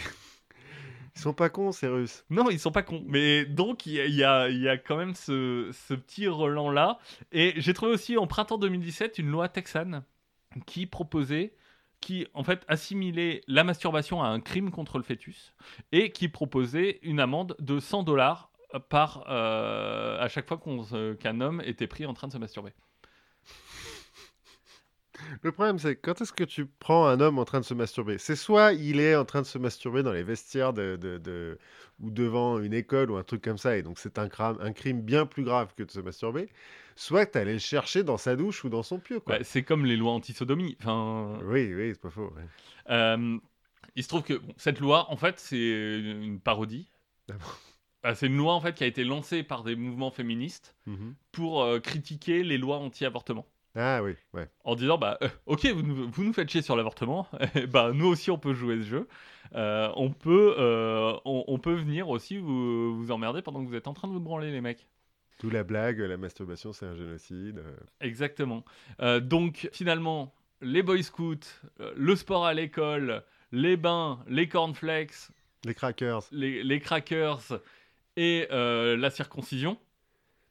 [1.16, 2.24] Ils sont pas cons, ces Russes.
[2.28, 3.02] Non, ils sont pas cons.
[3.06, 6.98] Mais donc, il y a, y a, quand même ce, ce petit relan-là.
[7.32, 10.02] Et j'ai trouvé aussi en printemps 2017 une loi texane
[10.66, 11.54] qui proposait,
[12.00, 15.54] qui en fait assimilait la masturbation à un crime contre le fœtus
[15.90, 18.50] et qui proposait une amende de 100 dollars
[18.88, 20.60] par euh, à chaque fois
[21.18, 22.72] qu'un homme était pris en train de se masturber.
[25.42, 28.18] Le problème, c'est quand est-ce que tu prends un homme en train de se masturber?
[28.18, 31.58] C'est soit il est en train de se masturber dans les vestiaires de, de,
[32.00, 35.02] ou devant une école ou un truc comme ça, et donc c'est un, un crime
[35.02, 36.48] bien plus grave que de se masturber,
[36.94, 39.20] soit tu allais le chercher dans sa douche ou dans son pieu.
[39.26, 40.76] Bah, c'est comme les lois anti-sodomie.
[40.80, 41.38] Enfin...
[41.44, 42.32] Oui, oui, c'est pas faux.
[42.90, 43.38] Euh,
[43.94, 46.88] il se trouve que cette loi, en fait, c'est une parodie.
[47.30, 47.34] Ah
[48.02, 51.10] bah, c'est une loi en fait qui a été lancée par des mouvements féministes mmh
[51.32, 53.46] pour euh, critiquer les lois anti-avortement.
[53.78, 54.48] Ah oui, ouais.
[54.64, 57.28] En disant, bah, euh, ok, vous nous, vous nous, faites chier sur l'avortement,
[57.68, 59.08] bah, nous aussi on peut jouer ce jeu.
[59.54, 63.86] Euh, on, peut, euh, on, peut venir aussi vous, vous emmerder pendant que vous êtes
[63.86, 64.88] en train de vous branler, les mecs.
[65.38, 67.62] Tout la blague, la masturbation, c'est un génocide.
[68.00, 68.64] Exactement.
[69.20, 71.36] donc, finalement, les boy scouts,
[71.94, 73.22] le sport à l'école,
[73.52, 75.28] les bains, les cornflakes,
[75.64, 77.60] les crackers, les, les crackers
[78.16, 79.78] et la circoncision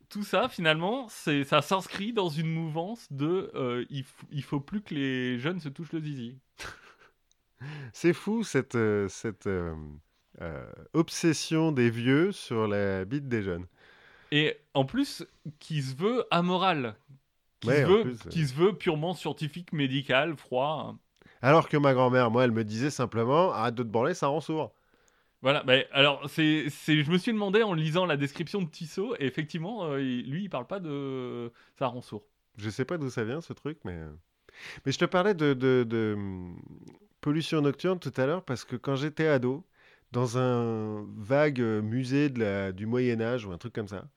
[0.10, 4.82] tout ça, finalement, c'est, ça s'inscrit dans une mouvance de euh, il, il, faut plus
[4.82, 6.38] que les jeunes se touchent le zizi.
[7.94, 9.76] c'est fou cette, euh, cette euh,
[10.94, 13.65] obsession des vieux sur la bite des jeunes.
[14.32, 15.26] Et en plus,
[15.60, 16.95] qui se veut amoral,
[17.61, 20.95] qui, se, veut, qui se veut purement scientifique, médical, froid.
[21.41, 24.41] Alors que ma grand-mère, moi, elle me disait simplement arrête de te branler, ça rend
[24.41, 24.73] sourd.
[25.41, 29.26] Voilà, bah, alors c'est, je me suis demandé en lisant la description de Tissot, et
[29.26, 32.24] effectivement, euh, il- lui, il parle pas de ça rend sourd.
[32.57, 33.94] Je sais pas d'où ça vient ce truc, mais.
[33.94, 34.10] euh,
[34.86, 36.57] Mais je te parlais de, de- de, hum,
[37.22, 39.66] pollution nocturne tout à l'heure parce que quand j'étais ado,
[40.12, 44.07] dans un vague euh, musée de la, du Moyen-Âge ou un truc comme ça,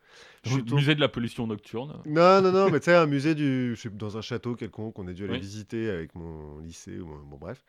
[0.44, 2.00] je suis Musée de la pollution nocturne.
[2.06, 3.74] Non, non, non, mais tu sais, un musée du.
[3.74, 5.40] Je sais, dans un château quelconque qu'on a dû aller Oui.
[5.40, 7.64] visiter avec mon lycée, ou mon- bon, bref.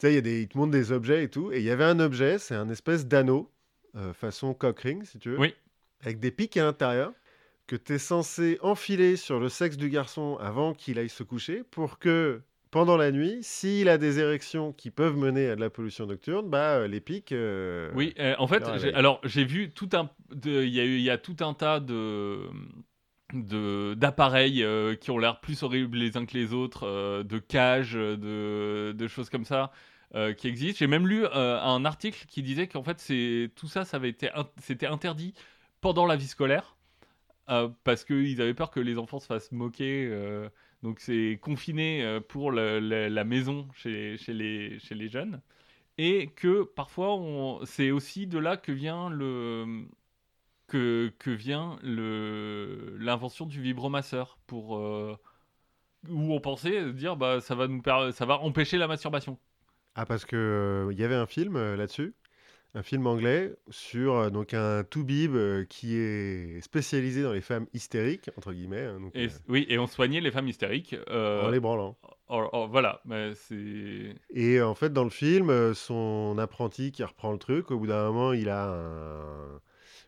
[0.00, 0.40] Tu sais, il y a des...
[0.42, 1.52] ils te montrent des objets et tout.
[1.52, 3.50] Et il y avait un objet, c'est un espèce d'anneau,
[3.96, 5.38] euh, façon cock ring, si tu veux.
[5.38, 5.54] Oui.
[6.02, 7.12] Avec des pics à l'intérieur,
[7.66, 11.62] que tu es censé enfiler sur le sexe du garçon avant qu'il aille se coucher,
[11.70, 12.40] pour que,
[12.70, 16.48] pendant la nuit, s'il a des érections qui peuvent mener à de la pollution nocturne,
[16.48, 17.32] bah, euh, les pics.
[17.32, 18.62] euh, Oui, euh, en fait,
[18.94, 20.08] alors j'ai vu tout un,
[20.44, 22.38] il y a eu, il y a tout un tas de
[23.34, 27.92] d'appareils euh, qui ont l'air plus horribles les uns que les autres, euh, de cages,
[27.94, 29.70] de, de choses comme ça
[30.14, 30.78] euh, qui existent.
[30.80, 34.10] J'ai même lu euh, un article qui disait qu'en fait c'est tout ça, ça avait
[34.10, 34.30] été,
[34.60, 35.34] c'était interdit
[35.80, 36.76] pendant la vie scolaire
[37.50, 40.06] euh, parce qu'ils avaient peur que les enfants se fassent moquer.
[40.10, 40.48] euh,
[40.82, 45.42] donc c'est confiné euh, pour la maison chez, chez, les, chez les jeunes
[45.98, 47.18] et que parfois
[47.66, 49.86] c'est aussi de là que vient le
[50.70, 55.16] que, que vient l'invention du vibromasseur pour euh,
[56.08, 57.82] où on pensait dire bah ça va nous
[58.12, 59.38] ça va empêcher la masturbation.
[59.94, 62.14] Ah, parce que euh, il y avait un film euh, là-dessus,
[62.74, 67.66] un film anglais sur euh, donc un toubib euh, qui est spécialisé dans les femmes
[67.74, 70.94] hystériques entre guillemets, hein, donc, Et euh, oui et on soignait les femmes hystériques.
[71.08, 71.96] euh, en les branlant.
[72.28, 77.02] oh, oh, voilà, mais c'est Et en fait, dans le film, euh, son apprenti qui
[77.04, 79.60] reprend le truc, au bout d'un moment, il a un-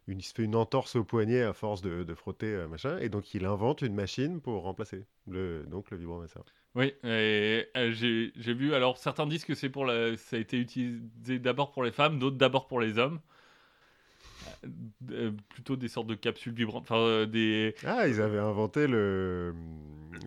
[0.06, 2.98] une, il se fait une entorse au poignet à force de, de frotter euh, machin,
[2.98, 6.44] et donc il invente une machine pour remplacer le donc le vibromasseur.
[6.74, 7.62] Oui, euh,
[7.92, 8.74] j'ai j'ai vu.
[8.74, 12.18] Alors, certains disent que c'est pour la, ça a été utilisé d'abord pour les femmes,
[12.18, 13.20] d'autres d'abord pour les hommes.
[15.10, 16.82] Euh, plutôt des sortes de capsules vibrantes.
[16.84, 17.74] Enfin, euh, des.
[17.84, 19.54] Ah, ils avaient inventé le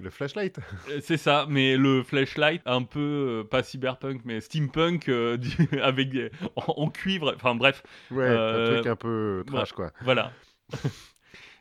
[0.02, 0.60] le flashlight.
[0.90, 6.10] euh, C'est ça, mais le flashlight, un peu, euh, pas cyberpunk, mais steampunk, du- avec
[6.10, 7.34] des- en, en cuivre.
[7.36, 7.82] Enfin, bref,
[8.12, 9.92] Ouais, un truc un peu trash quoi.
[10.02, 10.32] voilà.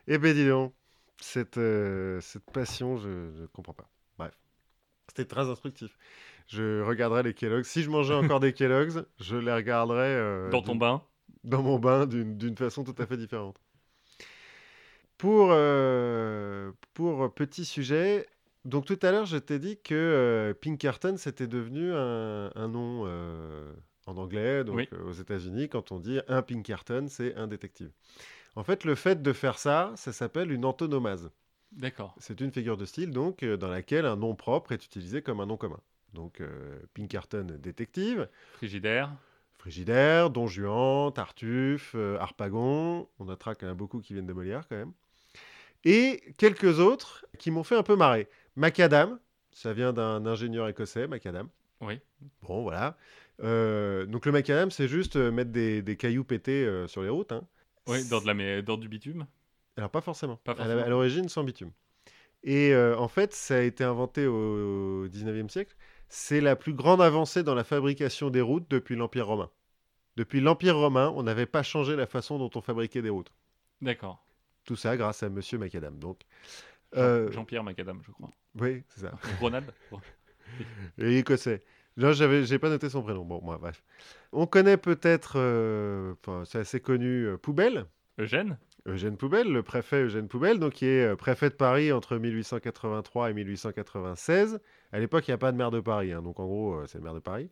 [0.06, 0.74] Eh ben dis donc,
[1.20, 1.59] cette,
[2.20, 3.88] cette passion, je ne comprends pas.
[4.18, 4.32] Bref,
[5.09, 5.96] c'était très instructif.
[6.48, 7.66] Je regarderai les Kellogg's.
[7.66, 11.02] Si je mangeais encore des Kellogg's, je les regarderais euh, Dans ton bain.
[11.45, 13.61] Dans mon bain d'une façon tout à fait différente.
[15.19, 18.27] Pour, euh, pour petit sujet,
[18.65, 23.05] donc tout à l'heure, je t'ai dit que euh, Pinkerton, c'était devenu un, un nom
[23.07, 23.73] euh,
[24.07, 24.89] en anglais, donc Oui.
[25.07, 27.91] aux États-Unis, quand on dit un Pinkerton, c'est un détective.
[28.57, 31.31] En fait, le fait de faire ça, ça s'appelle une antonomase.
[31.73, 32.15] D'accord.
[32.19, 35.47] C'est une figure de style donc dans laquelle un nom propre est utilisé comme un
[35.47, 35.81] nom commun.
[36.12, 36.41] Donc
[36.95, 39.11] Pinkerton détective, Frigidaire.
[39.65, 43.09] Frigidaire, Don Juan, Tartuffe, euh, Harpagon.
[43.19, 44.93] On notera qu'il y en a beaucoup qui viennent de Molière quand même.
[45.86, 48.28] Et quelques autres qui m'ont fait un peu marrer.
[48.57, 49.19] Macadam,
[49.53, 51.49] ça vient d'un ingénieur écossais, Macadam.
[51.81, 51.99] Oui.
[52.43, 52.99] Bon, voilà.
[53.43, 57.09] Euh, donc le macadam, c'est juste euh, mettre des, des cailloux pétés euh, sur les
[57.09, 57.32] routes.
[57.32, 57.47] hein.
[57.86, 59.27] Oui, dans, de la, mais dans du bitume.
[59.78, 60.36] Alors pas forcément.
[60.45, 60.82] Pas forcément.
[60.82, 61.70] À l'origine, sans bitume.
[62.43, 65.74] Et euh, en fait, ça a été inventé au 19e siècle.
[66.16, 69.51] C'est la plus grande avancée dans la fabrication des routes depuis l'Empire romain.
[70.16, 73.32] Depuis l'Empire romain, on n'avait pas changé la façon dont on fabriquait des routes.
[73.82, 74.24] D'accord.
[74.65, 75.99] Tout ça grâce à Monsieur Macadam.
[75.99, 76.20] Donc,
[76.95, 78.31] euh, Jean-Pierre Macadam, je crois.
[78.61, 79.19] oui, c'est ça.
[79.41, 79.74] Ronald.
[80.99, 81.65] Et écossais.
[81.97, 83.24] Là, j'avais, j'ai pas noté son prénom.
[83.24, 83.82] Bon, moi, bref.
[84.31, 86.15] On connaît peut-être, euh,
[86.45, 87.86] c'est assez connu, euh, Poubelle.
[88.19, 88.57] Eugène.
[88.86, 93.31] Eugène Poubelle, le préfet Eugène Poubelle, donc qui est euh, préfet de Paris entre 1883
[93.31, 94.61] et 1896.
[94.95, 96.87] À l'époque, il n'y a pas de maire de Paris, hein, donc en gros, euh,
[96.87, 97.51] c'est le maire de Paris,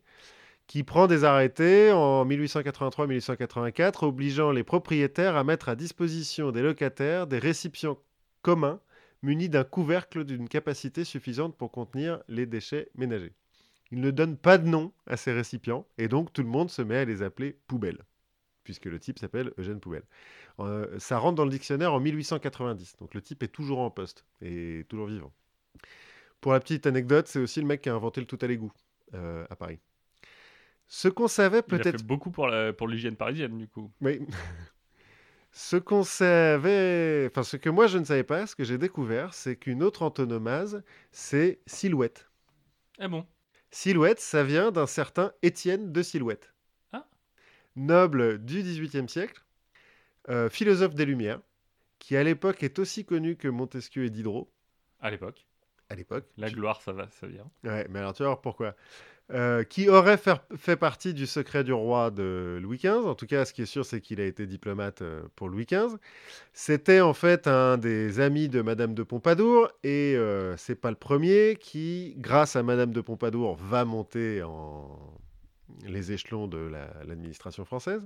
[0.65, 7.27] qui prend des arrêtés en 1883-1884, obligeant les propriétaires à mettre à disposition des locataires
[7.27, 7.97] des récipients
[8.43, 8.79] communs
[9.23, 13.33] munis d'un couvercle d'une capacité suffisante pour contenir les déchets ménagers.
[13.91, 16.81] Il ne donne pas de nom à ces récipients, et donc tout le monde se
[16.81, 18.05] met à les appeler poubelles,
[18.63, 20.05] puisque le type s'appelle Eugène Poubelle.
[20.61, 22.95] Euh, ça rentre dans le dictionnaire en 1890.
[23.01, 25.33] Donc le type est toujours en poste et toujours vivant.
[26.43, 28.73] Pour la petite anecdote, c'est aussi le mec qui a inventé le tout à l'égout
[29.13, 29.79] euh, à Paris.
[30.89, 31.99] Ce qu'on savait Il a peut-être.
[31.99, 33.89] fait beaucoup pour l'hygiène parisienne, du coup.
[34.01, 34.19] Oui.
[35.53, 37.27] ce qu'on savait.
[37.31, 40.01] Enfin, ce que moi je ne savais pas, ce que j'ai découvert, c'est qu'une autre
[40.03, 40.83] antonomase,
[41.13, 42.29] c'est silhouette.
[42.99, 43.25] Ah bon?
[43.71, 46.53] Silhouette, ça vient d'un certain Étienne de Silhouette.
[46.91, 47.07] Ah.
[47.77, 49.45] Noble du XVIIIe siècle,
[50.27, 51.39] euh, philosophe des Lumières,
[51.99, 54.51] qui à l'époque est aussi connu que Montesquieu et Diderot,
[54.99, 55.47] À l'époque.
[55.93, 56.25] À l'époque.
[56.37, 57.45] La gloire, ça va, ça vient.
[57.63, 58.75] Ouais, mais alors tu vas voir pourquoi.
[59.31, 63.07] euh, qui aurait faire- fait partie du secret du roi de Louis XV.
[63.07, 65.65] En tout cas, ce qui est sûr, c'est qu'il a été diplomate euh, pour Louis
[65.65, 65.97] XV.
[66.53, 70.97] C'était en fait un des amis de Madame de Pompadour, et euh, c'est pas le
[70.97, 74.99] premier qui, grâce à Madame de Pompadour, va monter en
[75.87, 78.05] les échelons de la- l'administration française.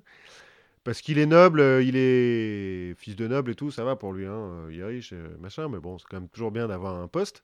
[0.84, 4.14] Parce qu'il est noble, euh, il est fils de noble et tout, ça va pour
[4.14, 7.08] lui, hein, il est riche, machin, mais bon, c'est quand même toujours bien d'avoir un
[7.10, 7.44] poste.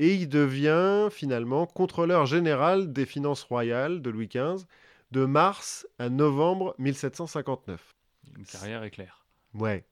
[0.00, 4.64] Et il devient finalement contrôleur général des finances royales de Louis XV
[5.10, 7.96] de mars à novembre 1759.
[8.38, 9.26] Une carrière éclair.
[9.54, 9.84] Ouais.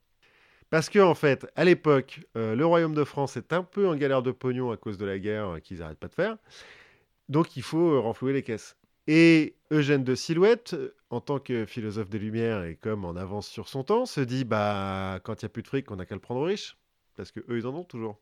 [0.71, 3.97] Parce que en fait, à l'époque, euh, le royaume de France est un peu en
[3.97, 6.37] galère de pognon à cause de la guerre euh, qu'ils n'arrêtent pas de faire.
[7.29, 8.77] Donc il faut euh, renflouer les caisses.
[9.09, 10.77] Et Eugène de Silhouette,
[11.11, 14.45] en tant que philosophe des Lumières et comme en avance sur son temps, se dit
[14.45, 16.77] bah quand il n'y a plus de fric, on n'a qu'à le prendre aux riches.
[17.17, 18.21] Parce que eux, ils en ont toujours.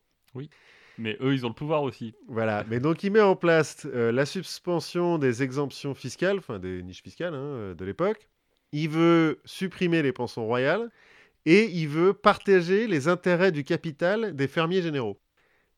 [0.99, 2.15] Mais eux, ils ont le pouvoir aussi.
[2.29, 6.83] Voilà, mais donc il met en place euh, la suspension des exemptions fiscales, enfin des
[6.83, 8.29] niches fiscales hein, euh, de l'époque.
[8.73, 10.91] Il veut supprimer les pensions royales
[11.47, 15.21] et il veut partager les intérêts du capital des fermiers généraux.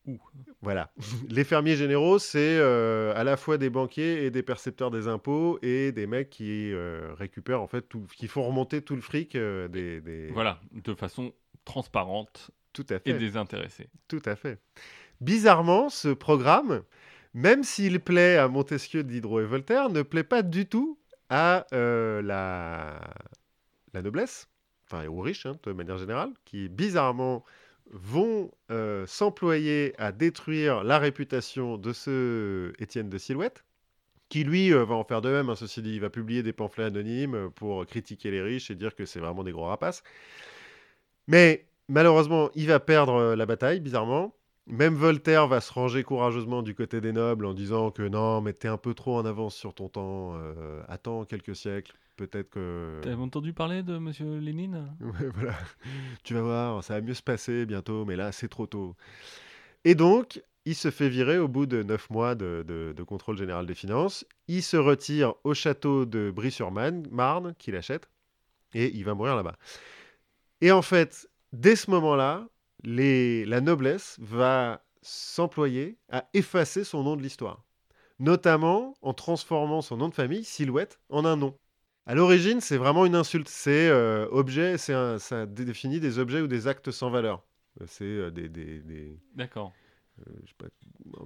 [0.06, 0.18] Ouh.
[0.62, 0.92] Voilà,
[1.30, 5.58] les fermiers généraux, c'est euh, à la fois des banquiers et des percepteurs des impôts
[5.62, 9.32] et des mecs qui euh, récupèrent en fait tout, qui font remonter tout le fric
[9.36, 11.32] des, des- Voilà, de façon
[11.64, 13.14] transparente Tout à et fait.
[13.14, 13.88] désintéressée.
[14.08, 14.60] Tout à fait.
[15.20, 16.82] Bizarrement, ce programme,
[17.32, 20.98] même s'il plaît à Montesquieu, Diderot et Voltaire, ne plaît pas du tout
[21.30, 23.00] à euh, la...
[23.94, 24.48] noblesse,
[24.86, 27.44] enfin aux riches hein, de manière générale, qui bizarrement
[27.90, 33.64] vont euh, s'employer à détruire la réputation de ce Étienne de Silhouette,
[34.28, 36.52] qui lui euh, va en faire de même, hein, ceci dit, il va publier des
[36.52, 40.02] pamphlets anonymes pour critiquer les riches et dire que c'est vraiment des gros rapaces.
[41.26, 44.35] Mais malheureusement, il va perdre la bataille, bizarrement.
[44.68, 48.52] Même Voltaire va se ranger courageusement du côté des nobles en disant que non, mais
[48.52, 52.98] t'es un peu trop en avance sur ton temps, euh, attends quelques siècles, peut-être que...
[53.02, 54.92] T'avais entendu parler de Monsieur Lénine?
[55.00, 55.54] Ouais, voilà.
[56.24, 58.96] Tu vas voir, ça va mieux se passer bientôt, mais là, c'est trop tôt.
[59.84, 63.36] Et donc, il se fait virer au bout de neuf mois de, de- de contrôle
[63.38, 64.26] général des finances.
[64.48, 68.08] Il se retire au château de Brie-sur-Marne, Marne, qu'il achète,
[68.74, 69.56] et il va mourir là-bas.
[70.60, 72.48] Et en fait, dès ce moment-là,
[72.86, 77.64] les- la noblesse va s'employer à effacer son nom de l'histoire,
[78.18, 81.58] notamment en transformant son nom de famille, Silhouette, en un nom.
[82.06, 83.48] À l'origine, c'est vraiment une insulte.
[83.48, 87.44] C'est euh, objet, c'est un- ça dé- définit des objets ou des actes sans valeur.
[87.80, 89.72] Euh, C'est euh, des, des- des- D'accord.
[90.20, 90.66] euh, je sais pas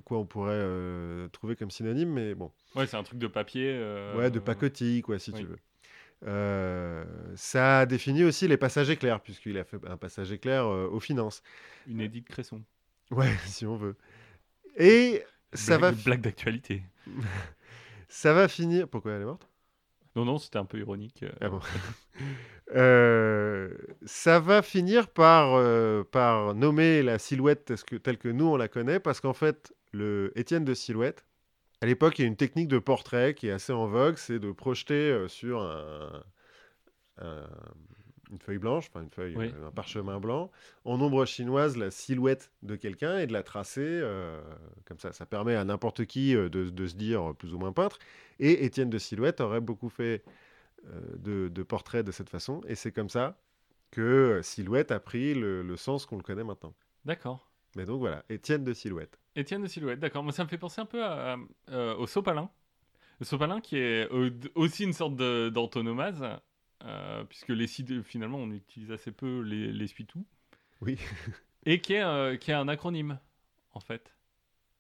[0.05, 3.71] quoi on pourrait euh, trouver comme synonyme, mais bon, Ouais, c'est un truc de papier.
[3.75, 5.41] euh, ouais, de pacotille, quoi, si oui.
[5.41, 5.59] tu veux.
[6.27, 11.01] Euh, ça définit aussi les passages éclairs, puisqu'il a fait un passage éclair euh, aux
[11.01, 11.43] finances.
[11.87, 12.63] Une édite Cresson.
[13.11, 13.97] Ouais, si on veut.
[14.77, 16.83] Et ça va, Blague, blague d'actualité.
[18.09, 18.89] ça va finir.
[18.89, 19.49] Pourquoi elle est morte?
[20.15, 21.23] Non, non, c'était un peu ironique.
[21.25, 21.31] euh.
[21.41, 21.61] Ah bon.
[22.77, 23.75] Euh,
[24.07, 25.61] ça va finir par,
[26.13, 29.75] par nommer la silhouette telle que, telle que nous on la connaît, parce qu'en fait,
[29.93, 31.25] le Étienne de Silhouette,
[31.81, 34.39] à l'époque, il y a une technique de portrait qui est assez en vogue, c'est
[34.39, 36.23] de projeter sur un,
[37.19, 37.49] un-
[38.31, 39.53] une feuille blanche, enfin une feuille, Oui.
[39.57, 40.53] euh, un parchemin blanc,
[40.85, 44.41] en ombre chinoise, la silhouette de quelqu'un et de la tracer euh,
[44.85, 45.13] comme ça.
[45.13, 47.99] Ça permet à n'importe qui de, de se dire plus ou moins peintre.
[48.39, 50.23] Et Étienne de Silhouette aurait beaucoup fait
[50.87, 52.61] euh, de, de portraits de cette façon.
[52.69, 53.37] Et c'est comme ça
[53.91, 56.73] que Silhouette a pris le, le sens qu'on le connaît maintenant.
[57.05, 57.49] D'accord.
[57.75, 59.19] Mais donc voilà, Étienne de Silhouette.
[59.41, 60.23] Étienne de Silhouette, d'accord.
[60.23, 61.37] Moi, ça me fait penser un peu à-
[61.71, 62.51] euh, au sopalin.
[63.21, 64.09] Le sopalin qui est
[64.55, 66.25] aussi une sorte d'antonomase,
[66.85, 67.67] euh, puisque les
[68.03, 70.25] finalement, on utilise assez peu les, les suitou.
[70.81, 70.99] Oui.
[71.67, 73.19] Et qui est, euh, qui est un acronyme,
[73.75, 74.15] en fait.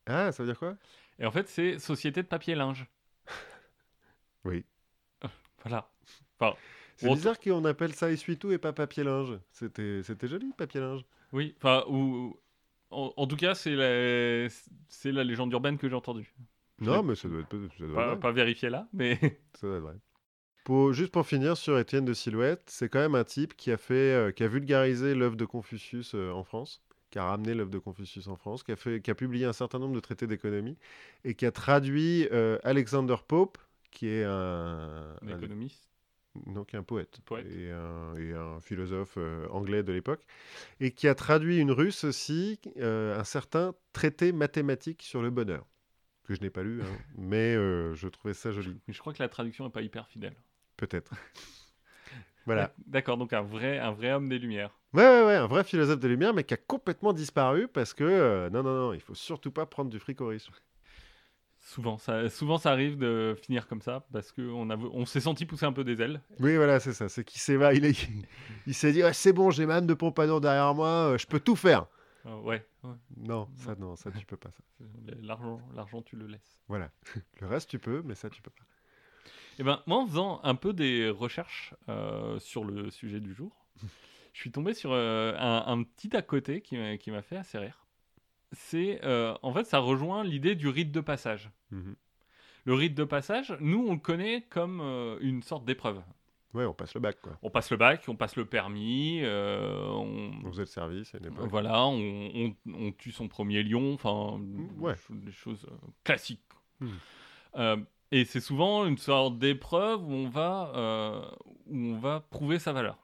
[0.06, 0.76] Ah, ça veut dire quoi?
[1.18, 2.86] Et en fait, c'est Société de papier linge.
[4.44, 4.64] Oui.
[5.62, 5.90] Voilà.
[6.38, 6.56] Enfin,
[6.96, 9.38] C'est bizarre qu'on appelle ça essuie-tout et pas papier linge.
[9.52, 11.04] C'était c'était joli, papier linge.
[11.32, 11.54] oui.
[11.58, 12.38] Enfin, ou,
[12.90, 14.48] en, en tout cas, c'est la,
[14.88, 16.34] c'est la légende urbaine que j'ai entendue.
[16.80, 18.18] Non, mais ça doit être, ça doit être Pas, vrai.
[18.18, 19.18] pas vérifié là, mais
[19.54, 19.96] Ça doit être vrai.
[20.64, 23.78] Pour, juste pour finir sur Étienne de Silhouette, c'est quand même un type qui a,
[23.78, 27.70] fait, euh, qui a vulgarisé l'œuvre de Confucius euh, en France, qui a ramené l'œuvre
[27.70, 30.26] de Confucius en France, qui a, fait, qui a publié un certain nombre de traités
[30.28, 30.78] d'économie
[31.24, 33.58] et qui a traduit euh, Alexander Pope,
[33.90, 35.89] qui est un un- économiste.
[36.72, 37.46] Est un poète, Poète.
[37.50, 40.24] Et, un, et un philosophe euh, anglais de l'époque,
[40.80, 45.66] et qui a traduit une russe aussi, euh, un certain traité mathématique sur le bonheur,
[46.24, 49.12] que je n'ai pas lu, hein, mais euh, je trouvais ça joli, Mais je crois
[49.12, 50.34] que la traduction n'est pas hyper fidèle.
[50.76, 51.12] peut-être.
[52.46, 52.72] voilà.
[52.86, 54.78] D'accord, donc un vrai, un vrai homme des Lumières.
[54.92, 58.48] Ouais, ouais, ouais, un vrai philosophe des Lumières, mais qui a complètement disparu parce que,
[58.48, 60.50] non, non, non, il faut surtout pas prendre du fric riches.
[61.70, 65.66] Souvent ça, souvent, ça arrive de finir comme ça parce qu'on on s'est senti pousser
[65.66, 66.20] un peu des ailes.
[66.40, 67.08] Oui, voilà, c'est ça.
[67.08, 68.08] C'est qu'il s'est il, est...
[68.66, 71.86] il s'est dit c'est bon, j'ai même de pompadour derrière moi, je peux tout faire.
[72.24, 72.66] ouais,
[73.16, 74.50] Non, ça, non, ça, tu peux pas.
[75.22, 76.58] L'argent, l'argent, tu le laisses.
[76.66, 76.90] Voilà.
[77.40, 78.64] Le reste, tu peux, mais ça, tu peux pas.
[79.60, 81.72] Eh ben, moi, en faisant un peu des recherches
[82.40, 83.64] sur le sujet du jour,
[84.32, 87.79] je suis tombé sur un, un, petit à côté qui m'a fait assez rire
[88.52, 91.50] c'est euh, en fait ça rejoint l'idée du rite de passage.
[91.70, 91.94] Mhm.
[92.64, 96.02] Le rite de passage, nous on le connaît comme euh, une sorte d'épreuve.
[96.52, 97.38] Ouais, on passe le bac quoi.
[97.42, 100.32] On passe le bac, on passe le permis, euh, on...
[100.44, 101.18] on faisait le service à.
[101.46, 104.94] Voilà, on, on, tue son premier lion, enfin mm, ouais.
[105.10, 105.66] des choses
[106.02, 106.40] classiques.
[106.80, 107.84] Mm.
[108.10, 111.30] et c'est souvent une sorte d'épreuve où on va
[111.66, 112.98] où on va prouver sa valeur.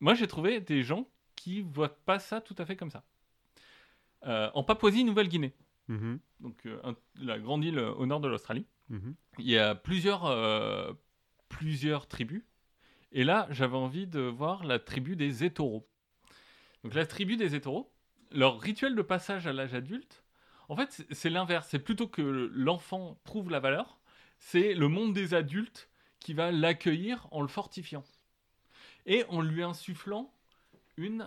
[0.00, 3.02] Moi j'ai trouvé des gens qui voient pas ça tout à fait comme ça.
[4.26, 5.54] Euh, en Papouasie-Nouvelle-Guinée.
[5.88, 6.20] Mhm.
[6.40, 8.66] Donc euh, la grande île au nord de l'Australie.
[8.88, 9.14] Mhm.
[9.38, 10.92] Il y a plusieurs, euh,
[11.48, 12.42] plusieurs tribus.
[13.12, 15.88] Et là, j'avais envie de voir la tribu des Étoros.
[16.84, 17.92] Donc la tribu des Étoros,
[18.30, 20.22] leur rituel de passage à l'âge adulte,
[20.68, 21.68] en fait, c'est l'inverse.
[21.68, 22.22] C'est plutôt que
[22.54, 23.98] l'enfant prouve la valeur,
[24.38, 25.88] c'est le monde des adultes
[26.20, 28.04] qui va l'accueillir en le fortifiant.
[29.06, 30.32] Et en lui insufflant
[30.96, 31.22] une,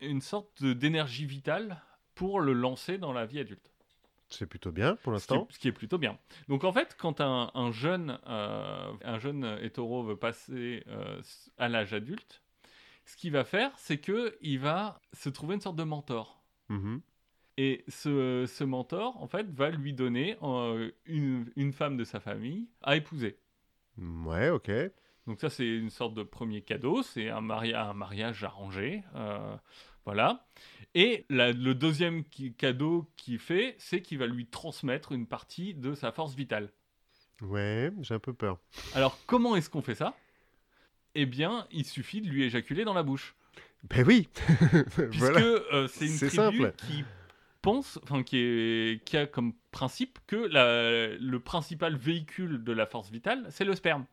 [0.00, 1.82] une sorte d'énergie vitale
[2.14, 3.70] pour le lancer dans la vie adulte.
[4.30, 5.48] C'est plutôt bien pour l'instant.
[5.50, 6.16] Ce, qui est plutôt bien.
[6.48, 11.20] Donc en fait, quand un, jeune, euh, un jeune hétéro veut passer euh,
[11.58, 12.42] à l'âge adulte,
[13.04, 16.40] ce qu'il va faire, c'est que il va se trouver une sorte de mentor.
[16.70, 17.00] Mm-hmm.
[17.56, 22.20] Et ce, ce, mentor, en fait, va lui donner euh, une, une, femme de sa
[22.20, 23.36] famille à épouser.
[23.98, 24.70] Ouais, ok.
[25.26, 27.02] Donc ça, c'est une sorte de premier cadeau.
[27.02, 29.02] C'est un, un mariage arrangé.
[30.04, 30.46] Voilà.
[30.94, 32.24] Et le deuxième
[32.58, 36.70] cadeau qu'il fait, c'est qu'il va lui transmettre une partie de sa force vitale.
[37.42, 38.58] Ouais, j'ai un peu peur.
[38.94, 40.14] Alors, comment est-ce qu'on fait ça?
[41.14, 43.34] Eh bien, il suffit de lui éjaculer dans la bouche.
[43.84, 44.28] Ben oui
[45.10, 47.04] Puisque euh, c'est une tribu qui
[47.62, 53.46] pense, enfin, qui, qui, a comme principe que le principal véhicule de la force vitale,
[53.50, 54.04] c'est le sperme.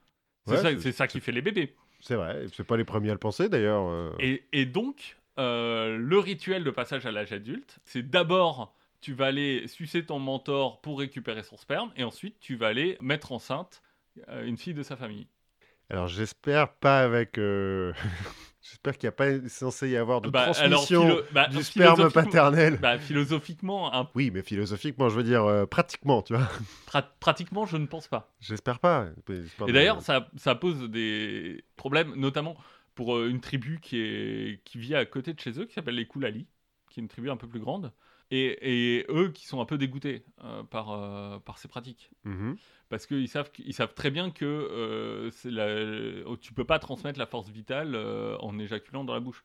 [0.45, 1.76] C'est ça, qui fait les bébés.
[1.99, 3.88] C'est vrai, c'est pas les premiers à le penser d'ailleurs.
[3.88, 4.11] Euh.
[4.19, 9.27] Et, et, donc, euh, le rituel de passage à l'âge adulte, c'est d'abord tu vas
[9.27, 13.84] aller sucer ton mentor pour récupérer son sperme, et ensuite tu vas aller mettre enceinte
[14.30, 15.27] euh, une fille de sa famille.
[15.89, 17.38] Alors j'espère pas avec.
[17.38, 17.93] Euh,
[18.61, 22.77] j'espère qu'il n'y a pas censé y avoir de bah, transmission bah, du sperme paternel.
[22.81, 23.93] Bah, philosophiquement.
[23.93, 24.09] Un...
[24.15, 26.49] Oui, mais philosophiquement, je veux dire pratiquement, tu vois.
[27.19, 28.34] pratiquement, je ne pense pas.
[28.41, 29.05] J'espère pas.
[29.68, 32.57] Et d'ailleurs, ça, ça, pose des problèmes, notamment
[32.98, 35.95] pour euh, une tribu qui, est, qui vit à côté de chez eux, qui s'appelle
[35.95, 36.48] les Koulali,
[36.90, 37.94] qui est une tribu un peu plus grande.
[38.32, 42.10] Et, et eux qui sont un peu dégoûtés euh, par, euh, par ces pratiques.
[42.26, 42.57] Mhm.
[42.90, 47.19] Parce qu'ils savent, ils savent très bien que c'est la, oh, tu peux pas transmettre
[47.19, 47.95] la force vitale
[48.40, 49.44] en éjaculant dans la bouche.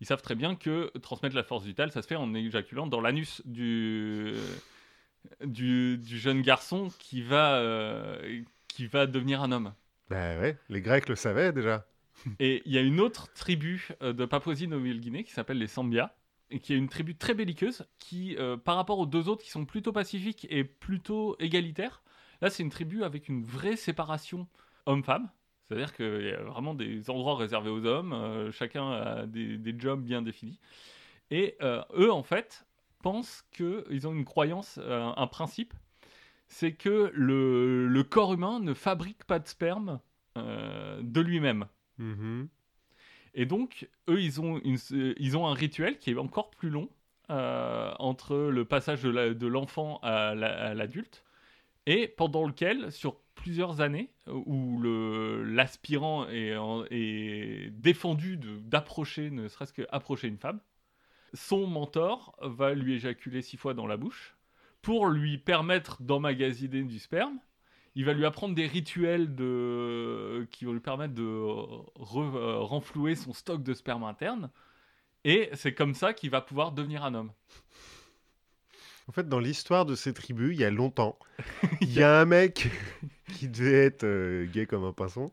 [0.00, 3.00] Ils savent très bien que transmettre la force vitale, ça se fait en éjaculant dans
[3.00, 4.34] l'anus du,
[5.44, 7.62] du, du, jeune garçon qui va,
[8.66, 9.72] qui va devenir un homme.
[10.10, 11.86] Ben ouais, les Grecs le savaient déjà.
[12.38, 16.14] Et il y a une autre tribu euh, de Papouasie-Nouvelle-Guinée qui s'appelle les Sambia,
[16.50, 19.50] et qui est une tribu très belliqueuse, qui, euh, par rapport aux deux autres qui
[19.50, 22.02] sont plutôt pacifiques et plutôt égalitaires,
[22.40, 24.46] là c'est une tribu avec une vraie séparation
[24.86, 25.30] homme-femme.
[25.66, 30.02] C'est-à-dire qu'il y a vraiment des endroits réservés aux hommes, euh, chacun a des, jobs
[30.02, 30.60] bien définis.
[31.30, 31.56] Et
[31.96, 32.66] eux, en fait,
[33.02, 35.72] pensent qu'ils ont une croyance, un principe,
[36.48, 40.00] c'est que le, le, corps humain ne fabrique pas de sperme
[40.36, 41.66] de lui-même.
[41.98, 42.48] Mhm.
[43.34, 46.88] Et donc, eux, ils ont, une, ils ont un rituel qui est encore plus long
[47.30, 51.24] euh, entre le passage de l'enfant à l'adulte,
[51.86, 56.54] et pendant lequel, sur plusieurs années, où l'aspirant est,
[56.90, 60.60] est, défendu d'approcher, ne serait-ce qu'approcher une femme,
[61.34, 64.36] son mentor va lui éjaculer six fois dans la bouche
[64.82, 67.38] pour lui permettre d'emmagasiner du sperme
[67.94, 70.46] il va lui apprendre des rituels de...
[70.50, 74.50] qui vont lui permettre de euh, renflouer son stock de sperme interne.
[75.24, 77.32] Et c'est comme ça qu'il va pouvoir devenir un homme.
[79.08, 81.18] En fait, dans l'histoire de ces tribus, il y a longtemps,
[81.80, 82.68] il y a un mec
[83.34, 85.30] qui devait être euh, gay comme un poisson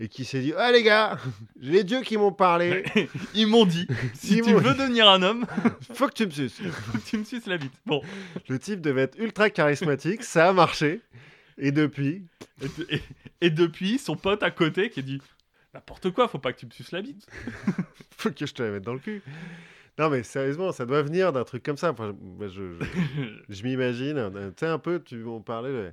[0.00, 1.18] et qui s'est dit Ah les gars,
[1.60, 2.84] j'ai les dieux qui m'ont parlé.
[3.34, 5.46] Ils m'ont dit Si tu veux devenir un homme,
[5.94, 6.60] faut que tu me suces.
[6.60, 7.72] faut que tu me suces la bite.
[7.86, 8.02] Bon.
[8.48, 11.02] Le type devait être ultra charismatique, ça a marché.
[11.58, 12.26] Et depuis
[13.40, 15.20] et, depuis, son pote à côté qui dit
[15.74, 17.26] N'importe quoi, faut pas que tu me suces la bite.
[18.16, 19.22] faut que je te la mette dans le cul.
[19.98, 21.90] Non, mais sérieusement, ça doit venir d'un truc comme ça.
[21.92, 25.92] Enfin, je, je, je m'imagine, euh, tu sais, un peu, tu, on parlait le,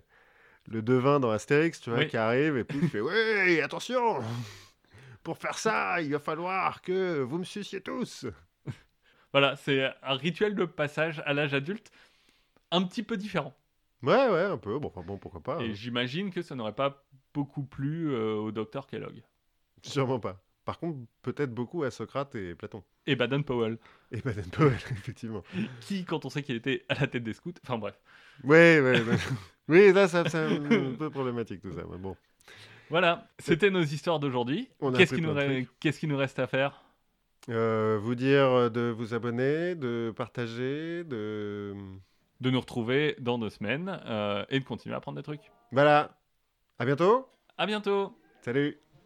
[0.70, 2.08] le devin dans Astérix, tu vois, Oui.
[2.08, 4.20] qui arrive et puis il fait Ouais, attention
[5.24, 8.26] Pour faire ça, il va falloir que vous me suciez tous.
[9.32, 11.92] Voilà, c'est un rituel de passage à l'âge adulte
[12.72, 13.56] un petit peu différent.
[14.04, 14.78] Ouais, ouais, un peu.
[14.80, 15.62] Bon, enfin, bon pourquoi pas.
[15.62, 15.74] Et hein.
[15.74, 17.04] j'imagine que ça n'aurait pas
[17.34, 19.22] beaucoup plu euh, au docteur Kellogg.
[19.82, 20.42] Sûrement pas.
[20.66, 22.84] Par contre, peut-être beaucoup à Socrate et Platon.
[23.08, 23.78] Et Baden Powell,
[24.12, 25.44] Et Baden Powell, effectivement.
[25.82, 28.00] qui, quand on sait qu'il était à la tête des scouts, enfin bref.
[28.44, 29.02] Ouais, ouais.
[29.02, 29.18] ouais.
[29.68, 31.82] oui, là, ça, c'est un peu problématique tout ça.
[31.90, 32.16] Mais bon.
[32.90, 34.70] Voilà, c'était nos histoires d'aujourd'hui.
[34.96, 35.22] Qu'est-ce qui,
[36.08, 36.84] nous qui reste à faire?
[37.50, 41.74] Euh, vous dire de vous abonner, de partager, de.
[42.40, 45.52] De nous retrouver dans deux semaines euh, et de continuer à apprendre des trucs.
[45.72, 46.18] Voilà.
[46.78, 47.28] À bientôt.
[47.58, 48.80] À bientôt Salut.